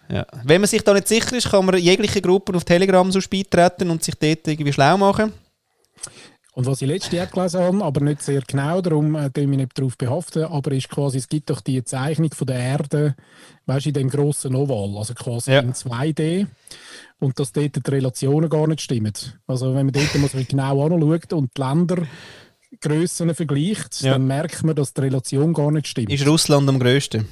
ja. 0.09 0.27
Wenn 0.44 0.62
man 0.62 0.68
sich 0.68 0.83
da 0.83 0.94
nicht 0.94 1.09
sicher 1.09 1.37
ist, 1.37 1.51
kann 1.51 1.66
man 1.66 1.77
jegliche 1.77 2.23
Gruppen 2.23 2.57
auf 2.57 2.64
Telegram 2.64 3.12
so 3.12 3.20
spät 3.20 3.51
treten 3.51 3.90
und 3.90 4.03
sich 4.03 4.14
dort 4.14 4.49
irgendwie 4.49 4.73
schlau 4.73 4.96
machen. 4.96 5.35
Und 6.53 6.66
was 6.66 6.83
ich 6.83 6.88
letztes 6.88 7.12
Jahr 7.12 7.27
gelesen 7.27 7.61
habe, 7.61 7.85
aber 7.85 8.01
nicht 8.01 8.23
sehr 8.23 8.42
genau, 8.46 8.81
darum 8.81 9.14
äh, 9.14 9.31
ich 9.35 9.46
mich 9.46 9.59
nicht 9.59 9.79
darauf 9.79 9.96
behaften, 9.96 10.44
aber 10.44 10.73
ist 10.73 10.88
quasi, 10.88 11.18
es 11.18 11.29
gibt 11.29 11.49
doch 11.49 11.61
die 11.61 11.85
Zeichnung 11.85 12.33
von 12.35 12.46
der 12.46 12.59
Erde, 12.59 13.14
weißt 13.71 13.87
in 13.87 13.95
dem 13.95 14.11
grossen 14.11 14.55
Oval, 14.55 14.99
also 14.99 15.15
quasi 15.15 15.53
ja. 15.53 15.61
in 15.61 15.73
2D 15.73 16.47
und 17.21 17.39
dass 17.39 17.53
dort 17.53 17.77
die 17.77 17.91
Relationen 17.91 18.51
gar 18.51 18.67
nicht 18.67 18.81
stimmen. 18.81 19.13
Also 19.47 19.75
wenn 19.75 19.87
man 19.87 19.93
dort 19.93 20.15
mal 20.17 20.29
so 20.29 20.39
genau 20.47 20.85
anschaut 20.85 21.33
und 21.33 21.51
die 21.57 21.61
Ländergrössen 21.61 23.35
vergleicht, 23.35 24.03
ja. 24.03 24.13
dann 24.13 24.27
merkt 24.27 24.63
man, 24.65 24.75
dass 24.75 24.93
die 24.93 25.03
Relation 25.03 25.53
gar 25.53 25.71
nicht 25.71 25.87
stimmt. 25.87 26.11
Ist 26.13 26.27
Russland 26.27 26.69
am 26.69 26.79
grössten? 26.79 27.29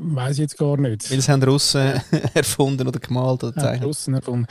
Weiß 0.00 0.32
ich 0.32 0.38
jetzt 0.38 0.58
gar 0.58 0.76
nicht. 0.76 1.10
Weil 1.10 1.18
es 1.18 1.28
haben 1.28 1.42
Russen 1.42 2.00
erfunden 2.34 2.86
oder 2.86 2.98
gemalt 2.98 3.44
oder 3.44 3.52
gezeichnet. 3.52 3.80
Ja, 3.80 3.86
Russen 3.86 4.14
erfunden. 4.14 4.46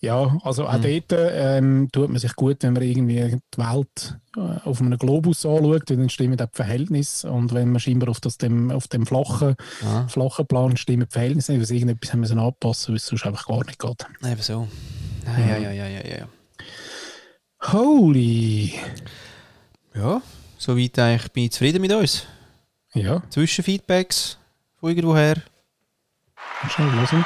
Ja, 0.00 0.38
also 0.42 0.66
auch 0.66 0.78
mhm. 0.78 1.02
dort 1.08 1.20
ähm, 1.32 1.88
tut 1.92 2.08
man 2.08 2.18
sich 2.18 2.34
gut, 2.34 2.62
wenn 2.62 2.72
man 2.72 2.82
irgendwie 2.82 3.38
die 3.54 3.58
Welt 3.58 4.18
äh, 4.36 4.68
auf 4.68 4.80
einem 4.80 4.98
Globus 4.98 5.46
anschaut, 5.46 5.90
dann 5.90 6.08
stimmen 6.08 6.40
auch 6.40 6.46
die 6.46 6.56
Verhältnisse. 6.56 7.30
Und 7.30 7.52
wenn 7.54 7.70
man 7.70 7.80
scheinbar 7.80 8.08
auf, 8.08 8.20
das, 8.20 8.38
dem, 8.38 8.70
auf 8.70 8.88
dem 8.88 9.06
flachen, 9.06 9.56
ah. 9.84 10.06
flachen 10.08 10.46
Plan 10.46 10.76
stimmen 10.76 11.06
die 11.08 11.12
Verhältnisse 11.12 11.52
nicht, 11.52 11.68
weil 11.68 11.76
irgendetwas 11.76 12.12
haben 12.12 12.20
müssen 12.20 12.38
anpassen, 12.38 12.88
weil 12.88 12.96
es 12.96 13.06
sonst 13.06 13.26
einfach 13.26 13.46
gar 13.46 13.64
nicht 13.64 13.78
geht. 13.78 14.06
Eben 14.24 14.42
so. 14.42 14.68
Ja, 15.26 15.56
ja, 15.56 15.58
ja, 15.58 15.72
ja, 15.72 15.88
ja. 15.88 16.18
ja. 16.18 16.26
Holy! 17.72 18.74
Ja, 19.94 20.22
soweit 20.56 20.98
eigentlich 20.98 21.32
bin 21.32 21.44
ich 21.44 21.52
zufrieden 21.52 21.82
mit 21.82 21.92
uns. 21.92 22.26
Ja. 22.94 23.22
Zwischenfeedbacks 23.30 24.39
von 24.80 24.88
irgendwoher. 24.88 25.36
Schnell 26.68 26.92
hören. 26.92 27.24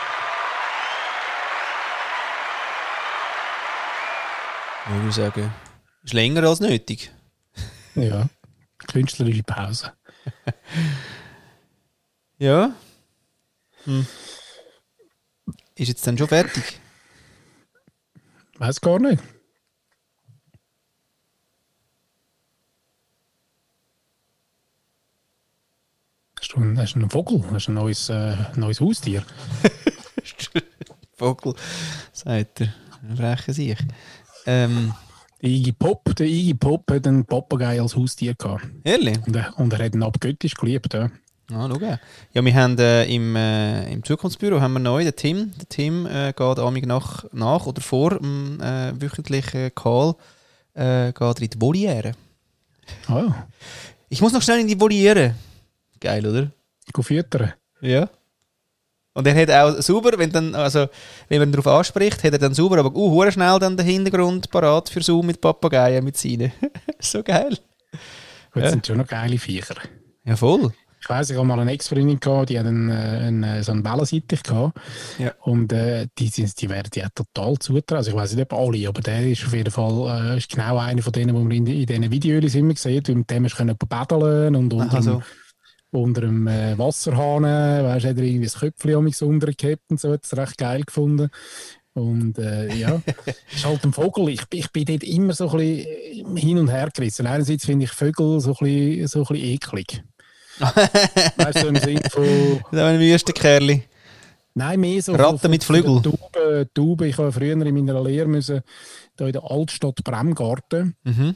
Ich 4.86 4.90
würde 4.92 5.12
sagen, 5.12 5.54
ist 6.02 6.12
länger 6.12 6.44
als 6.44 6.60
nötig. 6.60 7.10
Ja, 7.94 8.26
künstlerische 8.78 9.42
Pause. 9.42 9.92
ja. 12.38 12.74
Hm. 13.84 14.06
Ist 15.76 15.88
jetzt 15.88 16.06
dann 16.06 16.18
schon 16.18 16.28
fertig? 16.28 16.80
Weiß 18.58 18.80
gar 18.80 18.98
nicht. 18.98 19.22
Hast 26.54 26.60
du 26.60 26.68
einen, 26.68 26.78
hast 26.78 26.94
du 26.94 27.00
einen 27.00 27.10
Vogel? 27.10 27.42
Hast 27.52 27.66
du 27.66 27.72
ein 27.72 27.74
neues, 27.74 28.08
äh, 28.10 28.36
neues 28.54 28.80
Haustier? 28.80 29.24
Vogel, 31.16 31.54
sagt 32.12 32.60
er. 32.60 32.68
Frechen 33.16 33.54
sich. 33.54 33.78
Ähm, 34.46 34.94
der 35.42 35.50
Iggy 35.50 35.72
Pop, 35.72 36.14
der 36.14 36.26
Iggy 36.26 36.54
Pop 36.54 36.88
hat 36.92 37.08
einen 37.08 37.24
Papagei 37.24 37.80
als 37.80 37.96
Haustier 37.96 38.36
gehabt. 38.36 38.68
Ehrlich? 38.84 39.18
Und, 39.26 39.34
er, 39.34 39.58
und 39.58 39.72
er 39.72 39.84
hat 39.84 39.96
ihn 39.96 40.04
abgöttisch 40.04 40.54
geliebt, 40.54 40.94
ja. 40.94 41.10
Ah, 41.52 41.68
schau. 41.68 41.98
Ja, 42.32 42.44
wir 42.44 42.54
haben 42.54 42.78
äh, 42.78 43.04
im, 43.06 43.34
äh, 43.34 43.92
im 43.92 44.04
Zukunftsbüro 44.04 44.60
haben 44.60 44.74
wir 44.74 44.78
neu 44.78 45.02
den 45.02 45.16
Tim. 45.16 45.50
Der 45.58 45.68
Tim 45.68 46.06
äh, 46.06 46.32
geht 46.32 46.58
amig 46.60 46.86
nach, 46.86 47.24
nach 47.32 47.66
oder 47.66 47.82
vor 47.82 48.20
dem 48.20 48.60
äh, 48.60 48.92
wöchentlichen 49.00 49.74
Call 49.74 50.14
äh, 50.74 51.12
geht 51.12 51.40
in 51.40 51.50
die 51.50 51.60
Voliere. 51.60 52.12
Oh. 53.08 53.32
Ich 54.08 54.20
muss 54.20 54.32
noch 54.32 54.42
schnell 54.42 54.60
in 54.60 54.68
die 54.68 54.80
Voliere. 54.80 55.34
Geil, 56.04 56.26
oder? 56.26 56.50
Go 56.92 57.00
füttern. 57.00 57.54
Ja. 57.80 58.10
Und 59.14 59.26
er 59.26 59.34
hat 59.34 59.50
auch 59.50 59.80
sauber, 59.80 60.18
wenn, 60.18 60.30
dann, 60.30 60.54
also, 60.54 60.86
wenn 61.30 61.38
man 61.38 61.50
darauf 61.50 61.66
anspricht, 61.66 62.22
hat 62.22 62.32
er 62.34 62.38
dann 62.38 62.52
sauber, 62.52 62.76
aber 62.76 62.94
uh, 62.94 63.30
schnell 63.30 63.58
dann 63.58 63.74
den 63.74 63.86
Hintergrund 63.86 64.50
parat 64.50 64.90
für 64.90 65.00
Zoom 65.00 65.24
mit 65.24 65.40
Papageien 65.40 66.04
mit 66.04 66.18
seinen. 66.18 66.52
so 67.00 67.22
geil. 67.22 67.56
Das 68.52 68.64
ja. 68.64 68.70
sind 68.70 68.86
schon 68.86 68.98
noch 68.98 69.06
geile 69.06 69.38
Viecher. 69.38 69.76
Ja, 70.26 70.36
voll. 70.36 70.74
Ich 71.00 71.08
weiss, 71.08 71.30
ich 71.30 71.38
habe 71.38 71.46
mal 71.46 71.58
eine 71.58 71.70
Ex-Freundin 71.72 72.20
gehabt, 72.20 72.50
die 72.50 72.58
hat 72.58 72.66
einen, 72.66 72.90
einen, 72.90 73.42
äh, 73.42 73.62
so 73.62 73.72
einen 73.72 73.82
Wellensittich 73.82 74.42
gehabt. 74.42 74.78
Ja. 75.18 75.32
Und 75.40 75.72
äh, 75.72 76.06
die, 76.18 76.28
die 76.30 76.68
werden 76.68 76.90
ja 76.94 77.08
total 77.14 77.58
zutrauen. 77.58 77.98
Also 77.98 78.10
ich 78.10 78.16
weiß 78.16 78.34
nicht, 78.34 78.52
ob 78.52 78.58
alle, 78.58 78.88
aber 78.88 79.00
der 79.00 79.26
ist 79.26 79.46
auf 79.46 79.54
jeden 79.54 79.70
Fall 79.70 80.34
äh, 80.34 80.36
ist 80.36 80.50
genau 80.50 80.76
einer 80.76 81.02
von 81.02 81.12
denen, 81.14 81.34
die 81.34 81.42
man 81.42 81.50
in, 81.50 81.66
in 81.66 81.86
diesen 81.86 82.10
Videos 82.10 82.54
immer 82.54 82.76
sieht, 82.76 83.08
mit 83.08 83.30
dem 83.30 83.44
hast 83.44 83.58
du 83.58 83.74
paddeln 83.86 84.54
und 84.54 84.72
unter 84.74 85.00
so 85.02 85.22
unter 85.94 86.22
dem 86.22 86.46
äh, 86.46 86.76
Wasserhahn, 86.76 87.44
weißt, 87.44 88.06
hat 88.06 88.16
er 88.16 88.22
irgendwie 88.22 88.46
das 88.46 88.58
Köpfchen 88.58 88.96
um 88.96 89.04
mich 89.04 89.20
untergehabt 89.22 89.84
und 89.90 90.00
so, 90.00 90.12
hat 90.12 90.24
es 90.24 90.36
recht 90.36 90.58
geil 90.58 90.82
gefunden. 90.82 91.30
Und 91.94 92.38
äh, 92.38 92.74
ja, 92.74 93.00
ist 93.54 93.64
halt 93.64 93.84
ein 93.84 93.92
Vogel. 93.92 94.30
Ich, 94.30 94.42
ich 94.52 94.70
bin 94.72 94.84
dort 94.84 95.04
immer 95.04 95.32
so 95.32 95.48
ein 95.50 95.56
bisschen 95.56 96.36
hin 96.36 96.58
und 96.58 96.68
her 96.68 96.88
gerissen. 96.92 97.26
Einerseits 97.26 97.64
finde 97.64 97.84
ich 97.84 97.92
Vögel 97.92 98.40
so 98.40 98.50
ein 98.50 98.64
bisschen, 98.64 99.06
so 99.06 99.20
ein 99.20 99.26
bisschen 99.26 99.46
eklig. 99.46 100.02
weißt 100.58 101.62
du, 101.62 101.68
im 101.68 101.76
Sinne 101.76 102.02
von. 102.10 102.24
Das 102.70 102.72
ist 102.72 102.78
ein 102.80 103.00
Wüstenkerli. 103.00 103.82
Nein, 104.54 104.80
mehr 104.80 105.02
so. 105.02 105.14
Ratten 105.14 105.50
mit 105.50 105.64
Flügeln. 105.64 106.02
Tauben, 106.02 106.68
Tauben. 106.74 107.08
Ich 107.08 107.18
habe 107.18 107.32
früher 107.32 107.52
in 107.52 107.74
meiner 107.74 108.02
Lehre 108.02 108.28
müssen, 108.28 108.62
da 109.16 109.26
in 109.26 109.32
der 109.32 109.50
Altstadt 109.50 110.02
Bremgarten. 110.04 110.96
Mhm. 111.02 111.34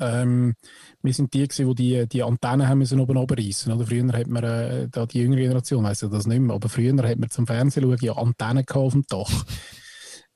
Ähm, 0.00 0.54
wir 1.02 1.14
sind 1.14 1.34
die, 1.34 1.46
die 1.46 1.74
die, 1.74 2.06
die 2.08 2.22
Antennen 2.22 2.68
haben 2.68 2.78
müssen 2.78 3.00
oben 3.00 3.18
reissen. 3.18 3.72
Oder 3.72 3.86
früher 3.86 4.12
hat 4.12 4.26
man, 4.26 4.44
äh, 4.44 4.88
die 5.06 5.18
jüngere 5.18 5.40
Generation 5.40 5.84
weiss 5.84 6.00
ja 6.00 6.08
das 6.08 6.26
nicht 6.26 6.40
mehr, 6.40 6.54
aber 6.54 6.68
früher 6.68 6.96
hat 7.02 7.18
man 7.18 7.30
zum 7.30 7.46
Fernsehen 7.46 7.84
schauen 7.84 7.98
ja 8.00 8.14
Antennen 8.14 8.64
auf 8.68 8.92
dem 8.92 9.04
Dach. 9.08 9.44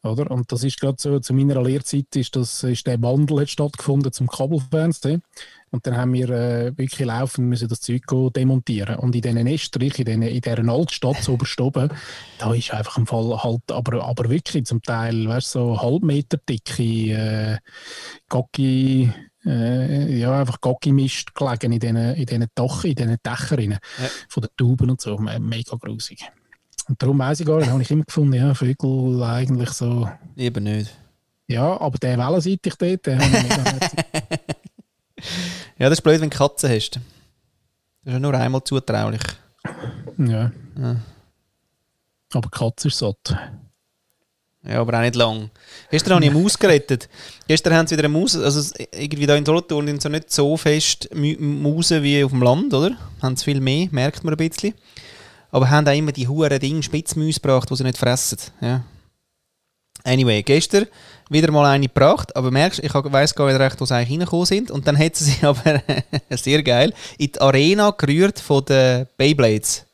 Oder? 0.06 0.30
Und 0.30 0.50
das 0.52 0.64
ist 0.64 0.80
gerade 0.80 0.96
so, 0.98 1.18
zu 1.18 1.34
meiner 1.34 1.62
Lehrzeit 1.62 2.14
ist, 2.14 2.36
das, 2.36 2.62
ist 2.62 2.86
der 2.86 3.00
Wandel 3.02 3.40
hat 3.40 3.50
stattgefunden 3.50 4.12
zum 4.12 4.28
Kabelfernsehen. 4.28 5.22
Und 5.70 5.86
dann 5.86 5.96
haben 5.96 6.12
wir 6.12 6.30
äh, 6.30 6.78
wirklich 6.78 7.06
laufend 7.06 7.48
müssen 7.48 7.68
das 7.68 7.80
Zeug 7.80 8.02
demontieren. 8.32 8.96
Und 8.96 9.14
in 9.14 9.22
diesen 9.22 9.46
Estrich, 9.46 9.98
in, 9.98 10.22
in 10.22 10.40
dieser 10.40 10.68
Altstadt 10.68 11.22
so 11.22 11.36
oben, 11.58 11.90
da 12.38 12.54
ist 12.54 12.72
einfach 12.72 12.96
ein 12.96 13.06
Fall 13.06 13.42
halt, 13.42 13.70
aber, 13.70 14.04
aber 14.04 14.30
wirklich 14.30 14.64
zum 14.64 14.80
Teil, 14.80 15.28
weißt 15.28 15.50
so 15.50 15.80
halbmeter 15.80 16.38
dicke 16.38 16.82
äh, 16.82 17.58
Gocki, 18.28 19.12
äh, 19.46 20.16
ja, 20.16 20.40
einfach 20.40 20.60
Gocki-Mist 20.60 21.34
gelegen 21.34 21.72
in 21.72 21.80
diesen, 21.80 21.96
in 21.96 22.26
diesen, 22.26 22.46
Dach, 22.54 22.84
in 22.84 22.94
diesen 22.94 23.16
Dächern 23.24 23.72
ja. 23.72 23.78
von 24.28 24.42
den 24.42 24.50
Tauben 24.56 24.90
und 24.90 25.00
so. 25.00 25.16
Mega 25.18 25.76
grusig. 25.76 26.30
Und 26.88 27.02
darum 27.02 27.18
weiß 27.18 27.40
ich 27.40 27.46
gar 27.46 27.58
nicht, 27.58 27.70
habe 27.70 27.82
ich 27.82 27.90
immer 27.90 28.04
gefunden, 28.04 28.34
ja, 28.34 28.54
Vögel 28.54 29.22
eigentlich 29.22 29.70
so. 29.70 30.08
Lieber 30.34 30.60
nicht. 30.60 30.96
Ja, 31.48 31.80
aber 31.80 31.98
der 31.98 32.18
Wellenseitig 32.18 32.74
dort, 32.74 33.06
der 33.06 33.18
Ja, 35.78 35.88
das 35.88 35.98
ist 35.98 36.02
blöd, 36.02 36.20
wenn 36.20 36.30
du 36.30 36.36
Katzen 36.36 36.70
hast. 36.70 36.96
Das 36.96 37.02
ist 38.04 38.12
ja 38.12 38.18
nur 38.18 38.34
einmal 38.34 38.64
zutraulich. 38.64 39.22
Ja. 40.18 40.50
ja. 40.78 40.96
Aber 42.32 42.48
Katze 42.50 42.88
ist 42.88 42.98
satt. 42.98 43.36
Ja, 44.68 44.80
aber 44.80 44.98
auch 44.98 45.02
nicht 45.02 45.14
lang. 45.14 45.50
Gestern 45.90 46.14
habe 46.14 46.24
ich 46.24 46.30
eine 46.30 46.40
Maus 46.40 46.58
gerettet. 46.58 47.08
Gestern 47.46 47.74
haben 47.74 47.86
sie 47.86 47.96
wieder 47.96 48.08
eine 48.08 48.18
Maus, 48.18 48.36
also 48.36 48.74
irgendwie 48.92 49.26
da 49.26 49.36
in 49.36 49.46
Solothurn 49.46 49.86
sind 49.86 50.02
so 50.02 50.08
nicht 50.08 50.32
so 50.32 50.56
fest 50.56 51.08
Mausen 51.14 52.02
wie 52.02 52.24
auf 52.24 52.32
dem 52.32 52.42
Land, 52.42 52.74
oder? 52.74 52.96
Haben 53.22 53.36
sie 53.36 53.44
viel 53.44 53.60
mehr, 53.60 53.88
merkt 53.92 54.24
man 54.24 54.34
ein 54.34 54.48
bisschen. 54.48 54.74
Aber 55.50 55.70
haben 55.70 55.86
auch 55.86 55.96
immer 55.96 56.12
die 56.12 56.26
huren 56.26 56.58
Dinge 56.58 56.82
Spitzmäuse 56.82 57.40
gebracht, 57.40 57.70
die 57.70 57.76
sie 57.76 57.84
nicht 57.84 57.98
fressen. 57.98 58.38
Ja. 58.60 58.84
Anyway, 60.04 60.42
gestern 60.42 60.86
wieder 61.30 61.50
mal 61.50 61.66
eine 61.66 61.88
gebracht, 61.88 62.34
aber 62.36 62.50
merkst, 62.50 62.80
ich 62.82 62.94
weiss 62.94 63.34
gar 63.34 63.46
nicht 63.46 63.58
recht, 63.58 63.80
wo 63.80 63.84
sie 63.84 63.94
eigentlich 63.94 64.10
reingekommen 64.10 64.46
sind. 64.46 64.70
Und 64.70 64.86
dann 64.86 64.98
hat 64.98 65.16
sie 65.16 65.24
sich 65.24 65.44
aber, 65.44 65.82
sehr 66.30 66.62
geil, 66.62 66.92
in 67.18 67.32
die 67.32 67.40
Arena 67.40 67.90
gerührt 67.90 68.38
von 68.38 68.64
den 68.64 69.06
Beyblades. 69.16 69.84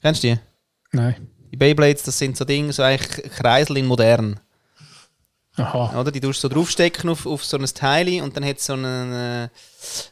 Kennst 0.00 0.22
du 0.22 0.28
die? 0.28 0.38
Nein. 0.92 1.28
Die 1.50 1.56
Beyblades, 1.56 2.02
das 2.02 2.18
sind 2.18 2.36
so 2.36 2.44
Dinge, 2.44 2.72
so 2.72 2.82
eigentlich 2.82 3.30
Kreisel 3.32 3.78
in 3.78 3.86
modern. 3.86 4.40
Aha. 5.56 6.00
Oder? 6.00 6.10
Die 6.12 6.20
tust 6.20 6.42
du 6.44 6.48
so 6.48 6.54
draufstecken 6.54 7.10
auf, 7.10 7.26
auf 7.26 7.44
so 7.44 7.56
ein 7.56 7.66
Teil 7.66 8.22
und 8.22 8.36
dann 8.36 8.44
hat 8.44 8.60
so 8.60 8.74
einen, 8.74 9.12
äh, 9.12 9.48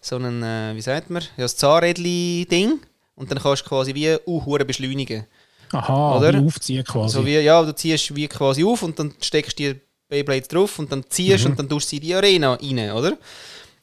so 0.01 0.17
einen 0.17 0.43
äh, 0.43 0.75
wie 0.75 0.81
sagt 0.81 1.11
man, 1.11 1.23
ja, 1.37 1.45
das 1.45 1.57
Zahnrädli-Ding. 1.57 2.81
Und 3.15 3.31
dann 3.31 3.39
kannst 3.39 3.65
du 3.65 3.69
quasi 3.69 3.95
wie 3.95 4.17
uh, 4.27 4.59
beschleunigen. 4.67 5.25
Aha, 5.73 6.19
Oder? 6.19 6.39
aufziehen 6.39 6.85
quasi. 6.85 7.15
So 7.15 7.25
wie, 7.25 7.39
ja, 7.39 7.63
du 7.63 7.75
ziehst 7.75 8.15
wie 8.15 8.29
quasi 8.29 8.63
auf 8.65 8.83
und 8.83 8.99
dann 8.99 9.15
steckst 9.21 9.59
du 9.59 9.75
die 9.75 9.81
Beyblades 10.09 10.49
drauf 10.49 10.79
und 10.79 10.93
dann 10.93 11.05
ziehst 11.09 11.45
Mhm. 11.45 11.51
und 11.53 11.59
dann 11.59 11.69
tust 11.69 11.87
du 11.87 11.91
sie 11.91 11.97
in 11.97 12.03
die 12.03 12.15
Arena 12.15 12.55
rein, 12.55 12.91
oder? 12.93 13.17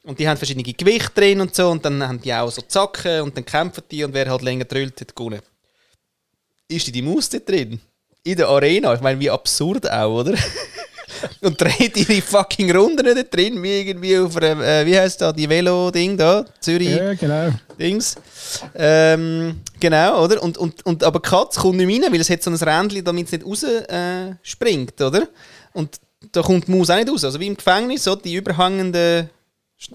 Und 0.03 0.19
die 0.19 0.27
haben 0.27 0.37
verschiedene 0.37 0.63
Gewichte 0.71 1.11
drin 1.15 1.41
und 1.41 1.55
so 1.55 1.69
und 1.69 1.83
dann 1.83 2.05
haben 2.05 2.21
die 2.21 2.33
auch 2.33 2.51
so 2.51 2.61
Zacken 2.61 3.21
und 3.21 3.35
dann 3.35 3.45
kämpfen 3.45 3.83
die 3.89 4.03
und 4.03 4.13
wer 4.13 4.29
halt 4.29 4.41
länger 4.41 4.65
drüllt, 4.65 4.99
hat 5.01 5.15
gewonnen. 5.15 5.41
Ist 6.75 6.93
die, 6.93 7.01
Maus 7.01 7.29
dort 7.29 7.47
drin? 7.47 7.79
In 8.23 8.37
der 8.37 8.47
Arena? 8.47 8.93
Ich 8.93 9.01
meine, 9.01 9.19
wie 9.19 9.29
absurd 9.29 9.89
auch, 9.91 10.21
oder? 10.21 10.33
und 11.41 11.59
dreht 11.59 11.97
ihre 11.97 12.21
fucking 12.21 12.75
Runden 12.75 13.05
dort 13.05 13.33
drin, 13.33 13.61
wie 13.61 13.81
irgendwie 13.81 14.17
auf 14.17 14.35
einem, 14.37 14.61
äh, 14.61 14.85
wie 14.85 14.97
heißt 14.97 15.21
da, 15.21 15.31
die 15.31 15.47
Velo-Ding 15.47 16.17
da, 16.17 16.45
Zürich. 16.59 16.89
ja, 16.95 17.13
genau. 17.13 17.51
Dings. 17.77 18.15
Ähm, 18.75 19.61
genau, 19.79 20.23
oder? 20.23 20.41
Und, 20.41 20.57
und, 20.57 20.85
und, 20.85 21.03
aber 21.03 21.19
die 21.19 21.29
Katze 21.29 21.59
kommt 21.59 21.77
nicht 21.77 22.03
rein, 22.03 22.11
weil 22.11 22.21
es 22.21 22.29
hat 22.29 22.43
so 22.43 22.49
ein 22.49 22.55
Rändchen, 22.55 23.03
damit 23.03 23.25
es 23.27 23.31
nicht 23.33 23.45
raus 23.45 23.63
äh, 23.63 24.35
springt, 24.41 24.99
oder? 25.01 25.27
Und 25.73 25.99
da 26.31 26.41
kommt 26.41 26.67
die 26.67 26.71
Maus 26.71 26.89
auch 26.89 26.95
nicht 26.95 27.09
raus. 27.09 27.23
Also 27.23 27.39
wie 27.39 27.47
im 27.47 27.57
Gefängnis, 27.57 28.03
so 28.03 28.15
die 28.15 28.35
überhangende 28.35 29.29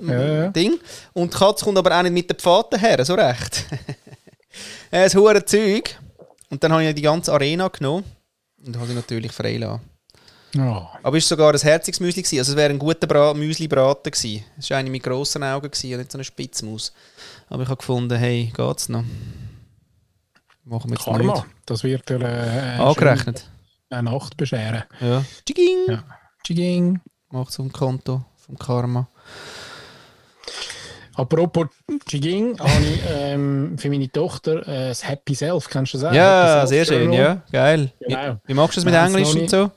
Ja. 0.06 0.48
Ding. 0.48 0.78
Und 1.14 1.32
die 1.32 1.38
Katze 1.38 1.64
kommt 1.64 1.78
aber 1.78 1.96
auch 1.96 2.02
nicht 2.02 2.12
mit 2.12 2.28
den 2.30 2.36
Pfaden 2.36 2.78
her, 2.78 3.04
so 3.04 3.14
recht. 3.14 3.64
äh, 4.90 5.04
das 5.04 5.14
hure 5.14 5.44
Zeug. 5.44 5.96
Und 6.50 6.62
dann 6.62 6.72
habe 6.72 6.84
ich 6.84 6.94
die 6.94 7.02
ganze 7.02 7.32
Arena 7.32 7.68
genommen 7.68 8.04
und 8.64 8.76
habe 8.76 8.86
sie 8.86 8.94
natürlich 8.94 9.32
freigelassen. 9.32 9.82
Ja. 10.54 10.88
Aber 11.02 11.16
es 11.18 11.30
war 11.30 11.36
sogar 11.36 11.52
ein 11.52 11.60
herziges 11.60 12.00
Müsli. 12.00 12.22
Gewesen. 12.22 12.38
Also 12.38 12.52
es 12.52 12.56
wäre 12.56 12.70
ein 12.70 12.78
guter 12.78 13.06
Bra 13.06 13.34
Müsli-Braten 13.34 14.10
gewesen. 14.10 14.44
Es 14.58 14.70
war 14.70 14.78
eine 14.78 14.88
mit 14.90 15.02
grossen 15.02 15.42
Augen 15.42 15.70
gewesen, 15.70 15.92
und 15.92 15.98
nicht 15.98 16.12
so 16.12 16.16
eine 16.18 16.24
Spitzmaus. 16.24 16.92
Aber 17.48 17.62
ich 17.62 17.68
habe 17.68 17.78
gefunden, 17.78 18.16
hey, 18.16 18.50
geht's 18.56 18.88
noch? 18.88 19.04
Machen 20.64 20.90
wir 20.90 20.96
jetzt 20.96 21.04
Karma, 21.04 21.32
nicht. 21.34 21.46
das 21.66 21.82
wird 21.84 22.08
dir 22.08 22.20
äh, 22.20 22.78
Angerechnet. 22.78 23.48
eine 23.90 24.10
Nacht 24.10 24.36
bescheren. 24.36 24.84
Ja. 25.00 25.24
Tschiging! 25.46 25.84
Ja. 25.88 26.04
Tschiging. 26.44 27.00
Macht 27.30 27.52
so 27.52 27.62
ein 27.62 27.72
Konto 27.72 28.24
vom 28.36 28.58
Karma. 28.58 29.08
Apropos 31.18 31.66
Tschiging, 32.06 32.58
habe 32.58 32.70
ich 32.84 33.00
ähm, 33.10 33.76
für 33.76 33.90
meine 33.90 34.10
Tochter 34.10 34.66
äh, 34.68 34.88
das 34.90 35.06
Happy 35.06 35.34
Self, 35.34 35.68
kennst 35.68 35.94
du 35.94 35.98
das 35.98 36.10
auch? 36.10 36.14
Ja, 36.14 36.66
sehr 36.66 36.84
schön, 36.84 37.12
ja. 37.12 37.42
Geil. 37.50 37.92
Genau. 38.00 38.34
Wie, 38.44 38.48
wie 38.50 38.54
magst 38.54 38.76
du 38.76 38.80
es 38.80 38.84
mit 38.84 38.94
Nein, 38.94 39.08
Englisch 39.14 39.30
und 39.34 39.40
nicht. 39.40 39.50
so? 39.50 39.70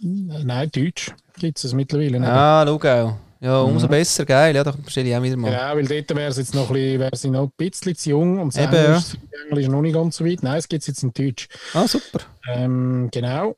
Nein, 0.00 0.70
Deutsch 0.70 1.10
gibt 1.38 1.62
es 1.62 1.72
mittlerweile 1.74 2.20
nicht. 2.20 2.30
Ah, 2.30 2.64
schau. 2.66 3.18
Ja, 3.40 3.60
umso 3.60 3.86
Mhm. 3.86 3.90
besser, 3.90 4.24
geil. 4.24 4.54
Ja, 4.56 4.64
da 4.64 4.72
bestelle 4.72 5.08
ich 5.08 5.16
auch 5.16 5.22
wieder 5.22 5.36
mal. 5.36 5.50
Genau, 5.50 5.76
weil 5.76 5.86
dort 5.86 6.16
wäre 6.16 6.32
sie 6.32 6.40
jetzt 6.40 6.54
noch 6.54 6.70
ein 6.70 6.98
bisschen, 7.10 7.32
noch 7.32 7.44
ein 7.44 7.52
bisschen 7.56 7.94
zu 7.96 8.10
jung 8.10 8.40
und 8.40 8.54
das 8.56 8.62
Eben, 8.64 8.74
Englisch, 8.74 9.04
das 9.30 9.40
Englisch 9.48 9.68
noch 9.68 9.80
nicht 9.82 9.94
ganz 9.94 10.16
so 10.16 10.24
weit. 10.26 10.42
Nein, 10.42 10.58
es 10.58 10.68
gibt 10.68 10.82
es 10.82 10.86
jetzt 10.88 11.02
in 11.04 11.12
Deutsch. 11.12 11.48
Ah, 11.74 11.86
super. 11.86 12.20
Ähm, 12.48 13.08
genau. 13.12 13.54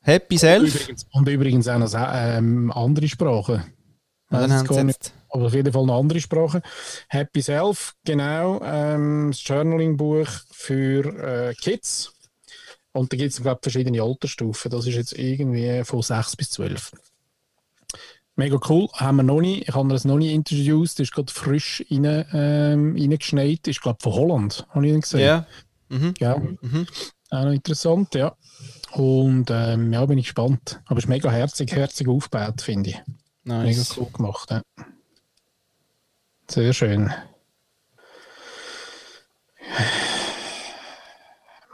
Happy 0.00 0.38
Self. 0.38 0.74
Übrigens, 0.74 1.06
und 1.12 1.28
übrigens 1.28 1.68
auch 1.68 1.78
noch 1.78 1.92
ähm, 1.94 2.72
andere 2.72 3.06
Sprachen. 3.06 3.62
Ja, 4.30 4.40
dann 4.40 4.50
Weiss 4.50 4.58
haben 4.58 4.74
sie 4.74 4.84
nicht. 4.84 4.98
jetzt. 4.98 5.12
Aber 5.32 5.46
auf 5.46 5.54
jeden 5.54 5.72
Fall 5.72 5.82
eine 5.82 5.94
andere 5.94 6.20
Sprache. 6.20 6.62
Happy 7.08 7.40
Self, 7.40 7.94
genau. 8.04 8.60
Ähm, 8.62 9.30
das 9.30 9.42
Journaling-Buch 9.46 10.28
für 10.50 11.04
äh, 11.06 11.54
Kids. 11.54 12.12
Und 12.92 13.12
da 13.12 13.16
gibt 13.16 13.32
es, 13.32 13.40
glaube 13.40 13.58
ich, 13.60 13.72
verschiedene 13.72 14.02
Altersstufen. 14.02 14.70
Das 14.70 14.86
ist 14.86 14.94
jetzt 14.94 15.18
irgendwie 15.18 15.82
von 15.84 16.02
6 16.02 16.36
bis 16.36 16.50
12. 16.50 16.92
Mega 18.36 18.58
cool. 18.68 18.88
Haben 18.92 19.16
wir 19.16 19.22
noch 19.22 19.40
nicht. 19.40 19.68
Ich 19.68 19.74
habe 19.74 19.88
das 19.88 20.04
noch 20.04 20.18
nicht 20.18 20.34
introduced. 20.34 21.00
Ist 21.00 21.12
gerade 21.12 21.32
frisch 21.32 21.82
rein, 21.90 22.26
ähm, 22.32 22.96
reingeschneit. 22.98 23.66
Ist, 23.66 23.80
glaube 23.80 23.96
ich, 23.98 24.02
von 24.02 24.12
Holland. 24.12 24.66
Habe 24.70 24.86
ich 24.86 24.92
ihn 24.92 25.00
gesehen. 25.00 25.20
Ja. 25.20 25.46
Mhm. 25.88 26.14
Ja. 26.18 26.36
Mhm. 26.36 26.86
Auch 27.30 27.44
noch 27.44 27.52
interessant, 27.52 28.14
ja. 28.14 28.36
Und 28.92 29.50
ähm, 29.50 29.92
ja, 29.94 30.04
bin 30.04 30.18
ich 30.18 30.26
gespannt. 30.26 30.80
Aber 30.84 30.98
es 30.98 31.04
ist 31.04 31.08
mega 31.08 31.30
herzig, 31.30 31.72
herzig 31.72 32.08
aufgebaut, 32.08 32.60
finde 32.60 32.90
ich. 32.90 33.00
Mega 33.44 33.62
Nice. 33.64 33.96
cool 33.96 34.08
gemacht, 34.12 34.50
ja. 34.50 34.62
Sehr 36.52 36.74
schön. 36.74 37.10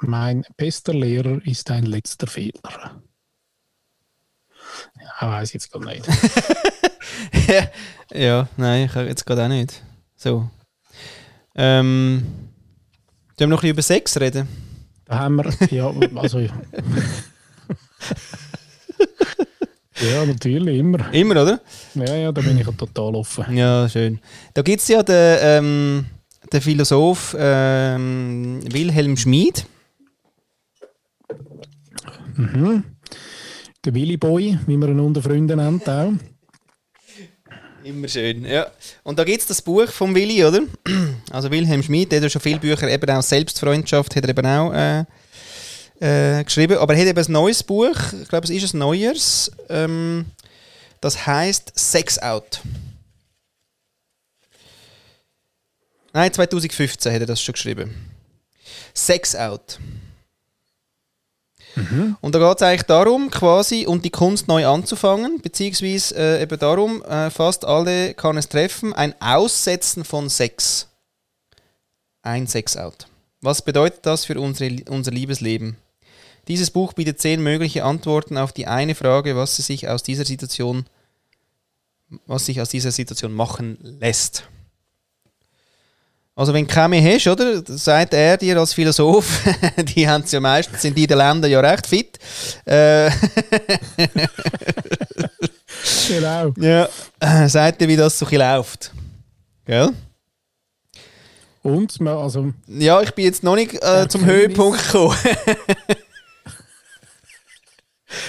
Mein 0.01 0.45
bester 0.57 0.95
Lehrer 0.95 1.45
ist 1.45 1.69
ein 1.73 1.85
letzter 1.85 2.29
Fehler. 2.29 3.03
Ja, 5.01 5.31
weiß 5.31 5.49
ich 5.49 5.55
jetzt 5.55 5.73
gar 5.73 5.85
nicht. 5.85 6.07
ja, 8.15 8.49
nein, 8.57 8.85
ich 8.85 8.95
jetzt 8.95 9.27
gerade 9.27 9.47
auch 9.47 9.49
nicht. 9.49 9.83
So. 10.15 10.49
Ähm, 11.57 12.25
wir 13.37 13.49
noch 13.49 13.57
ein 13.57 13.61
bisschen 13.63 13.71
über 13.71 13.83
Sex 13.83 14.21
reden? 14.21 14.47
Da 15.07 15.19
haben 15.19 15.35
wir, 15.35 15.53
ja, 15.73 15.93
also. 16.21 16.39
ja, 20.01 20.25
natürlich, 20.27 20.79
immer. 20.79 21.13
Immer, 21.13 21.43
oder? 21.43 21.61
Ja, 21.95 22.15
ja, 22.17 22.33
da 22.33 22.41
bin 22.41 22.59
ich 22.59 22.67
ja 22.67 22.73
total 22.73 23.15
offen. 23.17 23.57
Ja, 23.57 23.89
schön. 23.89 24.21
Da 24.55 24.63
gibt 24.63 24.81
es 24.81 24.89
ja 24.89 25.03
den, 25.03 25.39
ähm, 25.41 26.07
den 26.53 26.61
Philosoph 26.61 27.37
ähm, 27.39 28.61
Wilhelm 28.73 29.17
Schmid. 29.17 29.67
Mhm. 32.37 32.85
Der 33.85 33.95
Willy 33.95 34.17
Boy, 34.17 34.59
wie 34.67 34.77
man 34.77 34.91
ihn 34.91 35.01
unter 35.01 35.23
Freunden 35.23 35.57
nennt, 35.57 35.89
auch. 35.89 36.13
Immer 37.85 38.09
schön, 38.09 38.45
ja. 38.45 38.67
Und 39.03 39.19
da 39.19 39.25
gibt 39.25 39.41
es 39.41 39.47
das 39.47 39.63
Buch 39.63 39.89
vom 39.89 40.15
Willi, 40.15 40.45
oder? 40.45 40.63
Also 41.31 41.51
Wilhelm 41.51 41.83
Schmid, 41.83 42.13
der 42.13 42.19
hat 42.19 42.25
ja 42.25 42.31
schon 42.31 42.43
viele 42.43 42.59
Bücher, 42.59 42.89
eben 42.89 43.11
auch 43.11 43.23
Selbstfreundschaft, 43.23 44.15
hat 44.15 44.25
er 44.25 44.31
eben 44.31 44.47
auch 44.47 44.73
äh, 44.73 45.05
äh, 46.01 46.45
geschrieben. 46.45 46.79
Aber 46.79 46.95
er 46.95 47.01
hat 47.01 47.07
eben 47.09 47.27
ein 47.27 47.33
neues 47.33 47.63
Buch, 47.63 47.97
ich 48.21 48.29
glaube, 48.29 48.45
es 48.45 48.51
ist 48.51 48.75
ein 48.75 48.79
neues, 48.79 49.51
ähm, 49.69 50.27
das 51.01 51.27
heißt 51.27 51.73
Sex 51.75 52.19
Out. 52.19 52.61
Nein, 56.13 56.33
2015 56.33 57.13
hat 57.13 57.21
er 57.21 57.27
das 57.27 57.41
schon 57.41 57.53
geschrieben. 57.53 57.95
Sex 58.95 59.37
Out. 59.37 59.79
Und 62.21 62.35
da 62.35 62.39
geht 62.39 62.57
es 62.57 62.63
eigentlich 62.63 62.83
darum, 62.83 63.31
quasi, 63.31 63.87
und 63.87 64.05
die 64.05 64.11
Kunst 64.11 64.49
neu 64.49 64.67
anzufangen, 64.67 65.41
beziehungsweise 65.41 66.17
äh, 66.17 66.43
eben 66.43 66.59
darum, 66.59 67.03
äh, 67.05 67.31
fast 67.31 67.65
alle 67.65 68.15
kann 68.15 68.37
es 68.37 68.49
treffen, 68.49 68.93
ein 68.95 69.15
Aussetzen 69.21 70.05
von 70.05 70.29
Sex. 70.29 70.89
Ein 72.23 72.47
Sex-Out. 72.47 73.07
Was 73.41 73.63
bedeutet 73.63 74.05
das 74.05 74.25
für 74.25 74.41
unsere, 74.41 74.77
unser 74.89 75.13
Liebesleben? 75.13 75.77
Dieses 76.49 76.71
Buch 76.71 76.95
bietet 76.95 77.21
zehn 77.21 77.43
mögliche 77.43 77.85
Antworten 77.85 78.37
auf 78.39 78.53
die 78.53 78.67
eine 78.67 78.95
Frage, 78.95 79.37
was 79.37 79.57
sich 79.57 79.89
aus 79.89 80.03
dieser 80.03 80.25
Situation, 80.25 80.87
was 82.27 82.47
sich 82.47 82.61
aus 82.61 82.71
dieser 82.71 82.91
Situation 82.91 83.33
machen 83.33 83.79
lässt. 84.01 84.45
Also 86.35 86.55
wenn 86.55 86.67
du 86.69 86.73
keine 86.73 87.03
hast, 87.03 87.27
oder, 87.27 87.63
sagt 87.67 88.15
er 88.15 88.37
dir 88.37 88.57
als 88.59 88.73
Philosoph, 88.73 89.41
die 89.95 90.09
haben 90.09 90.23
es 90.23 90.31
ja 90.33 90.39
meistens 90.41 90.85
in 90.85 90.95
den 90.95 91.09
Ländern 91.09 91.51
ja 91.51 91.61
recht 91.61 91.87
fit. 91.87 92.19
Äh, 92.65 93.11
Genau. 96.09 96.53
ja, 96.59 96.89
äh, 97.21 97.49
sagt 97.49 97.83
er, 97.83 97.89
wie 97.89 97.97
das 97.97 98.19
so 98.19 98.27
ein 98.27 98.37
läuft. 98.37 98.93
Gell? 99.67 99.91
Und, 101.63 102.01
man- 102.01 102.17
also, 102.19 102.53
Ja, 102.67 103.01
ich 103.03 103.11
bin 103.15 103.25
jetzt 103.27 103.43
noch 103.43 103.55
nicht 103.55 103.75
äh, 103.83 104.07
zum. 104.09 104.25
Höhepunkt 104.25 104.83
gekommen. 104.85 105.17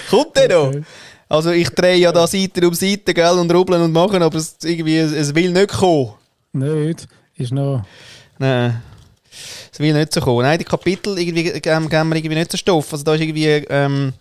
Kommt 0.08 0.36
der 0.36 0.48
noch? 0.48 0.68
Okay. 0.68 0.82
Also 1.28 1.50
ich 1.52 1.70
drehe 1.70 1.96
ja 1.96 2.10
da 2.10 2.26
Seite 2.26 2.66
um 2.66 2.74
Seite, 2.74 3.14
gell, 3.14 3.38
und 3.38 3.52
rubbeln 3.54 3.82
und 3.82 3.92
machen, 3.92 4.20
aber 4.20 4.36
es, 4.36 4.56
irgendwie, 4.64 4.98
es, 4.98 5.12
es 5.12 5.34
will 5.34 5.52
nicht 5.52 5.68
kommen. 5.68 6.14
nicht, 6.52 7.06
ist 7.36 7.52
noch. 7.52 7.84
Nein. 8.38 8.82
Es 9.72 9.78
will 9.78 9.92
nicht 9.92 10.12
so 10.12 10.20
kommen. 10.20 10.42
Nein, 10.42 10.58
die 10.58 10.64
Kapitel 10.64 11.16
irgendwie, 11.18 11.44
geben, 11.44 11.88
geben 11.88 12.08
wir 12.08 12.16
irgendwie 12.16 12.34
nicht 12.34 12.50
so 12.50 12.58
Stoff. 12.58 12.92
Also 12.92 13.04
da 13.04 13.14
ist 13.14 13.20
irgendwie 13.20 13.46
ähm, 13.46 14.12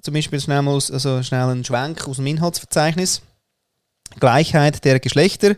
zum 0.00 0.14
Beispiel 0.14 0.40
schnell, 0.40 0.62
mal 0.62 0.72
aus, 0.72 0.90
also 0.90 1.22
schnell 1.22 1.48
ein 1.48 1.64
Schwenk 1.64 2.08
aus 2.08 2.16
dem 2.16 2.26
Inhaltsverzeichnis. 2.26 3.20
Gleichheit 4.18 4.84
der 4.84 4.98
Geschlechter, 4.98 5.56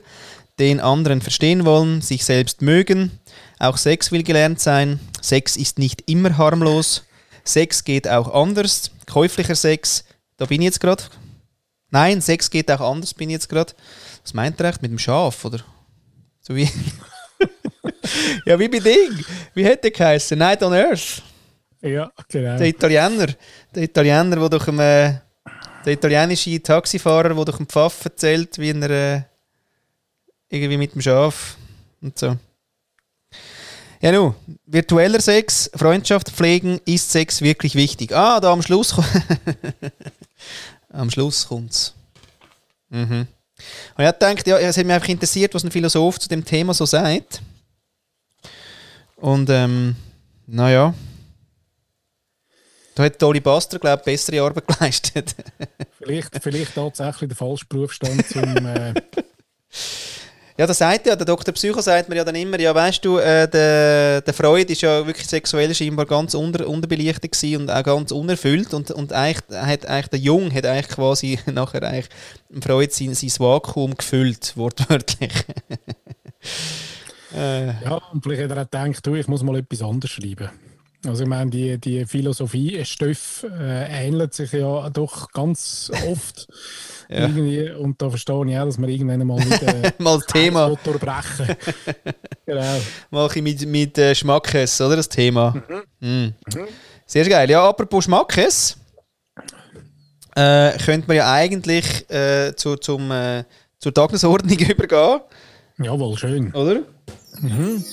den 0.58 0.80
anderen 0.80 1.20
verstehen 1.20 1.64
wollen, 1.64 2.00
sich 2.00 2.24
selbst 2.24 2.60
mögen. 2.60 3.12
Auch 3.60 3.76
Sex 3.76 4.10
will 4.10 4.24
gelernt 4.24 4.58
sein. 4.58 4.98
Sex 5.20 5.56
ist 5.56 5.78
nicht 5.78 6.10
immer 6.10 6.38
harmlos. 6.38 7.04
Sex 7.48 7.84
geht 7.84 8.06
auch 8.06 8.32
anders. 8.32 8.90
Käuflicher 9.06 9.54
Sex, 9.54 10.04
da 10.36 10.46
bin 10.46 10.60
ich 10.60 10.66
jetzt 10.66 10.80
gerade. 10.80 11.04
Nein, 11.90 12.20
Sex 12.20 12.50
geht 12.50 12.70
auch 12.70 12.80
anders, 12.80 13.14
bin 13.14 13.30
ich 13.30 13.34
jetzt 13.34 13.48
gerade. 13.48 13.72
Was 14.22 14.34
meint 14.34 14.60
er 14.60 14.68
echt 14.68 14.82
mit 14.82 14.90
dem 14.90 14.98
Schaf, 14.98 15.44
oder? 15.44 15.60
So 16.40 16.54
wie. 16.54 16.68
ja, 18.46 18.58
wie 18.58 18.68
bei 18.68 18.78
Ding. 18.78 19.24
Wie 19.54 19.64
hätte 19.64 19.82
der 19.82 19.90
geheißen? 19.92 20.38
Night 20.38 20.62
on 20.62 20.72
Earth. 20.72 21.22
Ja, 21.80 22.10
genau. 22.28 22.58
Der 22.58 22.66
Italiener. 22.66 23.28
Der 23.74 23.82
Italiener, 23.82 24.36
der 24.36 24.48
durch 24.48 24.68
einen, 24.68 24.80
äh, 24.80 25.14
der 25.84 25.92
italienische 25.92 26.62
Taxifahrer, 26.62 27.34
der 27.34 27.44
durch 27.44 27.58
einen 27.58 27.68
Pfaff 27.68 28.04
erzählt, 28.04 28.58
wie 28.58 28.70
er 28.70 28.90
äh, 28.90 29.22
irgendwie 30.50 30.76
mit 30.76 30.94
dem 30.94 31.00
Schaf 31.00 31.56
und 32.00 32.18
so. 32.18 32.36
Ja, 34.00 34.12
nu, 34.12 34.34
virtueller 34.66 35.20
Sex, 35.20 35.70
Freundschaft 35.74 36.30
pflegen, 36.30 36.80
ist 36.84 37.10
Sex 37.10 37.42
wirklich 37.42 37.74
wichtig? 37.74 38.12
Ah, 38.12 38.38
da 38.38 38.52
am 38.52 38.62
Schluss. 38.62 38.94
am 40.90 41.10
Schluss 41.10 41.48
kommt's. 41.48 41.94
Mhm. 42.90 43.26
Und 43.96 43.98
ich 43.98 44.06
habe 44.06 44.18
gedacht, 44.18 44.46
ja, 44.46 44.58
es 44.58 44.76
hat 44.76 44.86
mich 44.86 44.94
einfach 44.94 45.08
interessiert, 45.08 45.52
was 45.52 45.64
ein 45.64 45.72
Philosoph 45.72 46.20
zu 46.20 46.28
dem 46.28 46.44
Thema 46.44 46.74
so 46.74 46.86
sagt. 46.86 47.42
Und, 49.16 49.50
ähm, 49.50 49.96
naja. 50.46 50.94
Da 52.94 53.02
hat 53.02 53.20
Dolly 53.20 53.40
Baster, 53.40 53.80
glaube 53.80 54.00
ich, 54.00 54.04
bessere 54.04 54.42
Arbeit 54.42 54.66
geleistet. 54.78 55.34
vielleicht, 55.98 56.40
vielleicht 56.40 56.74
tatsächlich 56.74 57.28
der 57.30 57.36
falsche 57.36 57.66
Berufsstand 57.66 58.28
zum. 58.28 58.64
Äh 58.64 58.94
ja, 60.58 60.66
das 60.66 60.78
sagt 60.78 61.06
ja, 61.06 61.14
der 61.14 61.24
Dr. 61.24 61.54
Psycho 61.54 61.80
sagt 61.80 62.08
mir 62.08 62.16
ja 62.16 62.24
dann 62.24 62.34
immer, 62.34 62.58
ja, 62.58 62.74
weißt 62.74 63.04
du, 63.04 63.18
äh, 63.18 63.48
der, 63.48 64.22
der 64.22 64.34
Freud 64.34 64.72
ist 64.72 64.82
ja 64.82 65.06
wirklich 65.06 65.28
sexuell 65.28 65.72
scheinbar 65.72 66.04
ganz 66.04 66.34
unter, 66.34 66.66
unterbelichtet 66.66 67.30
gewesen 67.30 67.62
und 67.62 67.70
auch 67.70 67.84
ganz 67.84 68.10
unerfüllt 68.10 68.74
und, 68.74 68.90
und 68.90 69.12
eigentlich 69.12 69.44
hat 69.56 69.86
eigentlich 69.86 70.08
der 70.08 70.18
Jung 70.18 70.52
hat 70.52 70.66
eigentlich 70.66 70.88
quasi 70.88 71.38
nachher 71.46 71.84
eigentlich 71.84 72.08
Freud 72.60 72.90
sein, 72.90 73.14
sein 73.14 73.30
Vakuum 73.38 73.94
gefüllt, 73.94 74.52
wortwörtlich. 74.56 75.32
äh. 77.36 77.66
Ja, 77.84 78.00
und 78.12 78.24
vielleicht 78.24 78.42
hat 78.42 78.50
er 78.50 78.62
auch 78.62 78.70
gedacht, 78.88 79.06
du, 79.06 79.14
ich 79.14 79.28
muss 79.28 79.44
mal 79.44 79.58
etwas 79.58 79.80
anderes 79.82 80.10
schreiben. 80.10 80.50
Also 81.06 81.22
ich 81.22 81.28
meine, 81.28 81.50
die, 81.50 81.78
die 81.78 82.04
Philosophie 82.06 82.84
Stoff 82.84 83.44
äh, 83.44 84.06
ähnelt 84.06 84.34
sich 84.34 84.52
ja 84.52 84.90
doch 84.90 85.30
ganz 85.32 85.92
oft. 86.10 86.48
ja. 87.08 87.20
irgendwie, 87.20 87.70
und 87.70 88.02
da 88.02 88.10
verstehe 88.10 88.44
ich 88.46 88.58
auch, 88.58 88.64
dass 88.64 88.78
wir 88.78 88.88
irgendwann 88.88 89.26
mal 89.26 89.38
wieder 89.38 89.92
mal 89.98 90.16
das 90.16 90.26
Thema 90.26 90.76
durchbrechen. 90.82 91.56
genau. 92.46 92.80
Mal 93.10 93.28
ein 93.28 93.44
mit, 93.44 93.66
mit 93.66 93.98
äh, 93.98 94.14
Schmackes, 94.14 94.80
oder? 94.80 94.96
Das 94.96 95.08
Thema. 95.08 95.62
Mhm. 96.00 96.34
Mhm. 96.54 96.68
Sehr 97.06 97.28
geil. 97.28 97.48
Ja, 97.48 97.68
apropos 97.68 98.04
Schmackes, 98.04 98.76
äh, 100.34 100.76
könnte 100.78 101.06
man 101.06 101.16
ja 101.16 101.32
eigentlich 101.32 102.08
äh, 102.10 102.54
zu, 102.56 102.76
zum, 102.76 103.10
äh, 103.12 103.44
zur 103.78 103.94
Tagesordnung 103.94 104.58
übergehen. 104.58 105.20
Jawohl, 105.78 106.18
schön. 106.18 106.52
Oder? 106.54 106.82
Mhm. 107.40 107.84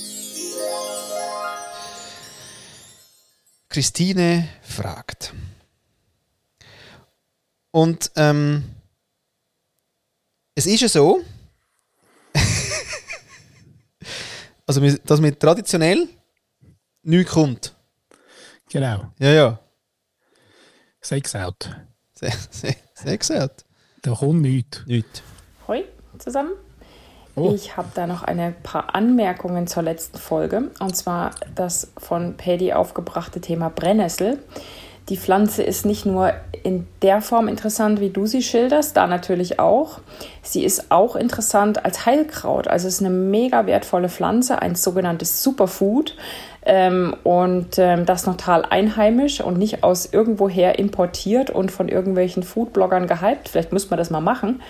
Christine 3.75 4.47
fragt. 4.61 5.33
Und 7.71 8.09
ähm, 8.15 8.63
es 10.55 10.65
ist 10.65 10.79
ja 10.79 10.87
so, 10.87 11.21
also 14.65 14.79
dass 14.79 15.19
mit 15.19 15.41
traditionell 15.41 16.07
nichts 17.01 17.33
kommt. 17.33 17.75
Genau. 18.69 19.11
Ja, 19.19 19.31
ja. 19.33 19.59
Sex 21.01 21.35
out. 21.35 21.69
Sex 22.13 23.29
out. 23.29 23.65
Da 24.03 24.13
kommt 24.13 24.41
nichts. 24.41 24.85
Nichts. 24.85 25.21
Hoi 25.67 25.83
zusammen. 26.17 26.53
Oh. 27.35 27.51
Ich 27.53 27.75
habe 27.75 27.89
da 27.93 28.07
noch 28.07 28.23
ein 28.23 28.55
paar 28.63 28.95
Anmerkungen 28.95 29.67
zur 29.67 29.83
letzten 29.83 30.17
Folge. 30.17 30.71
Und 30.79 30.95
zwar 30.95 31.31
das 31.53 31.91
von 31.97 32.35
Paddy 32.37 32.73
aufgebrachte 32.73 33.41
Thema 33.41 33.69
Brennnessel. 33.69 34.39
Die 35.09 35.17
Pflanze 35.17 35.61
ist 35.61 35.85
nicht 35.85 36.07
nur 36.07 36.33
in 36.63 36.87
der 37.03 37.21
Form 37.21 37.47
interessant, 37.47 37.99
wie 37.99 38.09
du 38.09 38.25
sie 38.25 38.41
schilderst, 38.41 38.97
da 38.97 39.05
natürlich 39.05 39.59
auch. 39.59 39.99
Sie 40.41 40.63
ist 40.63 40.89
auch 40.89 41.15
interessant 41.15 41.85
als 41.85 42.07
Heilkraut. 42.07 42.67
Also 42.67 42.87
es 42.87 42.95
ist 42.95 42.99
eine 43.01 43.11
mega 43.11 43.67
wertvolle 43.67 44.09
Pflanze, 44.09 44.61
ein 44.61 44.73
sogenanntes 44.73 45.43
Superfood. 45.43 46.15
Ähm, 46.67 47.15
und 47.23 47.77
ähm, 47.77 48.07
das 48.07 48.25
noch 48.25 48.37
total 48.37 48.65
einheimisch 48.65 49.39
und 49.41 49.59
nicht 49.59 49.83
aus 49.83 50.11
irgendwoher 50.11 50.79
importiert 50.79 51.51
und 51.51 51.71
von 51.71 51.89
irgendwelchen 51.89 52.41
Foodbloggern 52.41 53.05
gehypt. 53.05 53.49
Vielleicht 53.49 53.71
muss 53.71 53.91
man 53.91 53.99
das 53.99 54.09
mal 54.09 54.21
machen 54.21 54.61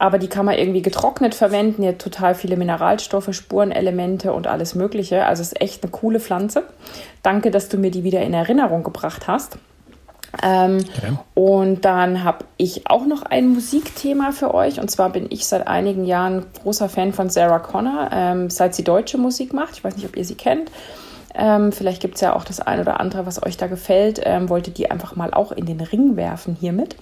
aber 0.00 0.18
die 0.18 0.28
kann 0.28 0.46
man 0.46 0.56
irgendwie 0.56 0.80
getrocknet 0.80 1.34
verwenden. 1.34 1.82
Die 1.82 1.88
hat 1.88 1.98
total 1.98 2.34
viele 2.34 2.56
Mineralstoffe, 2.56 3.28
Spurenelemente 3.32 4.32
und 4.32 4.46
alles 4.46 4.74
Mögliche. 4.74 5.26
Also 5.26 5.42
ist 5.42 5.60
echt 5.60 5.82
eine 5.82 5.92
coole 5.92 6.20
Pflanze. 6.20 6.64
Danke, 7.22 7.50
dass 7.50 7.68
du 7.68 7.76
mir 7.76 7.90
die 7.90 8.02
wieder 8.02 8.22
in 8.22 8.32
Erinnerung 8.32 8.82
gebracht 8.82 9.28
hast. 9.28 9.58
Ähm, 10.42 10.78
okay. 10.78 11.18
Und 11.34 11.84
dann 11.84 12.24
habe 12.24 12.46
ich 12.56 12.88
auch 12.88 13.04
noch 13.04 13.22
ein 13.24 13.50
Musikthema 13.50 14.32
für 14.32 14.54
euch. 14.54 14.80
Und 14.80 14.90
zwar 14.90 15.10
bin 15.10 15.26
ich 15.28 15.44
seit 15.44 15.68
einigen 15.68 16.06
Jahren 16.06 16.46
großer 16.62 16.88
Fan 16.88 17.12
von 17.12 17.28
Sarah 17.28 17.58
Connor, 17.58 18.08
ähm, 18.10 18.48
seit 18.48 18.74
sie 18.74 18.84
deutsche 18.84 19.18
Musik 19.18 19.52
macht. 19.52 19.74
Ich 19.74 19.84
weiß 19.84 19.96
nicht, 19.96 20.06
ob 20.06 20.16
ihr 20.16 20.24
sie 20.24 20.34
kennt. 20.34 20.70
Ähm, 21.34 21.72
vielleicht 21.72 22.00
gibt 22.00 22.14
es 22.14 22.22
ja 22.22 22.34
auch 22.34 22.44
das 22.44 22.60
ein 22.60 22.80
oder 22.80 23.00
andere, 23.00 23.26
was 23.26 23.42
euch 23.42 23.58
da 23.58 23.66
gefällt. 23.66 24.18
Ähm, 24.24 24.48
wollte 24.48 24.70
die 24.70 24.90
einfach 24.90 25.14
mal 25.14 25.34
auch 25.34 25.52
in 25.52 25.66
den 25.66 25.82
Ring 25.82 26.16
werfen 26.16 26.56
hiermit. 26.58 26.96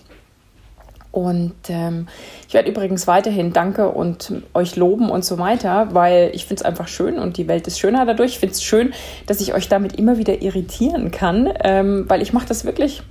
Und 1.11 1.55
ähm, 1.69 2.07
ich 2.47 2.55
werde 2.55 2.69
übrigens 2.69 3.07
weiterhin 3.07 3.53
Danke 3.53 3.89
und 3.89 4.33
euch 4.53 4.77
loben 4.77 5.11
und 5.11 5.25
so 5.25 5.39
weiter, 5.39 5.89
weil 5.93 6.31
ich 6.35 6.45
finde 6.45 6.61
es 6.61 6.63
einfach 6.63 6.87
schön 6.87 7.19
und 7.19 7.39
die 7.39 7.49
Welt 7.49 7.67
ist 7.67 7.79
schöner 7.79 8.05
dadurch. 8.05 8.33
Ich 8.33 8.39
finde 8.39 8.55
es 8.55 8.63
schön, 8.63 8.93
dass 9.27 9.41
ich 9.41 9.55
euch 9.55 9.69
damit 9.69 9.95
immer 9.95 10.19
wieder 10.19 10.43
irritieren 10.43 11.11
kann, 11.11 11.53
ähm, 11.65 12.05
weil 12.09 12.21
ich 12.21 12.33
mache 12.33 12.47
das 12.47 12.65
wirklich 12.65 13.03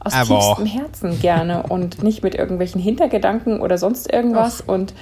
aus 0.00 0.14
Aber. 0.14 0.38
tiefstem 0.38 0.66
Herzen 0.66 1.20
gerne 1.20 1.62
und 1.68 2.02
nicht 2.02 2.22
mit 2.22 2.34
irgendwelchen 2.34 2.80
Hintergedanken 2.80 3.60
oder 3.60 3.78
sonst 3.78 4.12
irgendwas. 4.12 4.64
Ach. 4.64 4.74
Und 4.74 4.94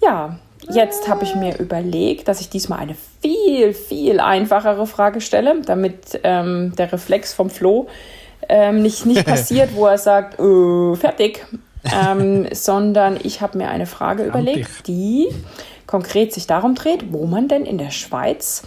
ja, 0.00 0.38
jetzt 0.70 1.08
habe 1.08 1.24
ich 1.24 1.34
mir 1.34 1.58
überlegt, 1.58 2.28
dass 2.28 2.40
ich 2.40 2.50
diesmal 2.50 2.78
eine 2.78 2.94
viel, 3.20 3.74
viel 3.74 4.20
einfachere 4.20 4.86
Frage 4.86 5.20
stelle, 5.20 5.60
damit 5.66 6.20
ähm, 6.22 6.72
der 6.76 6.92
Reflex 6.92 7.32
vom 7.32 7.50
Flo 7.50 7.88
ähm, 8.48 8.82
nicht, 8.82 9.06
nicht 9.06 9.24
passiert, 9.26 9.74
wo 9.74 9.86
er 9.86 9.98
sagt, 9.98 10.38
äh, 10.38 10.96
fertig, 10.96 11.44
ähm, 11.84 12.46
sondern 12.52 13.18
ich 13.22 13.40
habe 13.40 13.58
mir 13.58 13.68
eine 13.68 13.86
Frage 13.86 14.24
überlegt, 14.24 14.86
die 14.86 15.28
konkret 15.86 16.32
sich 16.32 16.46
darum 16.46 16.74
dreht, 16.74 17.12
wo 17.12 17.26
man 17.26 17.48
denn 17.48 17.64
in 17.64 17.78
der 17.78 17.90
Schweiz 17.90 18.62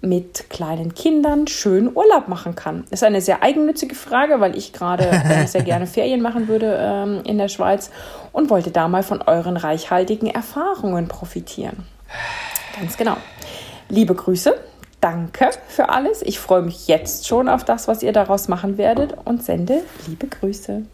mit 0.00 0.48
kleinen 0.50 0.94
Kindern 0.94 1.46
schön 1.46 1.94
Urlaub 1.94 2.28
machen 2.28 2.54
kann. 2.54 2.84
Das 2.90 3.00
ist 3.00 3.04
eine 3.04 3.20
sehr 3.20 3.42
eigennützige 3.42 3.94
Frage, 3.94 4.40
weil 4.40 4.56
ich 4.56 4.72
gerade 4.72 5.08
äh, 5.10 5.46
sehr 5.46 5.62
gerne 5.62 5.86
Ferien 5.86 6.22
machen 6.22 6.48
würde 6.48 6.78
ähm, 6.80 7.22
in 7.24 7.38
der 7.38 7.48
Schweiz 7.48 7.90
und 8.32 8.50
wollte 8.50 8.70
da 8.70 8.88
mal 8.88 9.02
von 9.02 9.22
euren 9.22 9.56
reichhaltigen 9.56 10.28
Erfahrungen 10.28 11.08
profitieren. 11.08 11.84
Ganz 12.78 12.96
genau. 12.96 13.16
Liebe 13.88 14.14
Grüße, 14.14 14.54
danke 15.00 15.50
für 15.66 15.88
alles. 15.88 16.22
Ich 16.22 16.38
freue 16.38 16.62
mich 16.62 16.86
jetzt 16.86 17.26
schon 17.26 17.48
auf 17.48 17.64
das, 17.64 17.88
was 17.88 18.02
ihr 18.02 18.12
daraus 18.12 18.48
machen 18.48 18.78
werdet 18.78 19.14
und 19.24 19.42
sende 19.42 19.82
liebe 20.06 20.28
Grüße. 20.28 20.84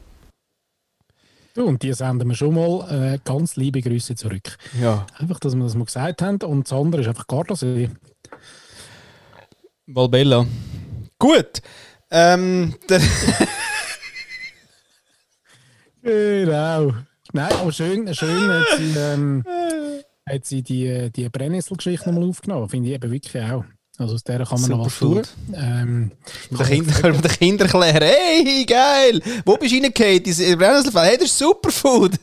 Du, 1.54 1.66
und 1.66 1.84
die 1.84 1.92
senden 1.92 2.28
wir 2.28 2.34
schon 2.34 2.52
mal 2.54 3.14
äh, 3.14 3.18
ganz 3.24 3.54
liebe 3.54 3.80
Grüße 3.80 4.16
zurück. 4.16 4.56
Ja. 4.80 5.06
Einfach, 5.18 5.38
dass 5.38 5.54
wir 5.54 5.62
das 5.62 5.76
mal 5.76 5.84
gesagt 5.84 6.20
haben. 6.20 6.42
Und 6.42 6.66
das 6.66 6.76
andere 6.76 7.02
ist 7.02 7.06
einfach 7.06 7.28
Gardasee. 7.28 7.90
Valbella. 9.86 10.46
Gut. 11.16 11.62
Ähm, 12.10 12.74
genau. 16.02 16.92
Nein, 17.32 17.52
aber 17.52 17.72
schön, 17.72 18.12
schön 18.12 18.48
hat 18.48 18.66
sie, 18.76 18.98
ähm, 18.98 19.44
hat 20.28 20.44
sie 20.44 20.62
die, 20.62 21.12
die 21.12 21.28
Brennnessel-Geschichte 21.28 22.10
nochmal 22.10 22.30
aufgenommen. 22.30 22.68
Finde 22.68 22.88
ich 22.88 22.94
eben 22.96 23.12
wirklich 23.12 23.42
auch. 23.44 23.64
Also 23.96 24.14
aus 24.14 24.24
der 24.24 24.44
kann 24.44 24.60
man 24.60 24.70
Super 24.70 24.76
noch 24.76 24.86
was 24.86 24.98
tun. 24.98 25.22
Ähm, 25.54 26.10
den 26.50 26.66
Kindern, 26.66 27.22
den 27.22 27.30
Kindern 27.30 27.68
erklären, 27.68 28.02
hey, 28.02 28.64
geil, 28.64 29.20
wo 29.44 29.56
bist 29.56 29.72
du 29.72 29.80
reingehauen? 29.80 30.22
Diese 30.22 30.56
Brennnesselfell, 30.56 31.04
hey, 31.04 31.16
das 31.16 31.26
ist 31.26 31.38
Superfood. 31.38 32.12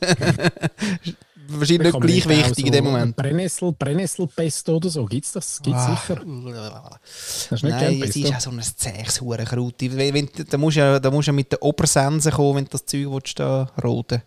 Wahrscheinlich 1.48 1.92
nicht 1.92 2.00
gleich 2.00 2.28
wichtig 2.28 2.56
so 2.56 2.66
in 2.66 2.72
dem 2.72 2.84
Moment. 2.84 3.16
Brennnessel, 3.16 3.72
Brennnesselpesto 3.72 4.76
oder 4.76 4.88
so, 4.88 5.04
gibt 5.04 5.24
es 5.24 5.32
das? 5.32 5.60
Gibt's 5.62 5.80
ah. 5.80 5.96
sicher? 5.96 6.16
Das 6.16 7.52
ist 7.52 7.62
nicht 7.62 7.72
Nein, 7.72 8.02
es 8.02 8.16
ist 8.16 8.34
auch 8.34 8.40
so 8.40 8.50
ein 8.50 8.62
zähes 8.62 9.20
Hurenkraut. 9.20 9.74
Da 9.80 10.56
musst 10.58 10.76
du 10.76 10.80
ja, 10.80 10.98
da 10.98 11.10
musst 11.10 11.28
du 11.28 11.32
mit 11.32 11.52
der 11.52 11.62
Obersense 11.62 12.30
kommen, 12.30 12.56
wenn 12.56 12.64
du 12.64 12.70
das 12.70 12.86
Zeug 12.86 13.06
willst, 13.10 13.38
da 13.38 13.70
roten 13.82 14.22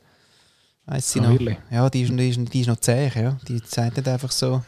Weiss 0.85 1.11
sie 1.11 1.19
ah, 1.19 1.29
noch? 1.29 1.39
Ja, 1.71 1.89
die 1.89 2.03
ist, 2.03 2.11
die, 2.11 2.29
ist, 2.29 2.53
die 2.53 2.61
ist 2.61 2.67
noch 2.67 2.77
zäh, 2.77 3.09
ja. 3.15 3.37
Die 3.47 3.63
zeigt 3.63 3.97
nicht 3.97 4.07
einfach 4.07 4.31
so... 4.31 4.61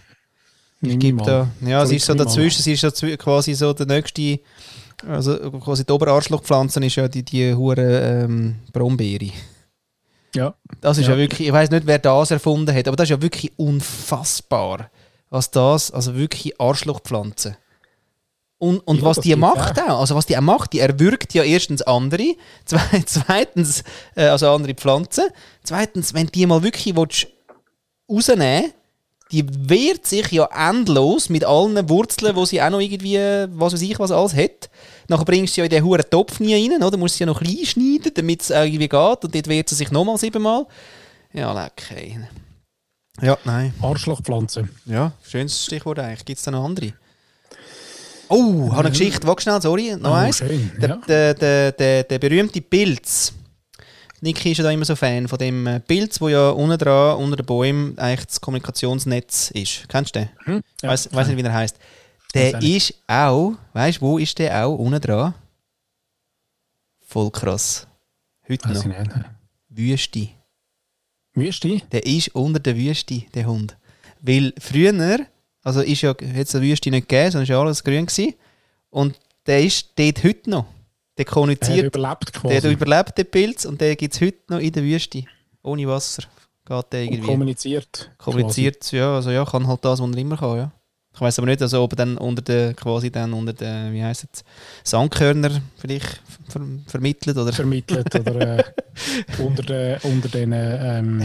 Ich 0.82 1.00
gebe 1.00 1.24
da, 1.24 1.48
ja, 1.66 1.82
es 1.84 1.92
ist 1.92 2.06
so 2.06 2.14
dazwischen, 2.14 2.60
es 2.60 2.68
ist 2.68 2.98
so 2.98 3.08
quasi 3.18 3.54
so 3.56 3.74
der 3.74 3.88
nächste, 3.88 4.40
also 5.08 5.38
quasi 5.60 5.84
die 5.86 5.92
Oberarschlochpflanze 5.92 6.84
ist 6.86 6.96
ja 6.96 7.08
die, 7.08 7.24
die 7.24 7.54
hure 7.56 8.24
ähm, 8.26 8.56
Brombeere. 8.72 9.32
Ja. 10.36 10.54
Das 10.82 10.98
ist 11.00 11.06
ja, 11.08 11.14
ja 11.14 11.18
wirklich, 11.18 11.48
ich 11.48 11.54
weiß 11.54 11.72
nicht, 11.72 11.88
wer 11.88 11.98
das 12.00 12.30
erfunden 12.32 12.76
hat, 12.76 12.88
aber 12.88 12.96
das 12.96 13.06
ist 13.06 13.10
ja 13.12 13.22
wirklich 13.22 13.52
unfassbar, 13.58 14.92
was 15.30 15.50
das, 15.50 15.90
also 15.92 16.16
wirklich 16.16 16.60
Arschlochpflanze. 16.62 17.58
Und, 18.60 18.80
und 18.88 18.98
Ja, 19.02 19.06
was 19.06 19.20
die 19.20 19.36
macht 19.36 19.80
auch, 19.82 20.00
also 20.00 20.16
was 20.16 20.26
die 20.26 20.36
auch 20.38 20.42
macht, 20.42 20.74
die 20.74 20.80
erwürgt 20.80 21.34
ja 21.36 21.44
erstens 21.44 21.82
andere, 21.84 22.36
zwe- 22.68 23.04
zweitens, 23.06 23.84
äh, 24.16 24.26
also 24.26 24.52
andere 24.52 24.74
Pflanzen, 24.74 25.26
zweitens, 25.64 26.14
wenn 26.14 26.28
die 26.28 26.46
mal 26.46 26.62
wirklich 26.64 26.96
willst, 26.96 27.28
rausnehmen 28.10 28.72
die 29.32 29.46
wehrt 29.70 30.06
sich 30.06 30.32
ja 30.32 30.46
endlos 30.70 31.30
mit 31.30 31.44
allen 31.44 31.90
Wurzeln, 31.90 32.36
wo 32.36 32.46
sie 32.46 32.62
auch 32.62 32.70
noch 32.70 32.80
irgendwie, 32.80 33.18
was 33.58 33.74
weiß 33.74 33.82
ich, 33.82 34.00
was 34.00 34.12
alles 34.12 34.34
hat. 34.36 34.70
Nachher 35.10 35.26
bringst 35.26 35.52
du 35.52 35.56
sie 35.56 35.62
ja 35.62 35.66
in 35.66 35.72
den 35.72 35.84
huren 35.84 36.04
Topf 36.10 36.40
nie 36.40 36.54
rein, 36.54 36.82
oder? 36.84 36.98
Musst 36.98 37.16
sie 37.16 37.22
ja 37.24 37.26
noch 37.26 37.40
klein 37.42 37.66
schneiden, 37.66 38.12
damit 38.14 38.42
es 38.42 38.50
irgendwie 38.50 38.88
geht. 38.88 39.24
Und 39.24 39.36
dort 39.36 39.48
wehrt 39.48 39.70
sie 39.70 39.76
sich 39.76 39.92
nochmal 39.92 40.18
siebenmal. 40.18 40.66
Ja, 41.34 41.52
leck, 41.54 41.92
ey. 41.96 42.20
Ja, 43.22 43.38
nein. 43.46 43.74
Arschlochpflanze. 43.82 44.70
Ja, 44.86 45.12
schönes 45.28 45.66
Stichwort 45.66 46.00
eigentlich. 46.00 46.26
Gibt 46.26 46.38
es 46.40 46.44
da 46.46 46.52
noch 46.52 46.64
andere? 46.64 46.94
Oh, 48.30 48.70
habe 48.72 48.80
eine 48.82 48.90
Geschichte. 48.92 49.26
Wag 49.26 49.42
schnell, 49.42 49.62
sorry. 49.62 49.96
Noch 49.98 50.12
Oh, 50.12 50.14
eins. 50.14 50.38
schön, 50.38 50.72
Der, 50.80 50.90
ja. 50.90 50.96
der, 51.08 51.34
der, 51.34 51.72
der, 51.72 52.04
der 52.04 52.20
berühmte 52.20 52.62
Pilz. 52.62 53.34
Niki 54.22 54.52
ist 54.52 54.58
ja 54.58 54.64
da 54.64 54.72
immer 54.72 54.86
so 54.86 54.96
Fan 54.96 55.28
von 55.28 55.38
dem 55.38 55.68
äh, 55.68 55.80
Pilz, 55.80 56.20
wo 56.20 56.30
ja 56.30 56.50
unten 56.50 56.78
dran, 56.78 57.18
unter 57.18 57.38
den 57.38 57.46
Bäumen, 57.46 57.98
eigentlich 58.00 58.26
das 58.26 58.42
Kommunikationsnetz 58.42 59.52
ist. 59.52 59.88
Kennst 59.90 60.16
du 60.16 60.20
den? 60.20 60.30
Hm? 60.46 60.62
Ja, 60.82 60.90
weiß, 60.90 61.14
weiß 61.14 61.28
nicht, 61.28 61.38
wie 61.38 61.44
er 61.44 61.54
heißt. 61.54 61.78
Der 62.34 62.62
ist 62.62 62.96
auch, 63.08 63.54
weißt 63.74 63.98
du, 63.98 64.02
wo 64.02 64.18
ist 64.18 64.38
der 64.40 64.66
auch 64.66 64.76
unten 64.76 65.00
dran? 65.02 65.34
Voll 67.06 67.32
krass. 67.32 67.88
Heute 68.50 68.70
noch. 68.70 68.86
Wüste. 69.70 70.30
Wüste? 71.34 71.82
Der 71.92 72.06
ist 72.06 72.30
unter 72.30 72.60
der 72.60 72.76
Wüste, 72.76 73.24
der 73.34 73.46
Hund. 73.46 73.78
Weil 74.22 74.54
früher, 74.60 75.20
also 75.64 75.82
ist 75.82 76.02
ja, 76.02 76.10
hat 76.10 76.20
es 76.20 76.56
eine 76.56 76.66
Wüste 76.66 76.90
nicht 76.90 77.08
gegeben, 77.08 77.32
sondern 77.32 77.44
es 77.44 77.50
war 77.50 77.62
alles 77.62 77.84
grün. 77.84 78.06
Gewesen. 78.06 78.34
Und 78.90 79.20
der 79.46 79.64
ist 79.64 79.92
dort 79.96 80.24
heute 80.24 80.50
noch. 80.50 80.66
Der 81.18 81.26
Der 81.26 81.34
kommuniziert, 81.34 81.86
überlebt 81.86 82.36
der, 82.36 82.42
quasi. 82.42 82.72
überlebt 82.72 83.18
den 83.18 83.26
Pilz 83.26 83.66
und 83.66 83.82
der 83.82 83.96
gibt 83.96 84.14
es 84.14 84.22
heute 84.22 84.38
noch 84.50 84.60
in 84.60 84.72
der 84.72 84.84
Wüste. 84.84 85.24
Ohne 85.64 85.88
Wasser. 85.88 86.24
Geht 86.66 86.86
der 86.92 87.00
und 87.02 87.06
irgendwie. 87.08 87.28
kommuniziert. 87.28 88.12
kommuniziert, 88.18 88.92
ja, 88.92 89.16
also 89.16 89.32
ja, 89.32 89.46
kann 89.46 89.68
halt 89.68 89.84
das, 89.84 90.00
was 90.00 90.12
er 90.12 90.18
immer 90.18 90.38
kann, 90.38 90.58
ja. 90.58 90.72
Ich 91.14 91.22
weiß 91.22 91.40
aber 91.40 91.48
nicht, 91.48 91.62
also 91.62 91.82
ob 91.82 91.94
er 91.94 91.96
dann 91.96 92.18
unter 92.18 92.44
den, 92.44 92.76
quasi 92.76 93.10
dann 93.10 93.34
unter 93.34 93.54
den, 93.54 93.94
wie 93.94 94.04
heisst 94.04 94.28
es, 94.32 94.44
Sandkörner 94.84 95.62
vielleicht 95.78 96.22
ver 96.48 96.62
vermittelt 96.86 97.36
oder... 97.38 97.46
Quasi 97.46 97.56
vermittelt 97.56 98.16
oder 98.20 98.60
äh, 98.60 98.64
unter, 99.40 99.64
den, 99.64 99.98
unter 100.04 100.30
den, 100.30 100.52
ähm, 100.54 101.22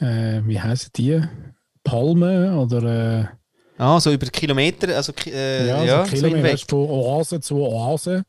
äh, 0.00 0.42
wie 0.46 0.60
heißen 0.60 0.90
die? 0.96 1.22
Palmen 1.82 2.58
oder 2.58 3.20
äh, 3.20 3.26
Ah, 3.78 3.98
so 3.98 4.12
über 4.12 4.26
Kilometer, 4.26 4.94
also 4.94 5.12
äh, 5.26 5.66
ja, 5.66 5.82
ja, 5.82 6.04
so 6.04 6.10
so 6.10 6.16
Kilometer 6.16 6.52
weißt 6.52 6.70
du, 6.70 6.86
von 6.86 6.90
Oase 6.90 7.40
zu 7.40 7.56
Oase. 7.56 8.24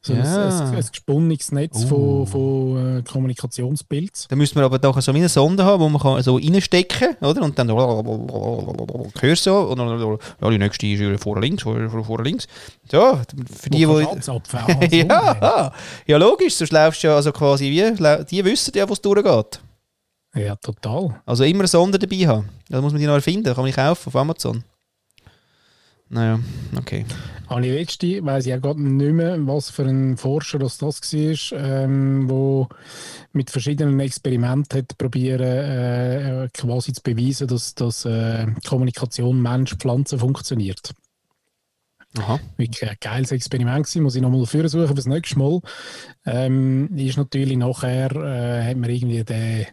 So 0.00 0.12
ein, 0.12 0.20
Ja. 0.22 0.48
ein, 0.70 0.76
ein 0.76 0.86
gesponnenes 0.92 1.50
Netz 1.50 1.84
Uh. 1.84 1.88
von, 1.88 2.26
von 2.28 2.98
äh, 2.98 3.02
Kommunikationspilz. 3.02 4.28
Da 4.28 4.36
müsste 4.36 4.54
man 4.56 4.64
aber 4.64 4.78
doch 4.78 5.00
so 5.00 5.10
eine 5.10 5.28
Sonde 5.28 5.64
haben, 5.64 5.80
wo 5.82 5.88
man 5.88 6.00
kann 6.00 6.22
so 6.22 6.36
reinstecken 6.36 7.16
oder? 7.20 7.42
Und 7.42 7.58
dann 7.58 7.68
hörst 7.68 9.46
du 9.46 9.50
so 9.50 9.58
und 9.60 9.78
dann 9.78 10.18
ja, 10.40 10.50
die 10.50 10.58
nächste 10.58 10.86
ist 10.86 11.22
vorne 11.22 11.40
links, 11.40 11.62
vorne, 11.64 11.90
vorne 11.90 12.22
links. 12.22 12.46
So, 12.90 13.18
für 13.60 13.70
die, 13.70 13.88
Wo 13.88 13.98
die... 13.98 14.06
kannst 14.06 14.28
du 14.28 14.32
abzapfen. 14.32 14.70
Ah, 14.70 14.86
so, 14.88 14.96
ja, 14.96 15.72
ja, 16.06 16.16
logisch, 16.16 16.54
sonst 16.54 16.72
läufst 16.72 17.02
du 17.02 17.08
ja 17.08 17.16
also 17.16 17.32
quasi 17.32 17.64
wie, 17.64 18.24
die 18.30 18.44
wissen 18.44 18.72
ja, 18.76 18.88
wo 18.88 18.92
es 18.92 19.00
durchgeht. 19.00 19.60
ja, 20.36 20.54
total. 20.56 21.20
Also 21.26 21.42
immer 21.44 21.60
eine 21.60 21.68
Sonde 21.68 21.98
dabei 21.98 22.26
haben. 22.26 22.48
Da 22.68 22.80
muss 22.80 22.92
man 22.92 23.00
die 23.00 23.06
noch 23.06 23.14
erfinden, 23.14 23.46
kann 23.46 23.56
man 23.56 23.64
nicht 23.66 23.76
kaufen 23.76 24.08
auf 24.08 24.16
Amazon. 24.16 24.62
Naja, 26.10 26.40
okay. 26.76 27.04
Habe 27.48 27.66
ich 27.66 27.72
letzte, 27.72 28.24
weiss 28.24 28.46
ich 28.46 28.54
auch 28.54 28.60
gerade 28.60 28.82
nicht 28.82 29.12
mehr, 29.12 29.46
was 29.46 29.70
für 29.70 29.84
ein 29.84 30.16
Forscher 30.16 30.58
das, 30.58 30.78
das 30.78 31.00
war, 31.12 31.58
ähm, 31.58 32.28
wo 32.28 32.68
mit 33.32 33.50
verschiedenen 33.50 34.00
Experimenten 34.00 34.78
hat 34.78 34.98
probieren, 34.98 35.40
äh, 35.40 36.44
äh, 36.44 36.48
quasi 36.52 36.92
zu 36.92 37.02
beweisen, 37.02 37.46
dass, 37.46 37.74
dass 37.74 38.04
äh, 38.04 38.46
Kommunikation 38.66 39.40
Mensch-Pflanze 39.40 40.18
funktioniert. 40.18 40.92
Aha. 42.16 42.40
Wirklich 42.56 42.88
ein 42.88 42.96
geiles 43.00 43.32
Experiment 43.32 43.86
gewesen, 43.86 44.02
muss 44.02 44.16
ich 44.16 44.22
nochmal 44.22 44.44
suchen 44.46 44.68
fürs 44.68 45.06
nächste 45.06 45.38
Mal. 45.38 45.60
Ähm, 46.24 46.88
ist 46.96 47.18
natürlich 47.18 47.56
nachher, 47.56 48.10
äh, 48.12 48.70
hat 48.70 48.76
man 48.76 48.90
irgendwie 48.90 49.24
den, 49.24 49.66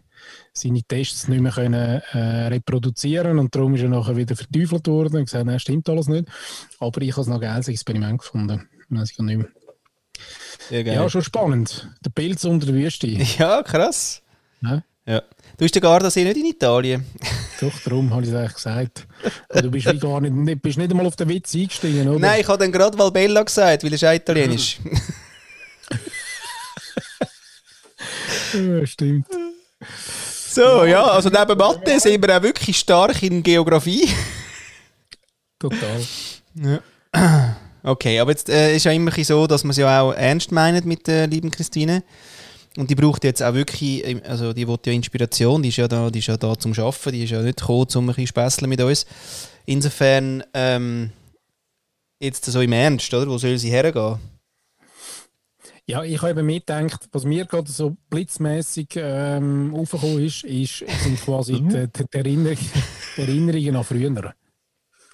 seine 0.56 0.82
Tests 0.82 1.28
nicht 1.28 1.40
mehr 1.40 1.52
können, 1.52 2.02
äh, 2.12 2.46
reproduzieren 2.48 3.38
und 3.38 3.54
darum 3.54 3.74
ist 3.74 3.82
er 3.82 3.88
nachher 3.88 4.16
wieder 4.16 4.36
verteufelt 4.36 4.86
worden 4.88 5.16
und 5.16 5.24
gesagt, 5.24 5.46
nein, 5.46 5.60
stimmt 5.60 5.88
alles 5.88 6.08
nicht. 6.08 6.28
Aber 6.80 7.02
ich 7.02 7.12
habe 7.12 7.22
es 7.22 7.26
noch 7.26 7.36
ein 7.36 7.40
geiles 7.42 7.68
Experiment 7.68 8.20
gefunden. 8.20 8.68
Weiß 8.88 9.10
ich 9.10 9.16
gar 9.16 9.24
nicht 9.24 9.38
mehr. 9.38 9.48
Geil. 10.70 10.94
Ja, 10.94 11.08
schon 11.08 11.22
spannend. 11.22 11.88
Der 12.04 12.10
Pilz 12.10 12.44
unter 12.44 12.66
der 12.66 12.74
Wüste. 12.74 13.06
Ja, 13.38 13.62
krass. 13.62 14.22
Ja. 14.62 14.82
Ja. 15.06 15.20
Du 15.20 15.58
bist 15.58 15.74
ja 15.74 15.80
gar 15.80 16.00
das 16.00 16.16
nicht 16.16 16.36
in 16.36 16.46
Italien. 16.46 17.04
Doch, 17.60 17.78
darum 17.84 18.12
habe 18.12 18.22
ich 18.22 18.28
es 18.28 18.34
eigentlich 18.34 18.54
gesagt. 18.54 19.06
Aber 19.48 19.62
du 19.62 19.70
bist 19.70 19.86
wie 19.86 19.98
gar 19.98 20.20
nicht, 20.20 20.62
bist 20.62 20.78
nicht 20.78 20.90
einmal 20.90 21.06
auf 21.06 21.16
den 21.16 21.28
Witz 21.28 21.54
eingestiegen, 21.54 22.08
oder? 22.08 22.18
Nein, 22.18 22.40
ich 22.40 22.48
habe 22.48 22.58
dann 22.58 22.72
gerade 22.72 22.98
Valbella 22.98 23.42
gesagt, 23.42 23.84
weil 23.84 23.92
er 23.92 23.94
ist 24.12 24.20
italienisch. 24.20 24.78
Ja, 28.52 28.86
stimmt. 28.86 29.26
So, 30.56 30.84
ja, 30.86 31.04
also 31.04 31.28
neben 31.28 31.58
Mathe 31.58 32.00
sind 32.00 32.26
wir 32.26 32.34
auch 32.34 32.42
wirklich 32.42 32.78
stark 32.78 33.22
in 33.22 33.42
Geografie. 33.42 34.08
Total. 35.58 36.02
Okay, 37.82 38.18
aber 38.18 38.30
jetzt 38.30 38.48
äh, 38.48 38.74
ist 38.74 38.84
ja 38.84 38.92
immer 38.92 39.12
so, 39.22 39.46
dass 39.46 39.64
man 39.64 39.72
es 39.72 39.76
ja 39.76 40.00
auch 40.00 40.12
ernst 40.12 40.50
meint 40.52 40.86
mit 40.86 41.06
der 41.06 41.26
lieben 41.26 41.50
Christine. 41.50 42.02
Und 42.78 42.88
die 42.90 42.94
braucht 42.94 43.24
jetzt 43.24 43.42
auch 43.42 43.52
wirklich, 43.52 44.04
also 44.26 44.54
die 44.54 44.66
will 44.66 44.78
ja 44.84 44.92
Inspiration, 44.92 45.62
die 45.62 45.68
ist 45.68 45.76
ja 45.76 45.88
da, 45.88 46.10
die 46.10 46.20
ist 46.20 46.28
ja 46.28 46.38
da 46.38 46.58
zum 46.58 46.72
Arbeiten, 46.72 47.12
die 47.12 47.24
ist 47.24 47.30
ja 47.30 47.42
nicht 47.42 47.58
gekommen, 47.58 47.86
um 47.94 48.04
ein 48.04 48.06
bisschen 48.06 48.26
spässeln 48.26 48.70
mit 48.70 48.80
uns. 48.80 49.06
Insofern, 49.66 50.42
ähm, 50.54 51.10
jetzt 52.18 52.46
so 52.46 52.60
im 52.62 52.72
Ernst, 52.72 53.12
oder? 53.12 53.30
Wo 53.30 53.36
soll 53.36 53.58
sie 53.58 53.70
hergehen? 53.70 54.18
Ja, 55.88 56.02
ich 56.02 56.20
habe 56.20 56.30
eben 56.32 56.46
mitgedacht, 56.46 57.08
was 57.12 57.24
mir 57.24 57.44
gerade 57.44 57.70
so 57.70 57.96
blitzmäßig 58.10 58.88
ähm, 58.96 59.72
aufgekommen 59.74 60.24
ist, 60.24 60.42
ist, 60.42 60.78
sind 60.78 61.20
quasi 61.20 61.60
Mhm. 61.60 61.68
die, 61.68 61.86
die, 61.86 62.04
die, 62.12 62.18
Erinnerung, 62.18 62.58
die 63.16 63.20
Erinnerungen 63.20 63.76
an 63.76 63.84
früher. 63.84 64.34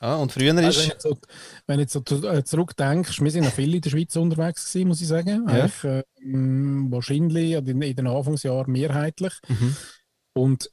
Ah, 0.00 0.16
und 0.16 0.32
früher 0.32 0.56
Also 0.56 0.80
wenn, 0.80 0.88
ist... 0.90 1.04
du 1.04 1.10
so, 1.10 1.18
wenn 1.66 1.76
du 1.76 1.82
jetzt 1.82 1.92
so 1.92 2.28
äh, 2.28 2.42
zurückdenkst, 2.42 3.20
wir 3.20 3.30
sind 3.30 3.44
noch 3.44 3.52
viel 3.52 3.74
in 3.74 3.82
der 3.82 3.90
Schweiz 3.90 4.16
unterwegs 4.16 4.72
gewesen, 4.72 4.88
muss 4.88 5.00
ich 5.02 5.08
sagen. 5.08 5.46
Ja. 5.46 5.52
Eigentlich, 5.54 6.04
ähm, 6.22 6.86
wahrscheinlich 6.90 7.52
in, 7.52 7.82
in 7.82 7.96
den 7.96 8.06
Anfangsjahren 8.06 8.72
mehrheitlich. 8.72 9.34
Mhm. 9.48 9.76
Und 10.32 10.70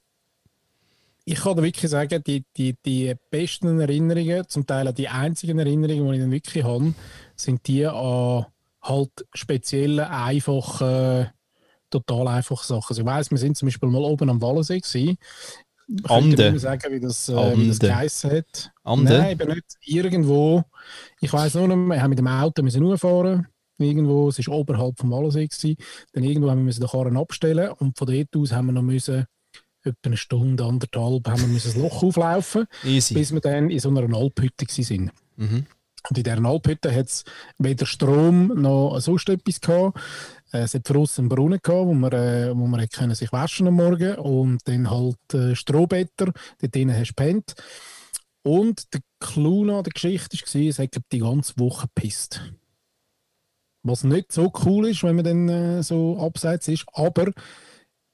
ich 1.25 1.35
kann 1.41 1.57
dir 1.57 1.63
wirklich 1.63 1.91
sagen, 1.91 2.23
die, 2.25 2.45
die, 2.57 2.75
die 2.85 3.13
besten 3.29 3.79
Erinnerungen, 3.81 4.47
zum 4.47 4.65
Teil 4.65 4.87
auch 4.87 4.93
die 4.93 5.09
einzigen 5.09 5.59
Erinnerungen, 5.59 6.07
die 6.07 6.15
ich 6.15 6.21
dann 6.21 6.31
wirklich 6.31 6.63
habe, 6.63 6.93
sind 7.35 7.67
die 7.67 7.85
an 7.85 8.45
halt 8.81 9.11
spezielle, 9.33 10.09
einfache, 10.09 11.31
total 11.89 12.27
einfache 12.27 12.65
Sachen. 12.65 12.89
Also 12.89 13.01
ich 13.01 13.07
weiss, 13.07 13.31
wir 13.31 13.37
sind 13.37 13.57
zum 13.57 13.67
Beispiel 13.67 13.89
mal 13.89 14.03
oben 14.03 14.29
am 14.29 14.41
Wallensee 14.41 14.79
gewesen. 14.79 15.17
Ich 15.87 16.09
Ande. 16.09 16.51
mehr 16.51 16.59
sagen, 16.59 16.93
wie 16.93 16.99
das, 16.99 17.29
äh, 17.29 17.57
wie 17.57 17.67
das 17.67 17.79
geheissen 17.79 18.31
hat. 18.31 18.71
Ande? 18.83 19.17
Nein, 19.17 19.31
eben 19.31 19.49
nicht. 19.53 19.65
Irgendwo, 19.81 20.63
ich 21.19 21.33
weiss 21.33 21.55
nur 21.55 21.67
noch, 21.67 21.75
wir 21.75 22.01
haben 22.01 22.09
mit 22.09 22.19
dem 22.19 22.27
Auto 22.27 22.61
müssen 22.61 22.83
hochfahren 22.83 23.47
irgendwo, 23.79 24.29
es 24.29 24.45
war 24.47 24.55
oberhalb 24.55 24.97
vom 24.99 25.11
Wallensee 25.11 25.47
gewesen. 25.47 25.75
Dann 26.13 26.23
irgendwo 26.23 26.49
haben 26.49 26.59
wir 26.59 26.65
müssen 26.65 26.81
den 26.81 26.89
Karren 26.89 27.17
abstellen 27.17 27.71
und 27.71 27.97
von 27.97 28.07
dort 28.07 28.35
aus 28.35 28.51
haben 28.51 28.67
wir 28.67 28.73
noch 28.73 28.81
müssen, 28.81 29.25
etwa 29.83 29.97
eine 30.03 30.17
Stunde, 30.17 30.63
anderthalb, 30.65 31.27
haben 31.27 31.41
wir 31.41 31.47
müssen 31.47 31.73
das 31.73 31.81
Loch 31.81 32.03
auflaufen, 32.03 32.65
Easy. 32.83 33.13
bis 33.13 33.31
wir 33.31 33.41
dann 33.41 33.69
in 33.69 33.79
so 33.79 33.89
einer 33.89 34.15
Alphütte 34.15 34.65
waren. 34.65 35.11
Mhm. 35.37 35.65
Und 36.07 36.17
in 36.17 36.23
dieser 36.23 36.45
Alphütte 36.45 36.93
hat 36.95 37.07
es 37.07 37.23
weder 37.57 37.85
Strom 37.85 38.47
noch 38.61 38.99
sonst 38.99 39.27
etwas 39.29 39.59
gehabt. 39.59 39.99
Äh, 40.51 40.59
Es 40.59 40.73
hat 40.73 40.89
draussen 40.89 41.21
einen 41.23 41.29
Brunnen 41.29 41.59
gehabt, 41.61 41.87
wo 41.87 41.93
man, 41.93 42.11
äh, 42.11 42.55
wo 42.55 42.67
man 42.67 42.87
können 42.89 43.15
sich 43.15 43.31
waschen 43.31 43.67
am 43.67 43.75
Morgen 43.75 44.15
und 44.15 44.67
dann 44.67 44.89
halt 44.89 45.33
äh, 45.33 45.55
Strohbetter, 45.55 46.31
dort 46.59 46.75
drinnen 46.75 46.95
hast 46.95 47.09
du 47.09 47.15
gepennt. 47.15 47.55
Und 48.43 48.93
der 48.93 49.01
Clou 49.19 49.63
an 49.63 49.83
der 49.83 49.93
Geschichte 49.93 50.37
war, 50.37 50.61
es 50.61 50.79
hat 50.79 50.97
die 51.11 51.19
ganze 51.19 51.53
Woche 51.57 51.87
gepisst. 51.93 52.41
Was 53.83 54.03
nicht 54.03 54.31
so 54.31 54.51
cool 54.65 54.87
ist, 54.87 55.03
wenn 55.03 55.15
man 55.15 55.25
dann 55.25 55.49
äh, 55.49 55.83
so 55.83 56.17
abseits 56.19 56.67
ist, 56.67 56.85
aber 56.93 57.31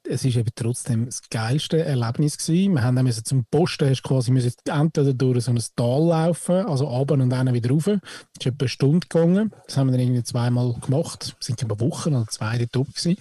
es 0.07 0.25
ist 0.25 0.37
eben 0.37 0.49
trotzdem 0.55 1.05
das 1.05 1.21
geilste 1.29 1.83
Erlebnis 1.83 2.37
gewesen. 2.37 2.73
Wir 2.73 2.83
haben 2.83 2.95
dann 2.95 3.11
zum 3.11 3.45
Posten, 3.45 3.89
hast 3.89 4.03
quasi 4.03 4.31
entweder 4.65 5.13
durch 5.13 5.43
so 5.45 5.51
ein 5.51 5.63
Tal 5.75 6.07
laufen, 6.07 6.55
also 6.65 6.85
runter 6.85 7.15
und 7.15 7.29
dann 7.29 7.53
wieder 7.53 7.69
rauf. 7.71 7.85
Das 7.85 7.99
ist 8.39 8.45
etwa 8.45 8.63
eine 8.63 8.69
Stunde 8.69 9.07
gegangen. 9.07 9.51
Das 9.67 9.77
haben 9.77 9.87
wir 9.87 9.91
dann 9.91 10.01
irgendwie 10.01 10.23
zweimal 10.23 10.73
gemacht. 10.73 11.35
Wir 11.39 11.45
sind 11.45 11.61
über 11.61 11.79
Wochen 11.79 12.15
oder 12.15 12.27
zwei 12.27 12.57
dort 12.57 12.77
oben 12.77 12.93
gewesen. 12.93 13.17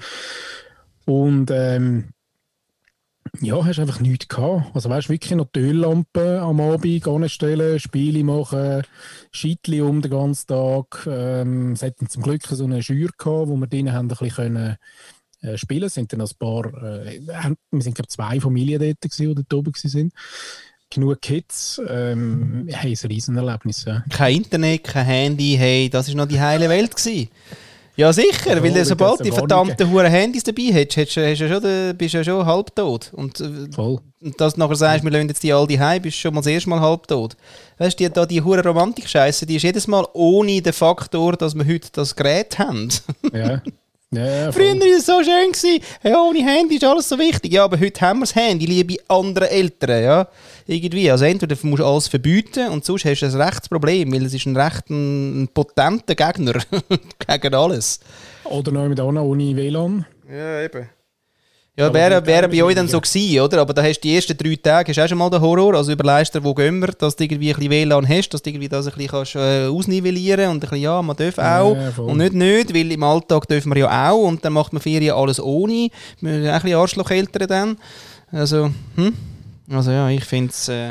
Und 1.07 1.51
ähm, 1.51 2.11
Ja, 3.41 3.65
hast 3.65 3.79
einfach 3.81 4.01
nichts 4.01 4.29
gehabt. 4.29 4.75
Also 4.75 4.89
weißt 4.91 5.09
wirklich 5.09 5.35
noch 5.35 5.49
die 5.55 5.61
Öllampe 5.61 6.41
am 6.41 6.61
Abend 6.61 7.07
anstellen, 7.09 7.81
Spiele 7.81 8.23
machen, 8.23 8.83
Scheitli 9.33 9.81
um 9.81 10.03
den 10.03 10.11
ganzen 10.11 10.47
Tag. 10.47 11.07
Ähm, 11.07 11.73
es 11.73 11.83
hatten 11.83 12.09
zum 12.09 12.23
Glück 12.23 12.43
so 12.47 12.65
eine 12.65 12.83
Schür 12.83 13.09
gehabt, 13.19 13.49
wo 13.49 13.57
wir 13.57 13.67
drinnen 13.67 13.93
haben 13.93 14.07
ein 14.07 14.09
bisschen 14.09 14.31
können, 14.31 14.77
äh, 15.45 15.59
spielen. 15.59 15.85
Es 15.85 15.95
sind 15.95 16.13
dann 16.13 16.23
ein 16.23 16.29
paar, 16.39 16.67
äh, 16.67 17.21
wir 17.71 17.83
sind 17.83 17.95
glaube 17.95 18.09
zwei 18.09 18.41
Familien 18.41 18.81
dort 18.81 19.01
gewesen, 19.01 19.29
die 19.29 19.35
dort 19.35 19.55
oben 19.55 19.75
waren. 19.75 20.13
Genug 20.91 21.21
Kids, 21.21 21.81
ähm, 21.89 22.69
haben 22.73 22.89
ein 22.89 23.09
Riesenerlebnis. 23.09 23.85
Ja. 23.85 24.05
Kein 24.11 24.37
Internet, 24.37 24.85
kein 24.85 25.05
Handy, 25.05 25.57
hey, 25.59 25.91
das 25.91 26.09
war 26.09 26.15
noch 26.15 26.29
die 26.29 26.41
heile 26.41 26.69
Welt 26.69 26.95
gewesen. 26.97 27.29
Ja, 27.97 28.13
sicher, 28.13 28.61
weil 28.61 28.73
du, 28.73 28.85
sobald 28.85 29.25
die 29.25 29.31
verdammten 29.31 29.89
Huren 29.89 30.11
Handys 30.11 30.43
dabei 30.43 30.73
hast, 30.73 30.97
hast, 30.97 31.17
hast 31.17 31.41
du 31.41 31.49
schon, 31.49 31.97
bist 31.97 32.15
du 32.15 32.19
ja 32.19 32.25
schon 32.25 32.45
halbtot. 32.45 33.13
Und, 33.13 33.41
äh, 33.41 33.71
Voll. 33.73 34.01
und 34.21 34.41
dass 34.41 34.55
du 34.55 34.61
nachher 34.61 34.75
sagst, 34.75 35.05
wir 35.05 35.13
lassen 35.13 35.29
jetzt 35.29 35.43
die 35.45 35.53
all 35.53 35.67
die 35.67 35.79
heim, 35.79 36.03
bist 36.03 36.17
du 36.17 36.23
schon 36.23 36.35
mal 36.35 36.41
das 36.41 36.49
erste 36.49 36.71
Mal 36.71 36.81
halbtot. 36.81 37.37
Weißt 37.79 37.99
du, 38.01 38.09
die, 38.09 38.27
die 38.27 38.43
Huren 38.43 38.67
Romantik-Scheiße, 38.67 39.47
die 39.47 39.57
ist 39.57 39.63
jedes 39.63 39.87
Mal 39.87 40.07
ohne 40.13 40.61
den 40.61 40.73
Faktor, 40.73 41.37
dass 41.37 41.55
wir 41.55 41.67
heute 41.67 41.89
das 41.93 42.17
Gerät 42.17 42.59
haben. 42.59 42.89
Ja. 43.33 43.63
Ja, 44.17 44.53
Früher 44.53 44.79
war 44.79 44.97
es 44.97 45.07
so 45.07 45.23
schön. 45.23 45.53
Gewesen. 45.53 45.81
Ja, 46.03 46.23
ohne 46.23 46.45
Handy 46.45 46.77
ist 46.77 46.85
alles 46.85 47.09
so 47.09 47.19
wichtig. 47.19 47.53
Ja, 47.53 47.65
aber 47.65 47.79
heute 47.79 48.01
haben 48.01 48.19
wir 48.21 48.27
das 48.27 48.35
Handy, 48.35 48.67
liebe 48.67 48.97
andere 49.09 49.51
Eltern. 49.51 50.03
Ja? 50.03 50.29
Irgendwie. 50.67 51.11
Also 51.11 51.25
entweder 51.25 51.57
musst 51.63 51.81
du 51.81 51.87
alles 51.87 52.09
verbieten 52.09 52.69
und 52.69 52.85
sonst 52.85 53.05
hast 53.05 53.21
du 53.21 53.27
ein 53.27 53.41
Rechtsproblem, 53.41 54.13
weil 54.13 54.25
es 54.25 54.35
ist 54.35 54.47
ein 54.47 54.57
recht 54.57 54.89
ein, 54.91 55.49
potenter 55.53 56.15
Gegner 56.15 56.55
gegen 57.27 57.55
alles. 57.55 58.01
Oder 58.45 58.73
noch 58.73 58.89
mit 58.89 59.01
ohne 59.01 59.57
WLAN. 59.57 60.07
Ja, 60.31 60.63
eben. 60.63 60.89
Ja, 61.77 61.93
wäre, 61.93 62.25
wäre 62.25 62.49
bei 62.49 62.63
euch 62.63 62.77
dann 62.77 62.87
so 62.87 63.01
gewesen, 63.01 63.41
oder? 63.41 63.61
Aber 63.61 63.75
da 63.75 63.83
hast 63.83 63.99
du 63.99 64.03
die 64.03 64.15
ersten 64.15 64.37
drei 64.37 64.55
Tage 64.55 64.93
hast 64.93 64.99
auch 65.01 65.09
schon 65.09 65.19
mal 65.19 65.29
den 65.29 65.41
Horror. 65.41 65.75
Also 65.75 65.91
überlegst 65.91 66.33
dir, 66.33 66.45
wo 66.45 66.55
gehen 66.55 66.79
wir, 66.79 66.89
dass 66.89 67.17
du 67.17 67.25
irgendwie 67.25 67.51
ein 67.53 67.57
bisschen 67.57 67.73
WLAN 67.73 68.09
hast, 68.09 68.29
dass 68.29 68.43
du 68.43 68.51
irgendwie 68.51 68.69
das 68.69 68.87
ein 68.87 68.93
bisschen 68.93 69.11
kannst, 69.11 69.35
äh, 69.35 69.67
ausnivellieren 69.67 70.51
und 70.51 70.57
ein 70.57 70.61
bisschen, 70.61 70.79
ja, 70.79 71.03
man 71.03 71.17
darf 71.17 71.37
auch. 71.39 71.75
Ja, 71.75 72.03
und 72.03 72.19
nicht 72.19 72.33
nicht, 72.33 72.73
weil 72.73 72.93
im 72.93 73.03
Alltag 73.03 73.49
dürfen 73.49 73.75
wir 73.75 73.81
ja 73.81 74.13
auch 74.13 74.23
und 74.23 74.45
dann 74.45 74.53
macht 74.53 74.73
man 74.73 74.81
Ferien 74.81 75.17
alles 75.17 75.41
ohne. 75.41 75.89
Wir 76.21 76.33
sind 76.33 76.47
ein 76.47 76.63
bisschen 76.63 76.79
Arschlocheltern 76.79 77.49
dann. 77.49 77.77
Also, 78.31 78.71
hm? 78.95 79.13
Also 79.69 79.91
ja, 79.91 80.09
ich 80.11 80.25
finde 80.25 80.51
es... 80.51 80.69
Äh 80.69 80.91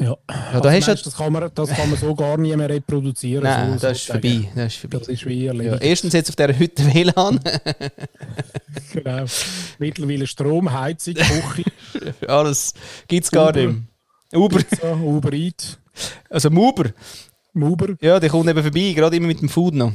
ja, 0.00 0.16
ja 0.28 0.60
da 0.60 0.68
also 0.70 0.90
hast 0.90 1.06
das, 1.06 1.14
kann 1.14 1.32
man, 1.32 1.50
das 1.54 1.70
kann 1.70 1.90
man 1.90 1.98
so 1.98 2.14
gar 2.14 2.38
nie 2.38 2.56
mehr 2.56 2.70
reproduzieren. 2.70 3.44
Nein, 3.44 3.78
so, 3.78 3.86
das, 3.86 3.98
ist 3.98 4.06
vorbei, 4.06 4.48
das 4.54 4.72
ist 4.72 4.80
vorbei. 4.80 4.98
Das 4.98 5.08
ist 5.08 5.26
wie 5.26 5.44
ja, 5.44 5.52
Erstens 5.52 6.14
jetzt 6.14 6.30
auf 6.30 6.36
dieser 6.36 6.58
Hütte 6.58 6.86
WLAN. 6.86 7.38
genau. 8.92 9.24
Mittlerweile 9.78 10.26
Strom, 10.26 10.72
Heizung, 10.72 11.14
Küche. 11.14 11.64
Alles 12.26 12.72
gibt 13.06 13.24
es 13.24 13.30
gar 13.30 13.52
nicht 13.52 13.66
mehr. 13.66 14.40
Uber. 14.40 14.58
Pizza, 14.58 14.96
Uber 14.96 15.32
Eat. 15.34 15.78
Also 16.30 16.48
Uber. 16.48 16.90
Uber. 17.54 17.94
Ja, 18.00 18.18
der 18.18 18.30
kommt 18.30 18.48
eben 18.48 18.62
vorbei, 18.62 18.92
gerade 18.94 19.16
immer 19.16 19.26
mit 19.26 19.42
dem 19.42 19.48
Food 19.48 19.74
noch. 19.74 19.92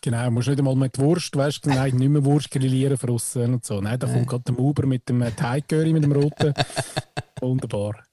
Genau, 0.00 0.30
musst 0.30 0.48
nicht 0.48 0.58
einmal 0.58 0.76
mit 0.76 0.98
Wurst, 0.98 1.36
weißt 1.36 1.66
du, 1.66 1.70
nein, 1.70 1.94
nicht 1.96 2.08
mehr 2.08 2.24
Wurst 2.24 2.50
grillieren 2.50 2.96
verrissen 2.96 3.54
und 3.54 3.64
so. 3.64 3.80
Nein, 3.80 3.98
da 3.98 4.06
kommt 4.06 4.26
gerade 4.26 4.44
der 4.44 4.58
Uber 4.58 4.86
mit 4.86 5.08
dem 5.08 5.24
Teigcurry, 5.36 5.92
mit 5.92 6.04
dem 6.04 6.12
roten. 6.12 6.54
Wunderbar. 7.40 8.07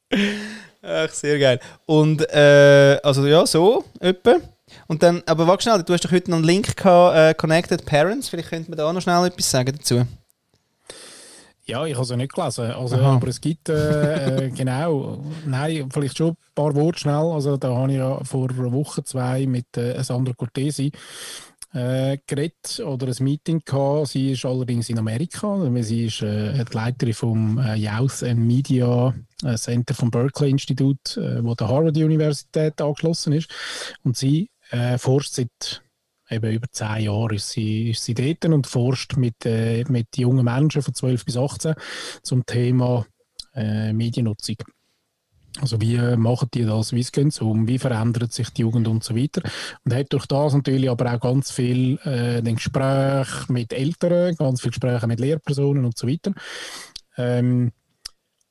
Ach, 0.81 1.09
sehr 1.09 1.39
geil. 1.39 1.59
Und 1.85 2.21
äh, 2.29 2.99
also 3.03 3.25
ja, 3.25 3.45
so 3.45 3.83
etwa. 3.99 4.35
Und 4.87 5.01
dann, 5.03 5.23
aber 5.25 5.47
warte 5.47 5.63
schnell, 5.63 5.83
du 5.83 5.93
hast 5.93 6.05
doch 6.05 6.11
heute 6.11 6.29
noch 6.29 6.37
einen 6.37 6.45
Link 6.45 6.75
gehabt, 6.75 7.15
äh, 7.15 7.33
Connected 7.33 7.85
Parents. 7.85 8.29
Vielleicht 8.29 8.49
könnte 8.49 8.69
man 8.69 8.77
da 8.77 8.87
auch 8.87 8.93
noch 8.93 9.01
schnell 9.01 9.25
etwas 9.25 9.49
sagen 9.49 9.75
dazu. 9.77 10.05
Ja, 11.67 11.83
ich 11.85 11.95
habe 11.95 12.03
es 12.03 12.09
ja 12.11 12.17
nicht 12.17 12.33
gelesen. 12.33 12.71
Also, 12.71 12.97
aber 12.97 13.27
es 13.27 13.41
gibt, 13.41 13.69
äh, 13.69 14.45
äh, 14.45 14.49
genau, 14.55 15.23
nein, 15.47 15.89
vielleicht 15.91 16.17
schon 16.17 16.29
ein 16.29 16.37
paar 16.53 16.75
Worte 16.75 16.99
schnell. 16.99 17.31
Also, 17.31 17.57
da 17.57 17.75
habe 17.75 17.91
ich 17.91 17.97
ja 17.97 18.23
vor 18.23 18.49
einer 18.51 18.71
Woche, 18.71 19.03
zwei 19.03 19.47
mit 19.47 19.75
äh, 19.75 20.01
Sandra 20.03 20.33
Cortesi 20.33 20.91
äh, 21.75 22.17
geredet 22.25 22.79
oder 22.79 23.07
ein 23.07 23.23
Meeting 23.23 23.61
gehabt. 23.65 24.07
Sie 24.07 24.31
ist 24.31 24.45
allerdings 24.45 24.89
in 24.89 24.97
Amerika, 24.97 25.69
sie 25.81 26.05
ist 26.05 26.21
äh, 26.21 26.63
die 26.63 26.73
Leiterin 26.73 27.13
vom 27.13 27.57
äh, 27.57 27.75
Youth 27.75 28.23
and 28.23 28.39
Media 28.39 29.13
äh, 29.43 29.55
Center 29.55 29.93
vom 29.93 30.09
Berkeley 30.09 30.51
Institut, 30.51 31.17
äh, 31.17 31.43
wo 31.43 31.53
der 31.53 31.67
Harvard 31.67 31.97
Universität 31.97 32.79
angeschlossen 32.81 33.33
ist. 33.33 33.49
Und 34.03 34.15
sie 34.15 34.49
äh, 34.71 34.97
forscht 34.97 35.33
seit 35.33 35.83
eben 36.29 36.51
über 36.51 36.67
zehn 36.71 37.03
Jahren 37.03 37.35
ist 37.35 37.49
sie, 37.49 37.91
ist 37.91 38.03
sie 38.03 38.13
dort 38.13 38.45
und 38.45 38.67
forscht 38.67 39.17
mit, 39.17 39.45
äh, 39.45 39.83
mit 39.89 40.17
jungen 40.17 40.45
Menschen 40.45 40.81
von 40.81 40.93
12 40.93 41.25
bis 41.25 41.37
18 41.37 41.75
zum 42.23 42.45
Thema 42.45 43.05
äh, 43.53 43.93
Mediennutzung. 43.93 44.55
Also 45.61 45.79
wie 45.79 45.97
machen 46.17 46.49
die 46.53 46.65
das, 46.65 46.91
wie 46.91 46.99
es 46.99 47.11
geht 47.11 47.41
um, 47.41 47.67
wie 47.67 47.79
verändert 47.79 48.33
sich 48.33 48.49
die 48.49 48.61
Jugend 48.61 48.87
und 48.87 49.03
so 49.03 49.15
weiter. 49.15 49.41
Und 49.83 49.93
hat 49.93 50.11
durch 50.11 50.25
das 50.25 50.53
natürlich 50.53 50.89
aber 50.89 51.13
auch 51.13 51.19
ganz 51.19 51.51
viel 51.51 51.97
äh, 52.03 52.41
Gespräch 52.41 53.47
mit 53.47 53.71
Eltern, 53.71 54.35
ganz 54.35 54.61
viel 54.61 54.71
Gespräche 54.71 55.07
mit 55.07 55.19
Lehrpersonen 55.19 55.85
und 55.85 55.97
so 55.97 56.07
weiter. 56.07 56.33
Ähm, 57.17 57.71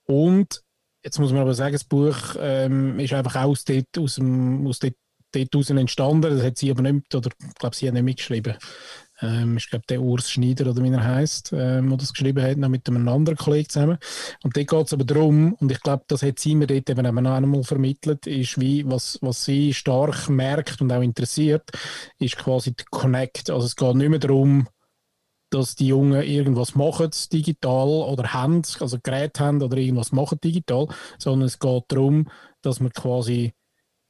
und 0.07 0.63
jetzt 1.03 1.19
muss 1.19 1.33
man 1.33 1.43
aber 1.43 1.55
sagen, 1.55 1.75
das 1.75 1.85
Buch 1.85 2.37
ähm, 2.39 2.99
ist 2.99 3.13
einfach 3.13 3.37
aus, 3.43 3.65
dort, 3.65 3.99
aus, 3.99 4.15
dem, 4.17 4.67
aus 4.67 4.79
dort, 4.79 4.95
dort 5.33 5.71
entstanden. 5.71 6.37
Das 6.37 6.43
hat 6.43 6.59
sie 6.59 6.71
aber 6.71 6.83
nicht, 6.83 7.15
oder 7.15 7.31
ich 7.39 7.55
glaube, 7.55 7.77
sie 7.77 7.87
hat 7.87 7.95
nicht 7.95 8.05
mitgeschrieben. 8.05 8.57
Ähm, 9.21 9.57
ich 9.57 9.71
glaube, 9.71 9.85
der 9.89 10.03
Urs 10.03 10.31
Schneider, 10.31 10.71
oder 10.71 10.83
wie 10.83 10.91
er 10.91 11.05
heißt, 11.05 11.53
ähm, 11.53 11.89
der 11.89 11.99
das 11.99 12.13
geschrieben 12.13 12.43
hat, 12.43 12.57
noch 12.57 12.69
mit 12.69 12.89
einem 12.89 13.07
anderen 13.09 13.39
Kollegen 13.39 13.69
zusammen. 13.69 13.99
Und 14.43 14.57
dort 14.57 14.67
geht 14.67 14.87
es 14.87 14.93
aber 14.93 15.05
darum, 15.05 15.55
und 15.55 15.71
ich 15.71 15.81
glaube, 15.81 16.05
das 16.09 16.23
hat 16.23 16.39
sie 16.39 16.55
mir 16.55 16.67
dort 16.67 16.91
eben 16.91 17.27
auch 17.27 17.33
einmal 17.33 17.63
vermittelt, 17.63 18.27
ist 18.27 18.61
wie, 18.61 18.85
was, 18.87 19.19
was 19.23 19.45
sie 19.45 19.73
stark 19.73 20.29
merkt 20.29 20.81
und 20.81 20.93
auch 20.93 21.03
interessiert, 21.03 21.71
ist 22.19 22.37
quasi 22.37 22.75
der 22.75 22.87
Connect. 22.91 23.51
Also 23.51 23.67
es 23.67 23.77
geht 23.77 23.95
nicht 23.95 24.09
mehr 24.09 24.19
darum, 24.19 24.69
dass 25.51 25.77
die 25.77 25.87
Jungen 25.87 26.23
irgendwas 26.23 26.75
machen 26.75 27.11
digital 27.33 27.87
oder 27.89 28.33
haben, 28.33 28.63
also 28.81 28.99
Gerät 29.01 29.39
haben 29.39 29.63
oder 29.63 29.77
irgendwas 29.77 30.11
machen 30.11 30.41
digital, 30.43 30.89
sondern 31.19 31.47
es 31.47 31.61
geht 31.61 31.85
darum, 31.89 32.29
dass 32.63 32.81
man 32.81 32.93
quasi, 32.93 33.53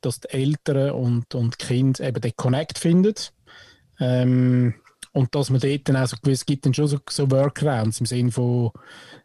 dass 0.01 0.21
die 0.21 0.31
Eltern 0.31 0.93
und, 0.93 1.35
und 1.35 1.61
die 1.61 1.67
Kinder 1.67 2.03
eben 2.03 2.21
den 2.23 2.37
Connect 2.37 2.79
finden. 2.79 3.15
Ähm, 4.01 4.75
und 5.15 5.35
dass 5.35 5.49
man 5.49 5.61
dort 5.61 5.89
dann 5.89 5.97
auch 5.97 6.09
so 6.09 6.17
gewiss 6.21 6.45
gibt 6.45 6.67
dann 6.67 6.75
schon 6.75 6.89
so, 6.89 6.99
so 7.09 7.31
Workarounds 7.31 8.01
im 8.01 8.07
Sinne 8.07 8.33
von, 8.33 8.73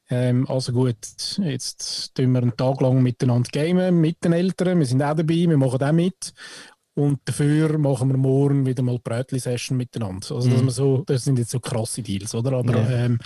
ähm, 0.09 0.47
also 0.47 0.71
gut, 0.71 0.97
jetzt 1.39 2.15
tun 2.15 2.31
wir 2.31 2.41
einen 2.41 2.55
Tag 2.55 2.79
lang 2.79 3.01
miteinander 3.01 3.49
gamen 3.51 3.99
mit 3.99 4.23
den 4.23 4.33
Eltern, 4.33 4.79
wir 4.79 4.85
sind 4.85 5.01
auch 5.01 5.15
dabei, 5.15 5.47
wir 5.47 5.57
machen 5.57 5.81
auch 5.81 5.91
mit 5.91 6.33
und 6.99 7.21
dafür 7.23 7.77
machen 7.77 8.09
wir 8.09 8.17
morgen 8.17 8.65
wieder 8.65 8.83
mal 8.83 8.99
Brötli-Session 8.99 9.77
miteinander. 9.77 10.35
Also, 10.35 10.49
dass 10.49 10.59
mhm. 10.59 10.65
man 10.65 10.73
so, 10.73 11.03
das 11.05 11.23
sind 11.23 11.39
jetzt 11.39 11.51
so 11.51 11.61
krasse 11.61 12.01
Deals, 12.01 12.35
oder? 12.35 12.51
Aber 12.51 12.77
ja. 12.77 12.89
ähm, 12.89 13.19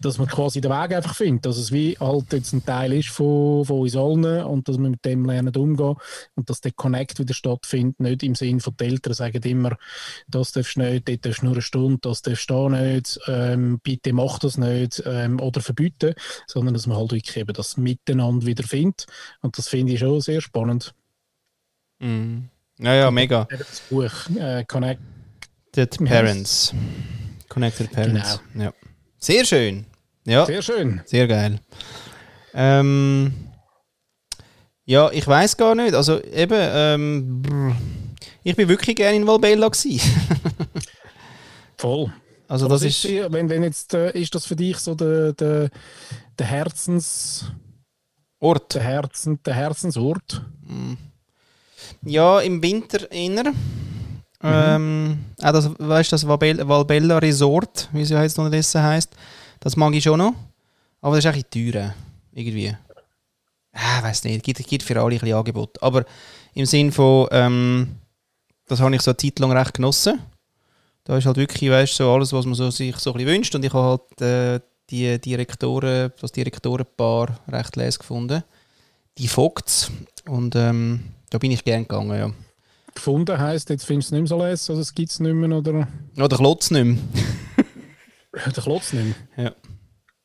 dass 0.00 0.18
man 0.18 0.26
quasi 0.26 0.60
den 0.60 0.72
Weg 0.72 0.92
einfach 0.92 1.14
findet, 1.14 1.46
dass 1.46 1.56
es 1.56 1.70
wie 1.70 1.96
halt 2.00 2.32
jetzt 2.32 2.52
ein 2.52 2.64
Teil 2.64 2.92
ist 2.92 3.10
von, 3.10 3.64
von 3.64 3.82
uns 3.82 3.94
allen 3.94 4.44
und 4.44 4.66
dass 4.66 4.76
wir 4.76 4.88
mit 4.88 5.04
dem 5.04 5.24
lernen 5.24 5.54
umgehen 5.54 5.94
und 6.34 6.50
dass 6.50 6.60
der 6.60 6.72
Connect 6.72 7.20
wieder 7.20 7.32
stattfindet, 7.32 8.00
nicht 8.00 8.24
im 8.24 8.34
Sinne 8.34 8.58
von 8.58 8.76
den 8.76 8.90
Eltern 8.90 9.14
sagen 9.14 9.40
immer, 9.44 9.76
das 10.26 10.50
darfst 10.50 10.74
du 10.74 10.80
nicht, 10.80 11.08
dort 11.08 11.24
darfst 11.24 11.42
du 11.42 11.46
nur 11.46 11.54
eine 11.54 11.62
Stunde, 11.62 11.98
das 12.02 12.22
darfst 12.22 12.50
du 12.50 12.68
nicht, 12.68 13.20
ähm, 13.28 13.78
bitte 13.84 14.12
mach 14.12 14.40
das 14.40 14.58
nicht 14.58 15.00
ähm, 15.06 15.38
oder 15.38 15.60
verbieten, 15.60 16.14
sondern 16.48 16.74
dass 16.74 16.88
man 16.88 16.96
halt 16.96 17.12
wirklich 17.12 17.36
eben 17.36 17.54
das 17.54 17.76
Miteinander 17.76 18.46
wieder 18.46 18.64
findet 18.64 19.06
und 19.42 19.56
das 19.58 19.68
finde 19.68 19.92
ich 19.92 20.00
schon 20.00 20.20
sehr 20.20 20.40
spannend. 20.40 20.92
Mhm. 22.00 22.50
Ja, 22.78 22.94
ja, 22.94 23.10
mega. 23.10 23.48
Das 23.50 23.80
Buch 23.88 24.12
äh, 24.38 24.64
Connected 24.64 26.04
Parents. 26.04 26.74
Connected 27.48 27.90
Parents. 27.90 28.40
Genau. 28.52 28.66
Ja. 28.66 28.72
Sehr 29.18 29.44
schön. 29.44 29.86
Ja. 30.24 30.44
Sehr 30.44 30.62
schön. 30.62 31.00
Sehr 31.06 31.26
geil. 31.26 31.60
Ähm, 32.52 33.32
ja, 34.84 35.10
ich 35.10 35.26
weiß 35.26 35.56
gar 35.56 35.74
nicht. 35.74 35.94
Also 35.94 36.22
eben, 36.22 36.58
ähm, 36.58 37.76
ich 38.42 38.56
bin 38.56 38.68
wirklich 38.68 38.96
gerne 38.96 39.16
in 39.16 39.26
Valbella 39.26 39.70
Voll. 41.76 42.12
Also 42.48 42.68
das 42.68 42.82
ist, 42.82 43.04
ist 43.04 43.32
wenn, 43.32 43.48
wenn 43.48 43.62
jetzt 43.62 43.94
äh, 43.94 44.12
ist 44.12 44.34
das 44.34 44.46
für 44.46 44.54
dich 44.54 44.78
so 44.78 44.94
der, 44.94 45.32
der, 45.32 45.70
der 46.38 46.46
Herzensort, 46.46 47.54
der, 48.74 48.82
Herzen, 48.82 49.42
der 49.42 49.54
Herzensort? 49.54 50.44
Mm. 50.60 50.94
Ja, 52.02 52.40
im 52.40 52.62
Winter 52.62 53.10
inner. 53.10 53.50
Mhm. 53.50 53.54
Ähm, 54.42 55.18
auch 55.42 55.52
das, 55.52 55.70
weißt 55.78 56.12
das 56.12 56.26
Valbella 56.26 57.18
Resort, 57.18 57.88
wie 57.92 58.02
es 58.02 58.10
ja 58.10 58.22
jetzt 58.22 58.38
unterdessen 58.38 58.82
heisst, 58.82 59.14
das 59.60 59.76
mag 59.76 59.94
ich 59.94 60.04
schon 60.04 60.18
noch. 60.18 60.34
Aber 61.00 61.16
das 61.16 61.24
ist 61.24 61.34
ein 61.34 61.42
bisschen 61.50 61.72
teuer. 61.72 61.94
Irgendwie. 62.32 62.76
Ah, 63.72 64.02
weiß 64.02 64.24
nicht, 64.24 64.42
gibt, 64.42 64.66
gibt 64.66 64.82
für 64.82 65.00
alle 65.00 65.14
ein 65.14 65.18
bisschen 65.18 65.36
Angebot. 65.36 65.82
Aber 65.82 66.04
im 66.54 66.66
Sinn 66.66 66.92
von, 66.92 67.28
ähm, 67.30 67.96
das 68.66 68.80
habe 68.80 68.94
ich 68.94 69.02
so 69.02 69.10
eine 69.10 69.16
Zeit 69.16 69.38
lang 69.38 69.52
recht 69.52 69.74
genossen. 69.74 70.20
Da 71.04 71.16
ist 71.16 71.26
halt 71.26 71.36
wirklich, 71.36 71.70
weißt 71.70 71.94
so 71.94 72.10
alles, 72.10 72.32
was 72.32 72.46
man 72.46 72.54
so 72.54 72.70
sich 72.70 72.96
so 72.96 73.12
ein 73.12 73.18
bisschen 73.18 73.34
wünscht. 73.34 73.54
Und 73.54 73.64
ich 73.64 73.72
habe 73.72 74.00
halt 74.20 74.20
äh, 74.20 74.60
die 74.90 75.18
Direktoren, 75.20 76.12
das 76.20 76.32
Direktorenpaar 76.32 77.38
recht 77.48 77.76
les 77.76 77.98
gefunden. 77.98 78.42
Die 79.18 79.28
Vogts. 79.28 79.90
Und 80.26 80.56
ähm, 80.56 81.04
da 81.36 81.38
bin 81.38 81.50
ich 81.50 81.64
gern 81.64 81.82
gegangen, 81.82 82.18
ja. 82.18 82.30
Gefunden 82.94 83.38
heisst, 83.38 83.68
jetzt 83.68 83.84
findest 83.84 84.10
du 84.10 84.16
es 84.16 84.22
nicht 84.22 84.30
mehr 84.30 84.38
so 84.38 84.42
les, 84.42 84.70
also 84.70 84.80
es 84.80 84.94
gibt 84.94 85.10
es 85.10 85.20
nicht 85.20 85.34
mehr, 85.34 85.58
oder? 85.58 85.86
Oder 86.16 86.36
Klotz 86.38 86.70
nicht 86.70 86.84
mehr. 86.84 86.96
Der 88.46 88.62
Klotz 88.62 88.94
nicht 88.94 89.14
mehr? 89.36 89.44
Ja. 89.44 89.52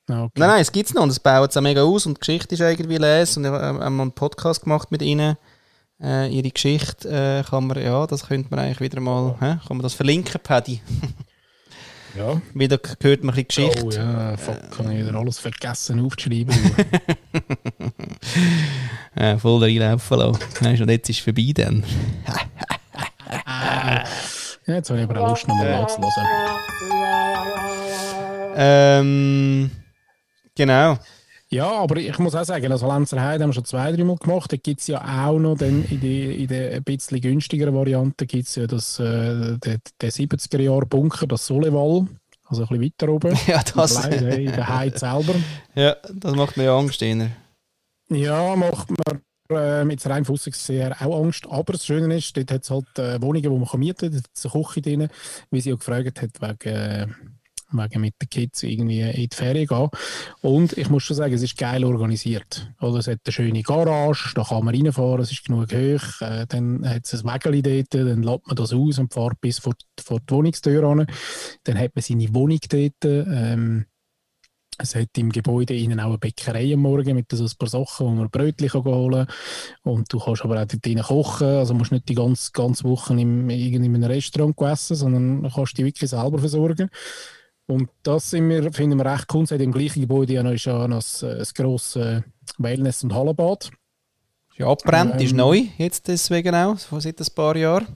Ah, 0.08 0.24
okay. 0.24 0.40
Nein, 0.40 0.50
nein, 0.52 0.62
es 0.62 0.72
gibt 0.72 0.88
es 0.88 0.96
noch 0.96 1.04
und 1.04 1.10
es 1.10 1.20
baut 1.20 1.50
es 1.50 1.58
auch 1.58 1.62
mega 1.62 1.84
aus 1.84 2.06
und 2.06 2.16
die 2.16 2.20
Geschichte 2.22 2.56
ist 2.56 2.62
irgendwie 2.62 2.96
les 2.96 3.36
und 3.36 3.44
wir 3.44 3.52
haben 3.52 4.00
einen 4.00 4.14
Podcast 4.14 4.64
gemacht 4.64 4.90
mit 4.90 5.02
ihnen. 5.02 5.36
Äh, 6.02 6.30
ihre 6.30 6.50
Geschichte 6.50 7.10
äh, 7.10 7.44
kann 7.44 7.68
man, 7.68 7.84
ja, 7.84 8.08
das 8.08 8.28
könnte 8.28 8.48
man 8.50 8.60
eigentlich 8.60 8.80
wieder 8.80 9.02
mal, 9.02 9.36
hä? 9.42 9.58
kann 9.68 9.76
man 9.76 9.82
das 9.82 9.94
verlinken, 9.94 10.40
Paddy? 10.42 10.80
Ja. 12.16 12.42
Wieder 12.54 12.80
hört 13.02 13.24
man 13.24 13.36
ein 13.36 13.46
bisschen 13.46 13.70
Geschichte. 13.70 13.86
Oh 13.86 13.92
ja, 13.92 14.38
fuck, 14.38 14.72
kann 14.72 14.92
ich 14.92 15.06
wieder 15.06 15.18
alles 15.18 15.40
vergessen 15.40 16.00
aufzuschreiben. 16.06 16.54
äh, 19.16 19.38
voll 19.38 19.64
reinlaufen 19.64 20.18
lassen. 20.18 20.82
Und 20.82 20.90
jetzt 20.90 21.10
ist 21.10 21.20
es 21.20 21.24
vorbei 21.24 21.52
dann. 21.54 21.84
ja, 24.68 24.76
jetzt 24.76 24.90
habe 24.90 25.00
ich 25.00 25.10
aber 25.10 25.22
auch 25.22 25.30
Lust, 25.30 25.48
nochmal 25.48 25.72
nachzuhören. 25.72 26.28
Ähm, 28.56 29.72
genau. 30.56 30.98
Ja, 31.54 31.70
aber 31.70 31.98
ich 31.98 32.18
muss 32.18 32.34
auch 32.34 32.46
sagen, 32.46 32.72
also 32.72 32.88
Lenzerheide 32.88 33.44
haben 33.44 33.50
wir 33.50 33.56
schon 33.56 33.66
zwei, 33.66 33.92
drei 33.92 34.06
Mal 34.06 34.16
gemacht. 34.16 34.54
Da 34.54 34.58
gibt 34.58 34.80
es 34.80 34.88
ja 34.88 35.28
auch 35.28 35.38
noch 35.38 35.58
dann 35.58 35.84
in, 35.90 36.00
die, 36.00 36.44
in 36.44 36.48
der 36.48 36.76
ein 36.76 36.84
bisschen 36.84 37.20
günstigeren 37.20 37.76
Variante 37.76 38.26
gibt 38.26 38.48
es 38.48 38.56
ja 38.56 38.68
das, 38.68 39.00
äh, 39.00 39.58
der, 39.58 39.80
der 40.00 40.12
70er-Jahr-Bunker, 40.12 41.28
das 41.28 41.46
Soleval. 41.46 42.08
Also 42.46 42.64
ein 42.64 42.80
bisschen 42.80 42.84
weiter 42.84 43.10
oben. 43.10 43.38
Ja, 43.48 43.62
das. 43.76 44.06
Äh, 44.06 44.46
in 44.46 44.52
der 44.52 44.68
Heide 44.68 44.98
selber. 44.98 45.36
Ja, 45.76 45.98
das 46.14 46.36
macht 46.36 46.56
mir 46.56 46.66
ja 46.66 46.78
Angst. 46.78 47.02
Eher. 47.02 47.32
Ja, 48.10 48.56
macht 48.56 48.90
mir 48.90 49.22
äh, 49.50 49.84
mit 49.84 50.06
rein 50.06 50.26
sehr 50.26 51.02
auch 51.02 51.22
Angst. 51.22 51.48
Aber 51.50 51.74
das 51.74 51.86
Schöne 51.86 52.16
ist, 52.16 52.36
dort 52.38 52.52
hat 52.52 52.64
es 52.64 52.70
halt 52.70 52.98
äh, 52.98 53.22
Wohnungen, 53.22 53.42
die 53.42 53.50
man 53.50 53.80
mieten 53.80 53.98
kann. 54.00 54.12
Dort 54.12 54.24
hat 54.24 54.32
es 54.34 54.46
eine 54.46 54.64
Küche 54.64 54.82
drin, 54.82 55.10
wie 55.50 55.60
sie 55.60 55.74
auch 55.74 55.80
gefragt 55.80 56.22
hat, 56.22 56.42
wegen... 56.42 56.76
Äh, 56.76 57.08
wegen 57.72 58.02
mit 58.02 58.16
den 58.22 58.30
Kids 58.30 58.64
irgendwie 58.64 59.02
in 59.02 59.30
die 59.30 59.36
Ferien 59.36 59.68
gehen. 59.68 59.90
Und 60.42 60.78
ich 60.78 60.90
muss 60.90 61.04
schon 61.04 61.18
sagen, 61.18 61.34
es 61.34 61.44
ist 61.44 61.58
geil 61.58 61.84
organisiert. 61.84 62.72
Oder 62.80 63.00
es 63.00 63.08
hat 63.08 63.20
eine 63.26 63.34
schöne 63.34 63.64
Garage, 63.64 64.34
da 64.36 64.44
kann 64.44 64.66
man 64.66 64.76
reinfahren, 64.76 65.22
es 65.22 65.32
ist 65.32 65.46
genug 65.46 65.72
hoch. 65.72 66.22
Äh, 66.22 66.46
dann 66.48 66.88
hat 66.88 67.06
es 67.06 67.24
ein 67.24 67.32
Wägeli 67.32 67.62
dort, 67.62 67.94
dann 67.94 68.24
lädt 68.24 68.48
man 68.48 68.56
das 68.56 68.74
aus 68.74 69.00
und 69.00 69.14
fährt 69.14 69.40
bis 69.42 69.60
vor, 69.60 69.74
vor 70.00 70.20
die 70.20 70.34
Wohnungstür 70.34 70.84
an. 70.84 71.08
Dann 71.64 71.80
hat 71.80 71.96
man 71.96 72.02
seine 72.02 72.34
Wohnung 72.34 72.60
dort. 72.70 73.06
Ähm, 73.06 73.86
es 74.82 74.96
hat 74.96 75.10
im 75.18 75.30
Gebäude 75.30 75.76
innen 75.76 76.00
auch 76.00 76.08
eine 76.08 76.18
Bäckerei 76.18 76.74
am 76.74 76.80
Morgen 76.80 77.16
mit 77.16 77.32
so 77.32 77.44
ein 77.44 77.52
paar 77.58 77.70
Sachen, 77.70 78.08
wo 78.08 78.12
man 78.12 78.30
Brötchen 78.30 78.84
holen 78.84 79.28
kann. 79.28 79.94
Und 79.94 80.12
du 80.12 80.20
kannst 80.20 80.44
aber 80.44 80.62
auch 80.62 80.66
dort 80.66 81.06
kochen. 81.06 81.48
Also 81.48 81.74
musst 81.74 81.92
nicht 81.92 82.10
die 82.10 82.16
ganze, 82.16 82.52
ganze 82.52 82.84
Woche 82.86 83.14
in, 83.14 83.50
in 83.50 83.84
einem 83.84 84.04
Restaurant 84.04 84.60
essen, 84.62 84.96
sondern 84.96 85.52
kannst 85.54 85.78
dich 85.78 85.86
wirklich 85.86 86.10
selber 86.10 86.40
versorgen. 86.40 86.90
Und 87.72 87.90
das 88.04 88.30
sind 88.30 88.50
wir, 88.50 88.74
finden 88.74 88.98
wir 88.98 89.06
recht 89.06 89.34
cool. 89.34 89.48
Seit 89.48 89.62
dem 89.62 89.72
gleichen 89.72 90.02
Gebäude 90.02 90.34
ja 90.34 90.44
noch, 90.44 90.52
noch 90.52 91.02
ein, 91.24 91.40
ein 91.40 91.48
grosses 91.56 92.22
Wellness- 92.58 93.04
und 93.04 93.14
Hallenbad. 93.14 93.72
Ja 94.58 94.68
abbrennt, 94.68 95.16
ähm, 95.16 95.22
ist 95.22 95.34
neu 95.34 95.64
jetzt 95.78 96.06
deswegen 96.10 96.54
auch, 96.54 96.78
seit 96.78 97.22
ein 97.22 97.28
paar 97.34 97.56
Jahren. 97.56 97.88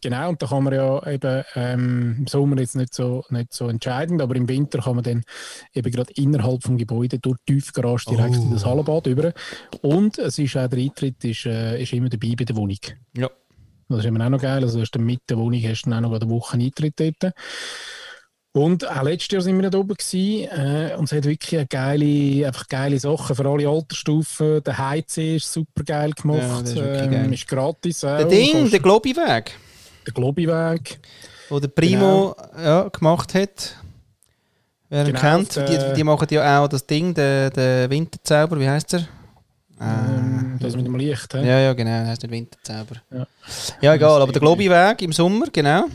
Genau, 0.00 0.28
und 0.28 0.40
da 0.40 0.46
kann 0.46 0.62
man 0.62 0.72
ja 0.72 1.04
eben 1.06 1.42
ähm, 1.56 2.16
im 2.20 2.26
Sommer 2.28 2.60
jetzt 2.60 2.76
nicht 2.76 2.94
so, 2.94 3.24
nicht 3.30 3.52
so 3.52 3.68
entscheidend, 3.68 4.22
aber 4.22 4.36
im 4.36 4.48
Winter 4.48 4.78
kann 4.78 4.96
man 4.96 5.02
dann 5.02 5.24
eben 5.72 5.90
gerade 5.90 6.12
innerhalb 6.14 6.60
des 6.60 6.76
Gebäudes 6.76 7.20
durch 7.20 7.38
die 7.48 7.54
Tiefgarage 7.54 8.04
direkt 8.10 8.36
oh. 8.38 8.42
in 8.42 8.52
das 8.52 8.64
Hallenbad 8.64 9.08
über. 9.08 9.32
Und 9.82 10.18
es 10.18 10.38
ist 10.38 10.56
auch 10.56 10.68
der 10.68 10.78
Eintritt 10.78 11.24
ist, 11.24 11.46
äh, 11.46 11.82
ist 11.82 11.92
immer 11.92 12.08
dabei 12.08 12.34
bei 12.38 12.44
der 12.44 12.54
Wohnung. 12.54 12.78
Ja. 13.16 13.30
Das 13.88 13.98
ist 13.98 14.04
immer 14.04 14.24
auch 14.24 14.30
noch 14.30 14.40
geil. 14.40 14.62
Also, 14.62 14.76
du 14.76 14.82
hast 14.82 14.92
dann 14.92 15.04
mit 15.04 15.22
der 15.28 15.38
Wohnung 15.38 15.60
hast 15.62 15.82
du 15.82 15.90
dann 15.90 16.04
auch 16.04 16.10
noch 16.10 16.20
eine 16.20 16.30
Woche 16.30 16.56
Eintritt 16.56 17.00
dort. 17.00 17.34
Und 18.56 18.88
auch 18.88 19.02
letztes 19.02 19.32
Jahr 19.32 19.42
sind 19.42 19.56
wir 19.56 19.62
nicht 19.62 19.74
oben 19.74 19.96
gewesen, 19.96 20.48
äh, 20.48 20.94
und 20.96 21.06
es 21.06 21.12
hat 21.12 21.24
wirklich 21.24 21.56
eine 21.56 21.66
geile, 21.66 22.46
einfach 22.46 22.68
geile 22.68 23.00
Sachen 23.00 23.34
für 23.34 23.44
alle 23.48 23.68
Altersstufen. 23.68 24.62
Der 24.62 24.78
HC 24.78 25.36
ist 25.36 25.52
super 25.52 25.82
geil 25.82 26.12
gemacht, 26.12 26.40
ja, 26.40 26.60
ist, 26.60 26.76
ähm, 26.76 27.10
geil. 27.10 27.34
ist 27.34 27.48
gratis. 27.48 28.04
Auch. 28.04 28.18
Der 28.18 28.26
Ding, 28.26 28.70
der 28.70 28.78
Globi-Weg. 28.78 29.58
Der 30.06 30.14
Globi-Weg. 30.14 31.00
Wo 31.48 31.58
der 31.58 31.66
Primo 31.66 32.36
genau. 32.52 32.64
ja, 32.64 32.88
gemacht 32.90 33.34
hat. 33.34 33.76
Wer 34.88 35.04
genau, 35.04 35.18
kennt, 35.18 35.56
die, 35.56 35.94
die, 35.96 36.04
machen 36.04 36.28
ja 36.30 36.62
auch 36.62 36.68
das 36.68 36.86
Ding, 36.86 37.12
der, 37.12 37.50
der 37.50 37.90
Winterzauber, 37.90 38.60
wie 38.60 38.68
heißt 38.68 38.94
er? 38.94 39.08
Ähm, 39.80 40.58
das 40.60 40.76
mit 40.76 40.86
dem 40.86 40.94
Licht, 40.94 41.34
he? 41.34 41.38
Ja, 41.38 41.58
ja, 41.58 41.72
genau, 41.72 41.98
das 42.02 42.08
heißt 42.10 42.22
der 42.22 42.30
Winterzauber. 42.30 43.02
Ja, 43.10 43.26
ja 43.80 43.94
egal, 43.94 44.22
aber 44.22 44.30
der 44.30 44.40
Globi-Weg 44.40 45.02
im 45.02 45.12
Sommer, 45.12 45.46
genau. 45.52 45.86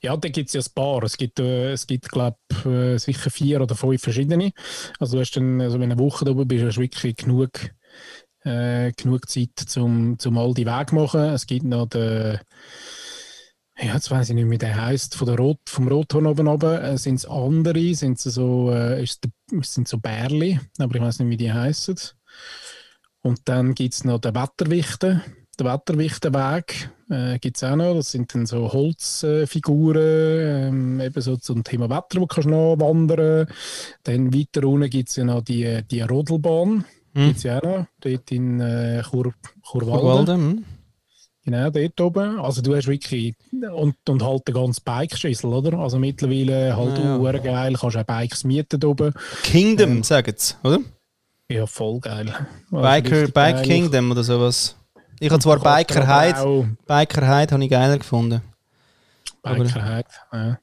Ja, 0.00 0.16
da 0.16 0.28
gibt 0.28 0.48
es 0.48 0.54
ja 0.54 0.60
ein 0.60 0.74
paar. 0.74 1.02
Es 1.02 1.16
gibt, 1.16 1.40
äh, 1.40 1.74
gibt 1.86 2.08
glaube 2.08 2.38
äh, 2.64 2.98
sicher 2.98 3.30
vier 3.30 3.60
oder 3.60 3.74
fünf 3.74 4.02
verschiedene. 4.02 4.52
Also, 4.98 5.16
du 5.16 5.20
hast 5.20 5.32
dann, 5.32 5.60
also 5.60 5.78
wenn 5.80 5.90
du 5.90 5.94
eine 5.94 6.02
Woche 6.02 6.24
da 6.24 6.32
oben 6.32 6.48
bist, 6.48 6.64
hast 6.64 6.76
du 6.76 6.82
wirklich 6.82 7.16
genug, 7.16 7.50
äh, 8.44 8.92
genug 8.92 9.28
Zeit, 9.28 9.76
um 9.76 10.18
zum 10.18 10.38
all 10.38 10.54
die 10.54 10.66
Weg 10.66 10.92
machen. 10.92 11.20
Es 11.20 11.46
gibt 11.46 11.64
noch 11.64 11.86
den, 11.86 12.38
ja, 13.78 13.94
jetzt 13.94 14.10
weiß 14.10 14.30
ich 14.30 14.34
nicht, 14.34 14.50
wie 14.50 14.58
der 14.58 14.80
heißt, 14.80 15.14
von 15.14 15.26
der 15.26 15.36
Rot, 15.36 15.60
vom 15.66 15.88
Rothorn 15.88 16.26
oben 16.26 16.48
runter. 16.48 16.82
Äh, 16.82 16.98
sind 16.98 17.16
es 17.16 17.26
andere? 17.26 17.94
Sind 17.94 18.18
es 18.18 18.34
so, 18.34 18.70
äh, 18.70 19.04
sind 19.62 19.88
so 19.88 19.98
Bärli? 19.98 20.60
Aber 20.78 20.94
ich 20.94 21.02
weiß 21.02 21.20
nicht, 21.20 21.30
wie 21.30 21.36
die 21.36 21.52
heißen. 21.52 21.96
Und 23.22 23.40
dann 23.44 23.74
gibt 23.74 23.94
es 23.94 24.04
noch 24.04 24.18
den 24.18 24.34
Wetterwichten 24.34 25.22
der 25.58 25.66
Wetterwichtenweg 25.66 26.90
äh, 27.12 27.38
gibt 27.38 27.56
es 27.56 27.64
auch 27.64 27.76
noch. 27.76 27.94
Das 27.94 28.10
sind 28.10 28.34
dann 28.34 28.46
so 28.46 28.72
Holzfiguren, 28.72 30.00
ähm, 30.00 31.00
eben 31.00 31.20
so 31.20 31.36
zum 31.36 31.62
Thema 31.62 31.90
Wetter, 31.90 32.20
wo 32.20 32.26
kannst 32.26 32.46
du 32.46 32.50
noch 32.50 32.76
wandern. 32.78 33.46
Dann 34.02 34.34
weiter 34.34 34.66
unten 34.66 34.90
gibt 34.90 35.10
es 35.10 35.16
ja 35.16 35.24
noch 35.24 35.42
die, 35.42 35.82
die 35.90 36.00
Rodelbahn. 36.00 36.84
Hm. 37.14 37.26
Gibt 37.26 37.36
es 37.36 37.42
ja 37.42 37.58
auch 37.58 37.62
noch, 37.62 37.86
dort 38.00 38.32
in 38.32 38.60
äh, 38.60 39.02
Chur, 39.02 39.34
Churwalden. 39.70 40.36
Hm. 40.36 40.64
Genau, 41.44 41.70
dort 41.70 42.00
oben. 42.00 42.38
Also 42.38 42.62
du 42.62 42.74
hast 42.76 42.86
wirklich, 42.86 43.34
und, 43.50 43.96
und 44.08 44.22
halt 44.22 44.46
den 44.46 44.54
ganzen 44.54 44.82
Bikeschüssel, 44.84 45.52
oder? 45.52 45.78
Also 45.78 45.98
mittlerweile 45.98 46.76
halt 46.76 46.98
ja, 46.98 47.18
ja. 47.18 47.38
geil, 47.38 47.76
kannst 47.78 47.96
auch 47.96 48.04
Bikes 48.04 48.44
mieten 48.44 48.84
oben. 48.84 49.12
Kingdom, 49.42 49.90
ähm, 49.90 50.02
sagen 50.04 50.34
sie, 50.36 50.54
oder? 50.62 50.78
Ja, 51.48 51.66
voll 51.66 51.98
geil. 52.00 52.32
Also 52.70 52.82
Biker, 52.82 53.28
Bike 53.28 53.56
geil. 53.56 53.64
Kingdom 53.64 54.12
oder 54.12 54.22
sowas. 54.22 54.76
Ich 55.22 55.30
habe 55.30 55.40
zwar 55.40 55.60
Biker 55.60 56.04
Hyde, 56.04 56.76
Biker 56.84 57.22
Hyde 57.22 57.52
habe 57.52 57.62
ich 57.62 57.70
geiler 57.70 57.96
gefunden. 57.96 58.42
Biker 59.40 59.84
Hyde, 59.84 60.08
ja. 60.32 60.58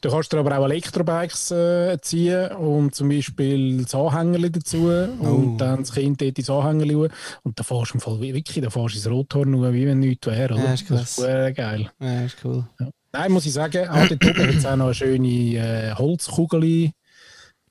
Du 0.00 0.10
kannst 0.10 0.32
dir 0.32 0.40
aber 0.40 0.58
auch 0.58 0.64
Elektrobikes 0.64 1.52
äh, 1.52 1.96
ziehen 2.00 2.50
und 2.56 2.96
zum 2.96 3.10
Beispiel 3.10 3.84
das 3.84 3.94
Anhängerli 3.94 4.50
dazu 4.50 4.90
oh. 5.20 5.24
und 5.24 5.58
dann 5.58 5.78
das 5.78 5.92
Kind 5.92 6.20
dort 6.20 6.36
ins 6.36 6.50
Anhängerli 6.50 6.96
und 6.96 7.10
da 7.54 7.62
fährst 7.62 7.92
du 7.92 7.94
im 7.94 8.00
Fall 8.00 8.20
wirklich, 8.20 8.60
da 8.60 8.70
fährst 8.70 8.94
du 8.94 8.98
ins 8.98 9.08
Rothorn 9.08 9.52
nur, 9.52 9.72
wie 9.72 9.86
wenn 9.86 10.00
nichts 10.00 10.26
wäre, 10.26 10.54
oder? 10.54 10.64
Ja, 10.64 10.72
ist 10.72 10.90
das 10.90 11.18
ist 11.18 11.24
äh, 11.24 11.52
geil. 11.52 11.88
Ja, 12.00 12.22
ist 12.24 12.38
cool. 12.44 12.66
Ja. 12.80 12.88
Nein, 13.12 13.30
muss 13.30 13.46
ich 13.46 13.52
sagen, 13.52 13.88
auch 13.88 14.08
dort 14.08 14.24
oben 14.24 14.48
hat 14.48 14.54
es 14.56 14.66
auch 14.66 14.74
noch 14.74 14.86
eine 14.86 14.94
schöne 14.94 15.28
äh, 15.28 15.94
Holzkugel 15.94 16.90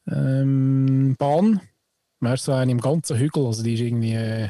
ähm, 0.09 1.15
Bahn. 1.19 1.59
Weißt 2.21 2.47
du, 2.47 2.51
so 2.53 2.57
eine 2.57 2.71
im 2.71 2.79
ganzen 2.79 3.17
Hügel, 3.17 3.47
also 3.47 3.63
die 3.63 3.73
ist 3.73 3.81
irgendwie 3.81 4.13
äh, 4.13 4.49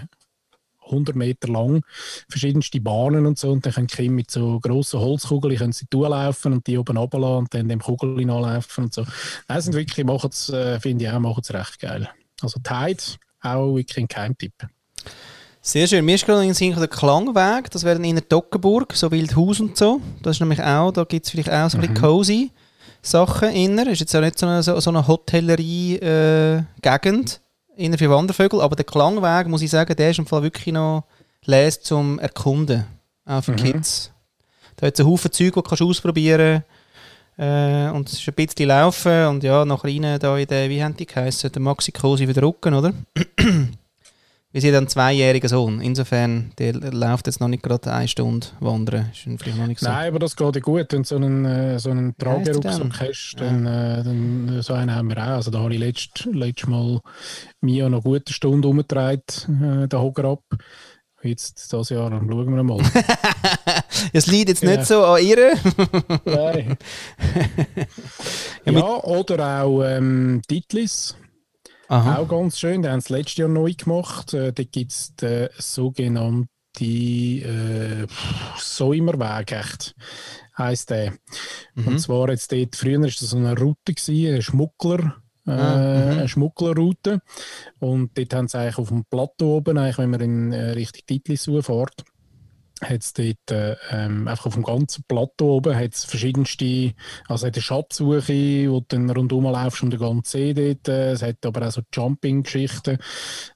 100 0.91 1.15
Meter 1.15 1.47
lang, 1.47 1.83
verschiedenste 2.29 2.81
Bahnen 2.81 3.25
und 3.25 3.39
so. 3.39 3.51
Und 3.51 3.65
dann 3.65 3.73
können 3.73 3.87
die 3.87 3.95
Kinder 3.95 4.13
mit 4.13 4.31
so 4.31 4.59
grossen 4.59 4.99
Holzkugeln 4.99 5.57
können 5.57 5.73
sie 5.73 5.85
durchlaufen 5.89 6.53
und 6.53 6.67
die 6.67 6.77
oben 6.77 6.97
runterlassen 6.97 7.37
und 7.37 7.53
dann 7.53 7.69
dem 7.69 7.79
Kugel 7.79 8.25
nachlaufen 8.25 8.85
und 8.85 8.93
so. 8.93 9.05
Das 9.47 9.65
sind 9.65 9.73
wirklich, 9.73 10.05
machen 10.05 10.29
es, 10.31 10.49
äh, 10.49 10.79
finde 10.79 11.05
ich 11.05 11.11
auch, 11.11 11.19
machen 11.19 11.41
es 11.43 11.53
recht 11.53 11.79
geil. 11.79 12.09
Also 12.41 12.59
Tide, 12.59 13.03
auch 13.41 13.75
wirklich 13.75 13.97
ein 13.97 14.07
Keimtipp. 14.07 14.53
Sehr 15.63 15.87
schön. 15.87 16.03
Mir 16.03 16.15
ist 16.15 16.25
gerade 16.25 16.43
in 16.43 16.55
Sinn 16.55 16.75
der 16.75 16.87
Klangweg, 16.87 17.69
das 17.69 17.83
wäre 17.83 18.01
in 18.01 18.15
der 18.15 18.25
Dockenburg, 18.27 18.93
so 18.93 19.11
Wildhaus 19.11 19.59
und 19.59 19.77
so. 19.77 20.01
Das 20.23 20.37
ist 20.37 20.39
nämlich 20.39 20.61
auch, 20.61 20.91
da 20.91 21.03
gibt 21.03 21.25
es 21.25 21.31
vielleicht 21.31 21.51
auch 21.51 21.69
so 21.69 21.77
ein 21.77 21.81
bisschen 21.81 21.97
mhm. 21.97 22.01
cozy 22.01 22.51
Sachen 23.03 23.49
inner. 23.49 23.87
Ist 23.87 23.99
jetzt 23.99 24.15
auch 24.15 24.21
nicht 24.21 24.39
so 24.39 24.47
eine, 24.47 24.63
so, 24.63 24.79
so 24.79 24.89
eine 24.89 25.07
Hotellerie-Gegend. 25.07 26.01
Äh, 27.33 27.39
für 27.97 28.09
Wandervögel, 28.09 28.61
aber 28.61 28.75
der 28.75 28.85
Klangweg, 28.85 29.47
muss 29.47 29.61
ich 29.61 29.69
sagen, 29.69 29.95
der 29.95 30.11
ist 30.11 30.19
im 30.19 30.25
Fall 30.25 30.43
wirklich 30.43 30.73
noch 30.73 31.05
les 31.45 31.81
zum 31.81 32.19
Erkunden, 32.19 32.85
auch 33.25 33.43
für 33.43 33.51
mhm. 33.51 33.57
Kids. 33.57 34.11
Da 34.75 34.87
hat 34.87 34.93
es 34.93 34.99
einen 34.99 35.09
Haufen 35.09 35.31
Zeug, 35.31 35.53
die 35.53 35.75
du 35.75 35.85
ausprobieren 35.85 36.63
äh, 37.37 37.89
und 37.89 38.07
es 38.07 38.19
ist 38.19 38.27
ein 38.27 38.33
bisschen 38.35 38.67
laufen 38.67 39.25
und 39.27 39.43
ja, 39.43 39.65
nachher 39.65 39.87
rein 39.87 40.19
da 40.19 40.37
in 40.37 40.47
den, 40.47 40.69
wie 40.69 40.83
haben 40.83 40.95
die 40.95 41.05
geheißen, 41.05 41.51
der 41.51 41.61
Maxi 41.61 41.91
Cosi 41.91 42.27
für 42.27 42.33
den 42.33 42.43
Rücken, 42.43 42.73
oder? 42.73 42.93
Wir 44.53 44.59
sind 44.59 44.75
ein 44.75 44.87
zweijähriger 44.89 45.47
Sohn. 45.47 45.79
Insofern, 45.79 46.51
der 46.57 46.73
läuft 46.73 47.27
jetzt 47.27 47.39
noch 47.39 47.47
nicht 47.47 47.63
gerade 47.63 47.93
eine 47.93 48.09
Stunde 48.09 48.47
wandern. 48.59 49.09
Ist 49.13 49.21
vielleicht 49.41 49.57
noch 49.57 49.67
nicht 49.67 49.79
so. 49.79 49.87
Nein, 49.87 50.09
aber 50.09 50.19
das 50.19 50.35
geht 50.35 50.55
ja 50.55 50.61
gut. 50.61 50.87
Wenn 50.91 51.03
du 51.03 51.07
so 51.07 51.15
einen, 51.15 51.45
äh, 51.45 51.79
so 51.79 51.89
einen 51.89 52.17
Tragerucksack 52.17 52.99
hast, 52.99 53.35
dann, 53.37 53.65
äh, 53.65 54.03
dann 54.03 54.59
äh, 54.59 54.61
so 54.61 54.73
einen 54.73 54.93
haben 54.93 55.09
wir 55.09 55.17
auch. 55.17 55.37
Also 55.37 55.51
da 55.51 55.59
habe 55.59 55.73
ich 55.73 55.79
letztes, 55.79 56.25
letztes 56.33 56.67
Mal 56.67 56.99
Mia 57.61 57.87
noch 57.87 58.03
eine 58.03 58.03
gute 58.03 58.33
Stunde 58.33 58.67
umgetragen, 58.67 59.21
äh, 59.47 59.87
den 59.87 59.99
Hocker 59.99 60.25
ab. 60.25 60.43
Jetzt 61.23 61.71
das 61.71 61.89
Jahr, 61.89 62.09
dann 62.09 62.27
schauen 62.27 62.53
wir 62.53 62.63
mal. 62.63 62.79
es 64.13 64.27
liegt 64.27 64.49
jetzt 64.49 64.63
nicht 64.63 64.85
so 64.85 65.05
an 65.05 65.23
ihr. 65.23 65.53
Nein. 66.25 66.77
ja, 68.65 68.71
ja, 68.71 69.03
oder 69.03 69.63
auch 69.63 69.83
ähm, 69.83 70.41
Titlis. 70.47 71.15
Aha. 71.91 72.19
Auch 72.19 72.27
ganz 72.29 72.57
schön. 72.57 72.83
Die 72.83 72.87
haben 72.87 72.99
es 72.99 73.09
letztes 73.09 73.35
Jahr 73.35 73.49
neu 73.49 73.73
gemacht. 73.73 74.33
Äh, 74.33 74.53
da 74.53 74.63
gibt 74.63 74.93
es 74.93 75.13
den 75.17 75.49
sogenannten 75.57 76.47
äh, 76.79 78.07
Säumerweg, 78.57 79.51
echt, 79.51 79.93
heisst 80.57 80.89
der. 80.89 81.11
Mhm. 81.75 81.87
Und 81.87 81.99
zwar 81.99 82.29
jetzt 82.29 82.49
dort, 82.53 82.77
früher 82.77 83.01
war 83.01 83.07
das 83.07 83.19
so 83.19 83.35
eine 83.35 83.59
Route, 83.59 83.93
gewesen, 83.93 84.35
ein 84.35 84.41
Schmuggler. 84.41 85.17
Äh, 85.45 85.51
ah, 85.51 86.05
mhm. 86.05 86.19
eine 86.19 86.27
Schmugglerroute. 86.29 87.19
Und 87.79 88.17
dort 88.17 88.33
haben 88.35 88.47
sie 88.47 88.57
eigentlich 88.57 88.77
auf 88.77 88.87
dem 88.87 89.03
Plateau 89.03 89.57
oben, 89.57 89.77
eigentlich, 89.77 89.97
wenn 89.97 90.11
man 90.11 90.21
in 90.21 90.53
äh, 90.53 90.69
Richtung 90.69 91.01
Titlis 91.05 91.43
fährt, 91.43 92.05
hat 92.81 93.03
es 93.03 93.13
dort 93.13 93.51
äh, 93.51 93.75
ähm, 93.91 94.27
einfach 94.27 94.47
auf 94.47 94.55
dem 94.55 94.63
ganzen 94.63 95.03
Plateau 95.07 95.57
oben 95.57 95.75
hat's 95.75 96.03
verschiedenste, 96.03 96.93
also 97.27 97.47
hat 97.47 97.55
eine 97.55 97.61
Schatzsuche, 97.61 98.69
wo 98.69 98.79
du 98.79 98.85
dann 98.89 99.09
rundum 99.09 99.43
laufst 99.43 99.83
um 99.83 99.89
den 99.89 99.99
ganzen 99.99 100.23
See 100.25 100.53
dort. 100.53 100.87
Äh, 100.87 101.11
es 101.11 101.21
hat 101.21 101.45
aber 101.45 101.67
auch 101.67 101.71
so 101.71 101.81
Jumping-Geschichten. 101.93 102.97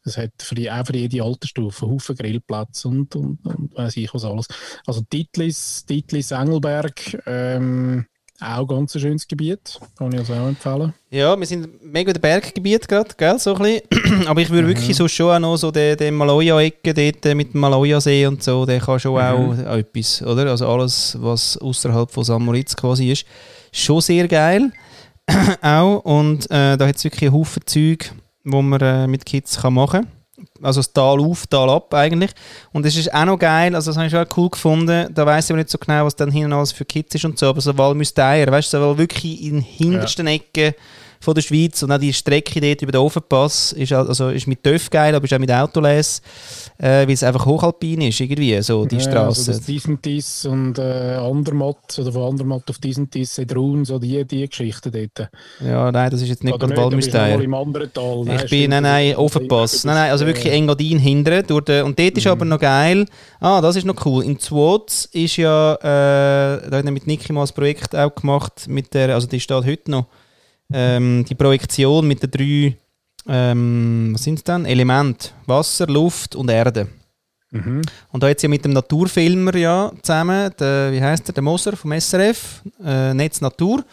Es 0.03 0.17
hat 0.17 0.31
für 0.39 0.55
die, 0.55 0.69
auch 0.69 0.85
für 0.85 0.95
jede 0.95 1.23
Altersstufe 1.23 1.87
Haufen 1.87 2.15
Grillplätze 2.15 2.87
und, 2.87 3.15
und, 3.15 3.45
und 3.45 3.75
weiss 3.75 3.97
ich 3.97 4.13
was 4.13 4.25
alles. 4.25 4.47
Also 4.85 5.01
Titlis, 5.09 5.85
Titlis 5.85 6.31
Engelberg, 6.31 7.23
ähm, 7.25 8.05
auch 8.41 8.67
ganz 8.67 8.93
ein 8.95 9.01
schönes 9.01 9.27
Gebiet, 9.27 9.79
kann 9.97 10.11
ich 10.11 10.19
also 10.19 10.33
auch 10.33 10.47
empfehlen. 10.47 10.93
Ja, 11.09 11.39
wir 11.39 11.45
sind 11.45 11.83
mega 11.83 12.11
im 12.11 12.19
Berggebiet 12.19 12.87
gerade, 12.87 13.09
gell, 13.17 13.39
so 13.39 13.55
ein 13.55 13.81
bisschen. 13.91 14.27
Aber 14.27 14.41
ich 14.41 14.49
würde 14.49 14.63
mhm. 14.63 14.71
wirklich 14.71 14.95
so 14.95 15.07
schon 15.07 15.31
auch 15.31 15.39
noch 15.39 15.57
so 15.57 15.71
den, 15.71 15.97
den 15.97 16.15
Maloja-Ecke 16.15 16.93
dort 16.93 17.35
mit 17.35 17.53
dem 17.53 17.61
Maloja-See 17.61 18.25
und 18.27 18.43
so, 18.43 18.65
der 18.65 18.79
kann 18.79 18.99
schon 18.99 19.13
mhm. 19.13 19.19
auch, 19.63 19.71
auch 19.71 19.77
etwas, 19.77 20.21
oder? 20.21 20.49
Also 20.49 20.67
alles, 20.67 21.17
was 21.19 21.57
außerhalb 21.57 22.11
von 22.11 22.23
St. 22.23 22.39
Moritz 22.39 22.75
quasi 22.75 23.11
ist, 23.11 23.25
schon 23.71 24.01
sehr 24.01 24.27
geil. 24.27 24.71
auch. 25.61 25.99
Und 25.99 26.45
äh, 26.51 26.77
da 26.77 26.87
hat 26.87 26.95
es 26.97 27.03
wirklich 27.03 27.29
einen 27.29 27.39
Haufen 27.39 27.63
Zeug, 27.65 28.11
wo 28.43 28.61
man 28.61 28.81
äh, 28.81 29.07
mit 29.07 29.25
Kids 29.25 29.61
kann 29.61 29.73
machen 29.73 30.01
kann 30.01 30.14
also 30.61 30.79
das 30.79 30.91
Tal 30.91 31.19
auf, 31.19 31.47
Tal 31.47 31.69
ab 31.69 31.93
eigentlich. 31.93 32.31
Und 32.73 32.85
es 32.85 32.97
ist 32.97 33.13
auch 33.13 33.25
noch 33.25 33.37
geil, 33.37 33.75
also 33.75 33.91
das 33.91 33.97
habe 33.97 34.07
ich 34.07 34.11
schon 34.11 34.25
cool 34.37 34.49
gefunden, 34.49 35.13
da 35.13 35.25
weiß 35.25 35.45
ich 35.45 35.51
aber 35.51 35.57
nicht 35.57 35.69
so 35.69 35.77
genau, 35.77 36.05
was 36.05 36.15
dann 36.15 36.31
hinten 36.31 36.53
alles 36.53 36.71
für 36.71 36.85
Kids 36.85 37.15
ist 37.15 37.25
und 37.25 37.37
so, 37.37 37.47
aber 37.47 37.61
so 37.61 37.77
Walmüsteier, 37.77 38.51
weißt 38.51 38.73
du, 38.73 38.77
so 38.77 38.97
wirklich 38.97 39.43
in 39.43 39.59
hintersten 39.59 40.27
ja. 40.27 40.33
Ecken 40.33 40.73
von 41.25 41.33
der 41.33 41.41
Schweiz 41.41 41.81
und 41.83 41.91
auch 41.91 41.97
die 41.97 42.13
Strecke 42.13 42.61
dort 42.61 42.81
über 42.83 42.91
den 42.91 43.01
Ofenpass 43.01 43.73
ist, 43.73 43.91
also 43.91 44.29
ist 44.29 44.47
mit 44.47 44.63
TÜV 44.63 44.89
geil, 44.91 45.13
aber 45.15 45.25
ist 45.25 45.33
auch 45.33 45.39
mit 45.39 45.51
Autoles, 45.51 46.21
äh, 46.77 47.07
weil 47.07 47.11
es 47.11 47.23
einfach 47.23 47.45
hochalpin 47.45 48.01
ist, 48.01 48.19
irgendwie, 48.19 48.61
so 48.61 48.85
die 48.85 48.97
ja, 48.97 49.01
Straße. 49.01 49.51
Also 49.51 49.63
diesen 49.65 50.01
dies 50.01 50.45
und 50.45 50.77
äh, 50.77 51.15
Andermatt 51.15 51.97
oder 51.99 52.11
von 52.11 52.29
Andermatt 52.29 52.69
auf 52.69 52.77
diesen 52.77 53.09
dies, 53.09 53.37
Edrun, 53.39 53.83
so 53.85 53.97
die, 53.97 54.23
die 54.23 54.47
Geschichten 54.47 54.91
dort. 54.91 55.29
Ja, 55.59 55.91
nein, 55.91 56.11
das 56.11 56.21
ist 56.21 56.29
jetzt 56.29 56.43
nicht 56.43 56.59
gerade 56.59 56.79
anderen 56.79 57.91
Tal. 57.91 58.23
Nein, 58.25 58.41
ich 58.43 58.49
bin, 58.49 58.69
nein, 58.69 58.83
nein, 58.83 59.15
Ofenpass. 59.15 59.83
Nein, 59.83 59.95
nein, 59.95 60.11
also 60.11 60.25
wirklich 60.25 60.53
Engadin 60.53 60.99
hinten. 60.99 61.45
Durch 61.47 61.65
den, 61.65 61.85
und 61.85 61.97
dort 61.97 62.17
ist 62.17 62.25
mhm. 62.25 62.31
aber 62.31 62.45
noch 62.45 62.59
geil, 62.59 63.05
ah, 63.39 63.61
das 63.61 63.75
ist 63.75 63.85
noch 63.85 64.05
cool, 64.05 64.23
in 64.23 64.39
Zwoz 64.39 65.09
ist 65.11 65.37
ja, 65.37 65.73
äh, 65.75 66.69
da 66.69 66.77
hat 66.77 66.85
er 66.85 66.91
mit 66.91 67.07
Niki 67.07 67.33
mal 67.33 67.41
das 67.41 67.51
Projekt 67.51 67.95
auch 67.95 68.13
gemacht, 68.13 68.67
mit 68.67 68.93
der, 68.93 69.15
also 69.15 69.27
die 69.27 69.39
steht 69.39 69.65
heute 69.65 69.89
noch, 69.89 70.05
ähm, 70.73 71.25
die 71.27 71.35
Projektion 71.35 72.07
mit 72.07 72.23
den 72.23 72.31
drei, 72.31 72.77
ähm, 73.27 74.11
was 74.13 74.23
sind 74.23 74.35
es 74.35 74.43
dann? 74.43 74.65
Elemente: 74.65 75.29
Wasser, 75.45 75.87
Luft 75.87 76.35
und 76.35 76.49
Erde. 76.49 76.87
Mhm. 77.51 77.81
Und 78.11 78.23
da 78.23 78.27
jetzt 78.27 78.41
ja 78.41 78.49
mit 78.49 78.65
dem 78.65 78.73
Naturfilmer 78.73 79.55
ja 79.55 79.91
zusammen, 80.01 80.51
der, 80.59 80.91
wie 80.91 81.01
heißt 81.01 81.27
der, 81.27 81.33
der 81.33 81.43
Moser 81.43 81.77
vom 81.77 81.99
SRF, 81.99 82.61
äh, 82.83 83.13
Netz 83.13 83.41
Natur, 83.41 83.83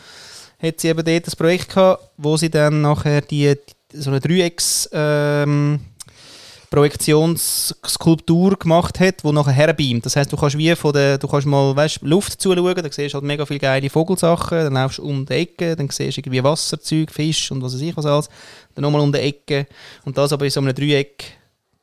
hat 0.60 0.80
sie 0.80 0.88
eben 0.88 1.04
dort 1.04 1.26
das 1.26 1.36
Projekt 1.36 1.68
gehabt, 1.68 2.10
wo 2.16 2.36
sie 2.36 2.50
dann 2.50 2.80
nachher 2.80 3.20
die, 3.20 3.54
die 3.92 3.96
so 4.00 4.10
eine 4.10 4.20
Dreiecks 4.20 4.88
ähm, 4.92 5.80
Projektionsskulptur 6.72 8.56
gemacht 8.56 8.98
hat, 8.98 9.22
die 9.22 9.30
nachher 9.30 9.52
herbeamt. 9.52 10.06
Das 10.06 10.16
heißt, 10.16 10.32
du 10.32 10.38
kannst 10.38 10.56
wie 10.56 10.74
von 10.74 10.94
der, 10.94 11.18
du 11.18 11.28
kannst 11.28 11.46
mal 11.46 11.76
weißt, 11.76 12.00
Luft 12.00 12.40
zuschauen, 12.40 12.74
dann 12.74 12.90
siehst 12.90 13.12
du 13.12 13.18
halt 13.18 13.24
mega 13.24 13.44
viele 13.44 13.60
geile 13.60 13.90
Vogelsachen, 13.90 14.56
dann 14.56 14.72
laufst 14.72 14.96
du 14.96 15.02
um 15.02 15.26
die 15.26 15.34
Ecke, 15.34 15.76
dann 15.76 15.90
siehst 15.90 16.16
du 16.16 16.20
irgendwie 16.22 16.42
Wasserzeug, 16.42 17.10
Fisch 17.10 17.50
und 17.50 17.62
was 17.62 17.74
weiß 17.74 17.82
ich 17.82 17.94
was 17.94 18.06
alles, 18.06 18.30
dann 18.74 18.82
nochmal 18.82 19.02
um 19.02 19.12
die 19.12 19.18
Ecke 19.18 19.66
und 20.06 20.16
das 20.16 20.32
aber 20.32 20.46
in 20.46 20.50
so 20.50 20.60
einem 20.60 20.74
Dreieck 20.74 21.24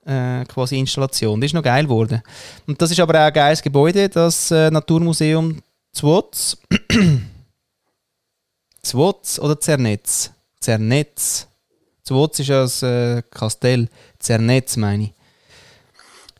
äh, 0.06 0.44
quasi 0.46 0.80
Installation. 0.80 1.40
Das 1.40 1.50
ist 1.50 1.54
noch 1.54 1.62
geil 1.62 1.84
geworden. 1.84 2.24
Und 2.66 2.82
das 2.82 2.90
ist 2.90 3.00
aber 3.00 3.14
auch 3.14 3.28
ein 3.28 3.34
geiles 3.34 3.62
Gebäude, 3.62 4.10
das 4.10 4.50
äh, 4.50 4.72
Naturmuseum 4.72 5.62
Zwoz. 5.94 6.58
Zwoz 8.82 9.38
oder 9.38 9.60
Zernetz? 9.60 10.32
Zernetz. 10.60 11.48
Zwoz 12.04 12.40
ist 12.40 12.48
ja 12.48 12.62
das 12.62 12.82
äh, 12.82 13.22
Kastell. 13.30 13.88
Zernetz, 14.20 14.78
meine 14.78 15.04
ich. 15.04 15.14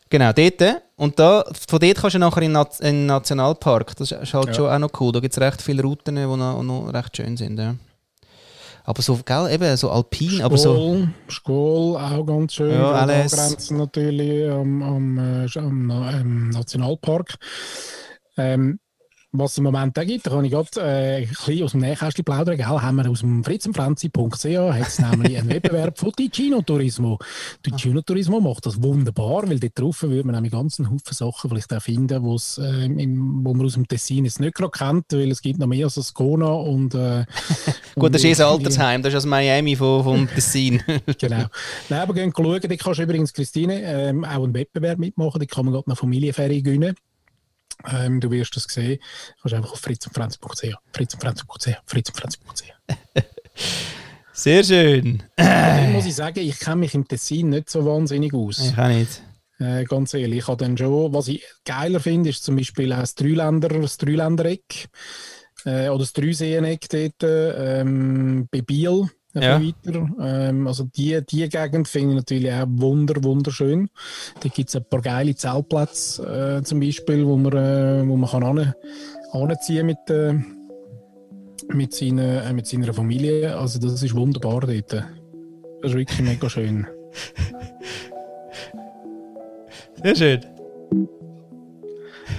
Genau, 0.10 0.32
dort. 0.34 0.82
Und 0.96 1.20
da, 1.20 1.46
von 1.68 1.80
dort 1.80 1.98
kannst 1.98 2.16
du 2.16 2.20
nachher 2.20 2.42
in 2.42 2.54
den 2.54 3.06
Nationalpark. 3.06 3.96
Das 3.96 4.12
ist 4.12 4.34
halt 4.34 4.48
ja. 4.48 4.54
schon 4.54 4.70
auch 4.70 4.80
noch 4.80 5.00
cool. 5.00 5.12
Da 5.12 5.20
gibt 5.20 5.34
es 5.34 5.40
recht 5.40 5.62
viele 5.62 5.84
Routen, 5.84 6.16
die 6.16 6.22
noch, 6.22 6.64
noch 6.64 6.94
recht 6.94 7.16
schön 7.16 7.38
sind. 7.38 7.60
Ja. 7.60 7.76
Aber 8.84 9.02
so, 9.04 9.20
gell, 9.24 9.52
eben 9.52 9.78
so 9.78 9.92
alpin, 9.92 10.30
Skol, 10.30 10.42
aber 10.42 10.58
so... 10.58 11.08
Skol, 11.30 11.96
auch 11.96 12.26
ganz 12.26 12.54
schön. 12.56 12.72
Ja, 12.72 12.92
alles. 12.92 13.34
Grenzen 13.34 13.78
natürlich 13.78 14.50
am, 14.50 14.82
am, 14.82 15.18
äh, 15.46 15.60
am, 15.60 15.92
am 15.92 16.50
Nationalpark. 16.50 17.36
Ähm, 18.36 18.80
was 19.32 19.52
es 19.52 19.58
im 19.60 19.66
Moment 19.66 19.98
auch 19.98 20.06
gibt, 20.06 20.26
da 20.26 20.32
kann 20.32 20.44
ich 20.44 20.52
gerade 20.52 20.70
äh, 20.78 21.18
ein 21.18 21.28
bisschen 21.28 21.64
aus 21.64 21.72
dem 21.72 21.82
Nähkästchen 21.82 22.26
plaudern. 22.26 22.58
Gell? 22.58 22.66
Haben 22.66 22.96
wir 22.96 23.10
aus 23.10 23.20
dem 23.20 23.44
fritzenfranzi.ch 23.44 24.46
hat 24.46 24.88
es 24.88 25.00
nämlich 25.00 25.38
einen 25.38 25.50
Wettbewerb 25.50 26.00
von 26.00 26.12
Ticino 26.14 26.62
Turismo. 26.62 27.20
Ticino 27.62 28.02
Turismo 28.02 28.40
macht 28.40 28.66
das 28.66 28.82
wunderbar, 28.82 29.48
weil 29.48 29.60
dort 29.60 29.78
drauf 29.78 30.02
würde 30.02 30.26
man 30.26 30.36
nämlich 30.36 30.52
ganz 30.52 30.80
einen 30.80 30.90
Haufen 30.90 31.14
Sachen 31.14 31.50
vielleicht 31.50 31.72
auch 31.74 31.82
finden, 31.82 32.24
wo's, 32.24 32.58
äh, 32.58 32.86
im, 32.86 33.46
wo 33.46 33.54
man 33.54 33.68
aus 33.68 33.74
dem 33.74 33.88
Tessin 33.88 34.26
jetzt 34.26 34.40
nicht 34.40 34.56
gerade 34.56 34.72
kennt, 34.72 35.06
weil 35.12 35.30
es 35.30 35.42
gibt 35.42 35.60
noch 35.60 35.68
mehr 35.68 35.86
als 35.86 36.14
Kona 36.14 36.52
und... 36.52 36.96
Äh, 36.96 37.26
Gut, 37.96 38.14
das 38.14 38.24
ist 38.24 38.42
ein 38.42 38.48
Altersheim, 38.48 39.04
das 39.04 39.14
ist 39.14 39.18
aus 39.18 39.26
Miami 39.28 39.76
vom, 39.76 40.04
vom 40.04 40.28
Tessin. 40.28 40.82
genau. 41.20 41.46
Nein, 41.90 42.00
aber 42.00 42.14
gehen 42.16 42.34
schauen, 42.36 42.62
da 42.62 42.76
kannst 42.76 43.00
du 43.00 43.04
übrigens, 43.04 43.34
Christine, 43.34 43.82
ähm, 43.84 44.26
auch 44.26 44.44
einen 44.44 44.56
Wettbewerb 44.56 44.98
mitmachen, 44.98 45.40
da 45.40 45.46
kann 45.46 45.66
man 45.66 45.74
gerade 45.74 45.88
eine 45.88 45.96
Familienferie 45.96 46.64
gewinnen. 46.64 46.96
Ähm, 47.88 48.20
du 48.20 48.32
wirst 48.32 48.56
das 48.56 48.64
sehen. 48.64 49.00
Du 49.38 49.42
kannst 49.44 49.56
einfach 49.56 49.72
auf 49.74 49.80
fritzenfranz.ch, 49.80 50.76
fritzenfranz.ch, 50.94 51.78
fritzenfranz.ch. 51.86 52.74
Sehr 54.34 54.64
schön. 54.64 55.24
Dann 55.36 55.92
muss 55.92 56.06
ich 56.06 56.16
sagen, 56.16 56.40
ich 56.40 56.60
kenne 56.60 56.78
mich 56.78 56.94
im 56.94 57.08
Tessin 57.08 57.50
nicht 57.50 57.70
so 57.70 57.86
wahnsinnig 57.86 58.34
aus. 58.34 58.60
Ich 58.60 58.78
auch 58.78 58.88
nicht. 58.88 59.22
Äh, 59.60 59.84
ganz 59.84 60.14
ehrlich, 60.14 60.40
ich 60.40 60.48
habe 60.48 60.64
dann 60.64 60.78
schon, 60.78 61.14
was 61.14 61.28
ich 61.28 61.44
geiler 61.66 62.00
finde, 62.00 62.30
ist 62.30 62.44
zum 62.44 62.56
Beispiel 62.56 62.94
auch 62.94 63.00
das 63.00 63.16
Dreiländer, 63.16 63.68
das 63.68 63.98
Dreiländereck 63.98 64.88
äh, 65.66 65.90
oder 65.90 66.00
das 66.00 66.14
Dreiseeneck 66.14 66.88
dort 66.90 67.24
ähm, 67.24 68.48
bei 68.50 68.62
Biel 68.62 69.10
ja. 69.34 69.62
weiter. 69.62 70.08
Ähm, 70.22 70.68
also 70.68 70.86
die, 70.86 71.24
die 71.26 71.48
Gegend 71.50 71.88
finde 71.88 72.10
ich 72.10 72.16
natürlich 72.16 72.52
auch 72.52 72.66
wunder, 72.68 73.24
wunderschön. 73.24 73.90
Da 74.42 74.50
gibt 74.50 74.70
es 74.70 74.76
ein 74.76 74.86
paar 74.86 75.02
geile 75.02 75.36
Zeltplätze 75.36 76.60
äh, 76.60 76.64
zum 76.64 76.80
Beispiel, 76.80 77.26
wo 77.26 77.38
man, 77.38 77.54
äh, 77.54 78.08
wo 78.08 78.16
man 78.16 78.30
kann 78.30 78.44
an, 78.44 78.74
anziehen 79.32 79.86
mit, 79.86 80.10
äh, 80.10 80.34
mit, 81.74 81.94
seine, 81.94 82.44
äh, 82.44 82.54
mit 82.54 82.68
seiner 82.68 82.94
Familie. 82.94 83.58
Also 83.58 83.80
das 83.80 84.02
ist 84.02 84.16
wunderbar 84.16 84.62
dort. 84.62 84.94
Das 84.94 85.04
ist 85.84 85.94
wirklich 85.94 86.20
mega 86.22 86.50
schön. 86.50 86.88
Sehr 90.04 90.16
schön. 90.16 90.46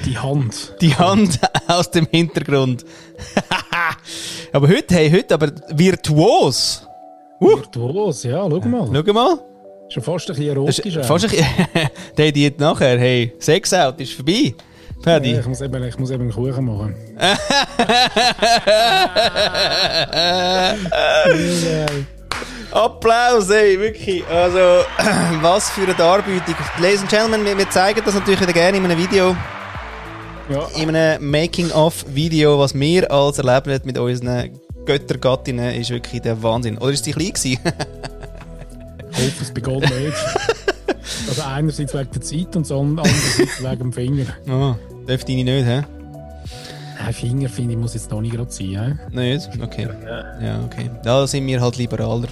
Die 0.06 0.18
Hand. 0.18 0.76
Die 0.80 0.94
Hand 0.94 1.38
aus 1.68 1.90
dem 1.90 2.06
Hintergrund. 2.06 2.84
Aber 4.52 4.68
heute, 4.68 4.94
hey, 4.94 5.10
heute 5.10 5.34
aber 5.34 5.50
virtuos. 5.68 6.86
Uh. 7.40 7.56
Virtuos, 7.56 8.22
ja, 8.24 8.46
schau 8.48 8.60
mal. 8.60 8.88
Schau 8.92 9.12
mal. 9.12 9.38
Schon 9.88 10.02
fast 10.02 10.30
ein 10.30 10.36
bisschen 10.36 10.56
erotisch. 10.56 11.06
Fast 11.06 11.24
ein 11.24 11.30
bisschen. 11.30 11.46
Der 12.16 12.32
die 12.32 12.52
nachher, 12.58 12.98
hey, 12.98 13.34
Sex 13.38 13.72
out 13.74 14.00
ist 14.00 14.12
vorbei. 14.12 14.54
Paddy. 15.02 15.32
Ja, 15.32 15.40
ich, 15.40 15.46
muss 15.46 15.60
eben, 15.62 15.82
ich 15.82 15.98
muss 15.98 16.10
eben 16.10 16.24
einen 16.24 16.32
Kuchen 16.32 16.64
machen. 16.64 16.94
Applaus, 22.70 23.50
ey, 23.50 23.80
wirklich. 23.80 24.24
Also, 24.28 24.58
was 25.40 25.70
für 25.70 25.82
eine 25.82 25.94
Darbietung. 25.94 26.54
Ladies 26.78 27.00
and 27.00 27.08
Gentlemen, 27.08 27.44
wir, 27.44 27.56
wir 27.56 27.70
zeigen 27.70 28.02
das 28.04 28.14
natürlich 28.14 28.40
wieder 28.40 28.52
gerne 28.52 28.76
in 28.76 28.84
einem 28.84 28.98
Video. 28.98 29.34
Ja. 30.50 30.66
In 30.76 30.88
einem 30.94 31.30
Making-of-Video, 31.30 32.58
was 32.58 32.74
wir 32.74 33.08
als 33.12 33.38
erlebt 33.38 33.86
mit 33.86 33.96
unseren 33.96 34.50
Göttergattinnen, 34.84 35.76
ist 35.76 35.90
wirklich 35.90 36.22
der 36.22 36.42
Wahnsinn. 36.42 36.76
Oder 36.78 36.90
ist 36.90 37.04
sie 37.04 37.12
klein 37.12 37.32
gewesen? 37.32 37.60
ich 39.12 39.16
hoffe, 39.16 39.42
es 39.42 39.52
begann 39.52 39.78
nicht. 39.78 40.16
Also 41.28 41.42
einerseits 41.42 41.94
wegen 41.94 42.10
der 42.10 42.20
Zeit 42.20 42.56
und 42.56 42.72
andererseits 42.72 43.62
wegen 43.62 43.78
dem 43.78 43.92
Finger. 43.92 44.24
Oh, 44.48 44.74
dürfte 45.06 45.30
ich 45.30 45.44
nicht, 45.44 45.66
hä? 45.66 45.82
Nein, 46.98 47.12
Finger 47.14 47.48
finde 47.48 47.74
ich 47.74 47.78
muss 47.78 47.94
jetzt 47.94 48.10
noch 48.10 48.20
nicht 48.20 48.34
gerade 48.34 48.50
sein. 48.50 48.98
Nicht? 49.12 49.48
Okay. 49.62 49.88
Ja, 50.42 50.64
okay. 50.64 50.90
Da 51.04 51.28
sind 51.28 51.46
wir 51.46 51.60
halt 51.60 51.76
liberaler. 51.76 52.28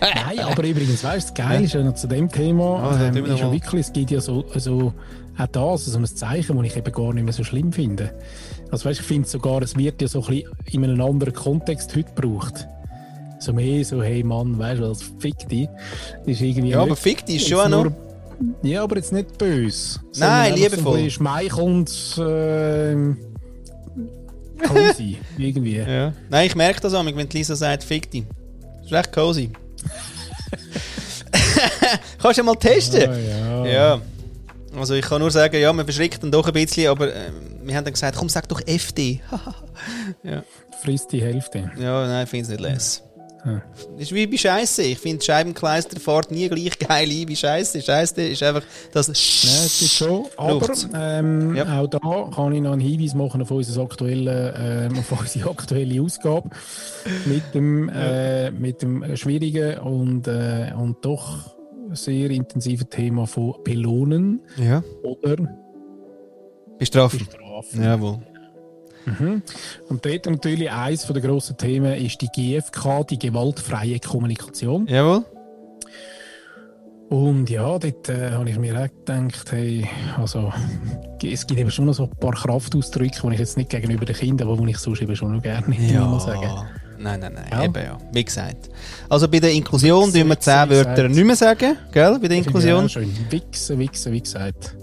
Nein, 0.00 0.38
aber 0.40 0.64
übrigens, 0.64 1.04
weißt 1.04 1.30
du, 1.30 1.34
das 1.34 1.46
Geile 1.46 1.64
ist 1.64 1.74
ja 1.74 1.82
noch 1.82 1.94
zu 1.94 2.06
dem 2.06 2.30
Thema, 2.30 2.90
ah, 2.90 3.04
ähm, 3.04 3.24
ist 3.26 3.38
ja 3.38 3.52
wirklich, 3.52 3.86
es 3.86 3.92
gibt 3.92 4.10
ja 4.10 4.20
so, 4.20 4.46
so 4.56 4.94
auch 5.40 5.46
das, 5.46 5.86
so 5.86 5.98
ein 5.98 6.04
Zeichen, 6.06 6.56
das 6.56 6.66
ich 6.66 6.76
eben 6.76 6.92
gar 6.92 7.12
nicht 7.12 7.24
mehr 7.24 7.32
so 7.32 7.44
schlimm 7.44 7.72
finde. 7.72 8.12
Also 8.70 8.88
weißt, 8.88 9.00
ich 9.00 9.06
finde 9.06 9.28
sogar, 9.28 9.62
es 9.62 9.76
wird 9.76 10.00
ja 10.02 10.08
so 10.08 10.24
ein 10.24 10.44
bisschen 10.64 10.84
in 10.84 10.90
einem 10.90 11.00
anderen 11.00 11.34
Kontext 11.34 11.94
heute 11.96 12.12
gebraucht. 12.14 12.66
So 13.38 13.52
mehr 13.52 13.84
so, 13.84 14.02
hey 14.02 14.22
Mann, 14.22 14.58
weißt 14.58 14.80
du, 14.80 14.86
als 14.86 15.02
fick 15.18 15.48
dich. 15.48 15.68
Ist 16.26 16.40
irgendwie 16.42 16.70
ja, 16.70 16.82
aber 16.82 16.96
fick 16.96 17.24
dich 17.24 17.42
ist 17.42 17.48
schon 17.48 17.72
auch 17.72 17.84
noch... 17.84 17.92
Ja, 18.62 18.82
aber 18.84 18.96
jetzt 18.96 19.12
nicht 19.12 19.36
böse. 19.36 20.00
Nein, 20.18 20.54
liebevoll. 20.54 21.04
So 21.04 21.10
schmeichelnd, 21.10 21.90
äh, 22.18 22.96
cozy, 24.66 25.18
irgendwie. 25.38 25.76
Ja. 25.76 26.14
Nein, 26.30 26.46
ich 26.46 26.56
merke 26.56 26.80
das 26.80 26.94
auch, 26.94 27.04
wenn 27.04 27.28
Lisa 27.28 27.54
sagt, 27.54 27.84
fick 27.84 28.10
dich. 28.10 28.24
Das 28.88 29.06
ist 29.06 29.12
cozy. 29.12 29.50
Kannst 32.18 32.38
du 32.38 32.44
mal 32.44 32.56
testen? 32.56 33.08
Oh, 33.08 33.66
ja. 33.66 33.66
ja. 33.66 34.00
Also 34.76 34.94
ich 34.94 35.04
kann 35.04 35.20
nur 35.20 35.30
sagen, 35.30 35.60
ja, 35.60 35.72
man 35.72 35.84
verschrickt 35.84 36.22
dann 36.22 36.30
doch 36.30 36.46
ein 36.46 36.52
bisschen, 36.52 36.88
aber 36.88 37.14
äh, 37.14 37.30
wir 37.62 37.76
haben 37.76 37.84
dann 37.84 37.94
gesagt, 37.94 38.16
komm, 38.16 38.28
sag 38.28 38.48
doch 38.48 38.60
FD. 38.64 39.20
ja. 40.22 40.42
Frisst 40.82 41.12
die 41.12 41.22
Hälfte. 41.22 41.70
Ja, 41.78 42.06
nein, 42.06 42.24
ich 42.24 42.30
finde 42.30 42.44
es 42.44 42.48
nicht 42.50 42.60
less. 42.60 43.02
Ja. 43.44 43.62
Ist 43.96 44.12
wie 44.12 44.26
bei 44.26 44.36
Scheiße. 44.36 44.82
Ich 44.82 44.98
finde, 44.98 45.24
Scheibenkleister 45.24 45.98
fährt 45.98 46.30
nie 46.30 46.48
gleich 46.48 46.78
geil 46.78 47.08
ein 47.10 47.28
wie 47.28 47.36
Scheiße. 47.36 47.80
Scheiße 47.80 48.22
ist 48.22 48.42
einfach 48.42 48.62
das. 48.92 49.06
Ja, 49.06 49.64
es 49.64 49.82
ist 49.82 49.94
schon. 49.94 50.26
Aber 50.36 50.68
ähm, 50.94 51.56
ja. 51.56 51.80
auch 51.80 51.86
da 51.86 51.98
kann 52.34 52.52
ich 52.52 52.60
noch 52.60 52.72
einen 52.72 52.80
Hinweis 52.80 53.14
machen 53.14 53.42
auf, 53.42 53.50
unsere 53.50 53.84
aktuelle, 53.84 54.54
ähm, 54.58 54.98
auf 54.98 55.12
unsere 55.20 55.50
aktuelle 55.50 56.02
Ausgabe 56.02 56.50
mit 57.24 57.54
dem, 57.54 57.88
äh, 57.88 58.50
mit 58.50 58.82
dem 58.82 59.16
schwierigen 59.16 59.78
und, 59.78 60.28
äh, 60.28 60.72
und 60.76 61.04
doch 61.04 61.59
sehr 61.96 62.30
intensiven 62.30 62.88
Thema 62.88 63.26
von 63.26 63.54
Belohnen 63.64 64.40
ja. 64.56 64.82
oder 65.02 65.36
Bestrafen. 66.78 67.18
Bestrafen. 67.18 67.82
Jawohl. 67.82 68.18
Mhm. 69.06 69.42
Und 69.88 70.04
dort 70.04 70.26
natürlich 70.26 70.70
eines 70.70 71.06
der 71.06 71.20
grossen 71.20 71.56
Themen 71.56 71.94
ist 71.94 72.20
die 72.20 72.28
GFK, 72.28 73.04
die 73.08 73.18
gewaltfreie 73.18 73.98
Kommunikation. 73.98 74.86
Jawohl. 74.86 75.24
Und 77.10 77.50
ja, 77.50 77.76
dort 77.76 78.08
äh, 78.08 78.30
habe 78.30 78.48
ich 78.48 78.58
mir 78.58 78.80
auch 78.80 78.86
gedacht, 78.86 79.50
hey, 79.50 79.84
also, 80.16 80.52
es 81.20 81.44
gibt 81.44 81.58
eben 81.58 81.70
schon 81.70 81.86
noch 81.86 81.94
so 81.94 82.04
ein 82.04 82.10
paar 82.10 82.34
Kraftausdrücke, 82.34 83.20
die 83.22 83.32
ich 83.32 83.40
jetzt 83.40 83.56
nicht 83.56 83.70
gegenüber 83.70 84.04
den 84.04 84.14
Kindern, 84.14 84.48
aber 84.48 84.64
die 84.64 84.70
ich 84.70 84.78
sonst 84.78 85.02
eben 85.02 85.16
schon 85.16 85.34
noch 85.34 85.42
gerne 85.42 85.74
ja. 85.76 86.06
mal 86.06 86.20
sagen. 86.20 86.68
Nein, 87.02 87.20
nein, 87.20 87.32
nein, 87.32 87.46
ja. 87.50 87.64
eben 87.64 87.82
ja. 87.82 87.98
Wie 88.12 88.24
gesagt. 88.24 88.68
Also 89.08 89.26
bei 89.26 89.40
der 89.40 89.52
Inklusion 89.52 90.12
tun 90.12 90.28
wir 90.28 90.38
zehn 90.38 90.68
Wörter 90.68 91.08
nicht 91.08 91.24
mehr 91.24 91.34
sagen, 91.34 91.78
gell? 91.92 92.18
Bei 92.20 92.28
der 92.28 92.36
Inklusion. 92.36 92.82
Ja, 92.82 92.88
schön. 92.90 93.16
Wichsen, 93.30 93.78
wichsen, 93.78 94.12
wie 94.12 94.20
gesagt. 94.20 94.74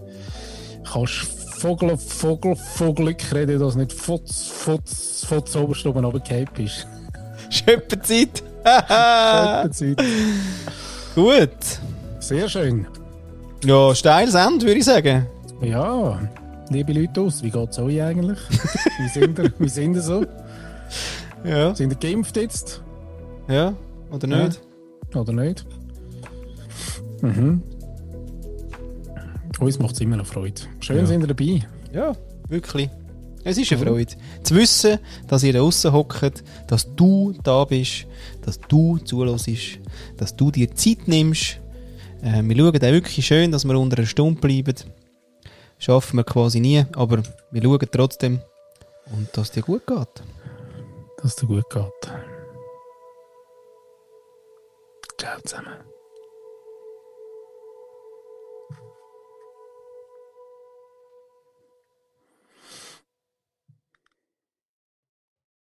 Kannst 0.92 1.28
Vogel, 1.60 1.96
Vogel, 1.96 2.56
Vogelglück 2.56 3.34
reden, 3.34 3.60
dass 3.60 3.76
nicht 3.76 3.94
Futz, 3.94 4.48
Futz, 4.48 5.26
Futz 5.28 5.56
oberst 5.56 5.86
oben 5.86 6.06
runtergefallen 6.06 6.48
ist. 6.58 6.88
Schöppenzeit. 7.52 8.44
Schöppenzeit. 8.66 9.98
Gut. 11.16 11.50
Sehr 12.20 12.50
schön. 12.50 12.88
Ja, 13.64 13.94
steiles 13.94 14.34
Ende, 14.34 14.66
würde 14.66 14.80
ich 14.80 14.86
sagen. 14.86 15.28
Ja, 15.62 16.20
liebe 16.70 16.94
Leute 16.94 17.22
aus, 17.22 17.44
wie 17.44 17.52
geht 17.52 17.70
es 17.70 17.80
euch 17.80 18.02
eigentlich? 18.02 18.40
wie, 19.00 19.08
sind 19.08 19.38
ihr, 19.38 19.54
wie 19.60 19.70
sind 19.70 19.96
ihr 19.96 20.02
so? 20.02 20.26
Ja. 21.48 21.74
Sind 21.74 21.94
ihr 21.94 21.98
geimpft 21.98 22.36
jetzt? 22.36 22.84
Ja, 23.48 23.74
oder 24.12 24.28
nicht? 24.28 24.62
Ja. 25.14 25.22
Oder 25.22 25.34
nicht? 25.34 25.66
Mhm. 27.22 27.64
Uns 29.60 29.80
macht 29.80 29.96
es 29.96 30.02
immer 30.02 30.18
noch 30.18 30.26
Freude. 30.26 30.62
Schön 30.82 30.98
ja. 30.98 31.06
sind 31.06 31.22
ihr 31.22 31.28
dabei. 31.28 31.66
Ja, 31.94 32.14
wirklich. 32.50 32.90
Es 33.44 33.58
ist 33.58 33.72
eine 33.72 33.82
Freude. 33.82 34.14
Zu 34.44 34.56
wissen, 34.56 35.00
dass 35.28 35.44
ihr 35.44 35.54
da 35.54 35.60
draußen 35.60 35.94
hockt, 35.94 36.44
dass 36.68 36.94
du 36.96 37.34
da 37.44 37.64
bist, 37.64 38.06
dass 38.42 38.60
du 38.60 38.98
zulässt, 38.98 39.80
dass 40.18 40.36
du 40.36 40.52
dir 40.52 40.76
Zeit 40.76 41.08
nimmst. 41.08 41.60
Äh, 42.22 42.44
wir 42.44 42.58
schauen 42.58 42.76
auch 42.76 42.82
wirklich 42.82 43.26
schön, 43.26 43.52
dass 43.52 43.64
wir 43.64 43.80
unter 43.80 43.98
einer 43.98 44.06
Stunde 44.06 44.42
bleiben. 44.42 44.76
Schaffen 45.80 46.18
wir 46.18 46.24
quasi 46.26 46.60
nie, 46.60 46.84
aber 46.94 47.24
wir 47.52 47.64
schauen 47.64 47.88
trotzdem 47.90 48.40
und 49.16 49.30
dass 49.32 49.48
es 49.48 49.52
dir 49.52 49.62
gut 49.62 49.88
geht. 49.88 50.24
Dass 51.18 51.26
es 51.26 51.36
dir 51.36 51.48
gut 51.48 51.70
geht. 51.70 52.12
Ciao 55.18 55.42
zusammen. 55.42 55.97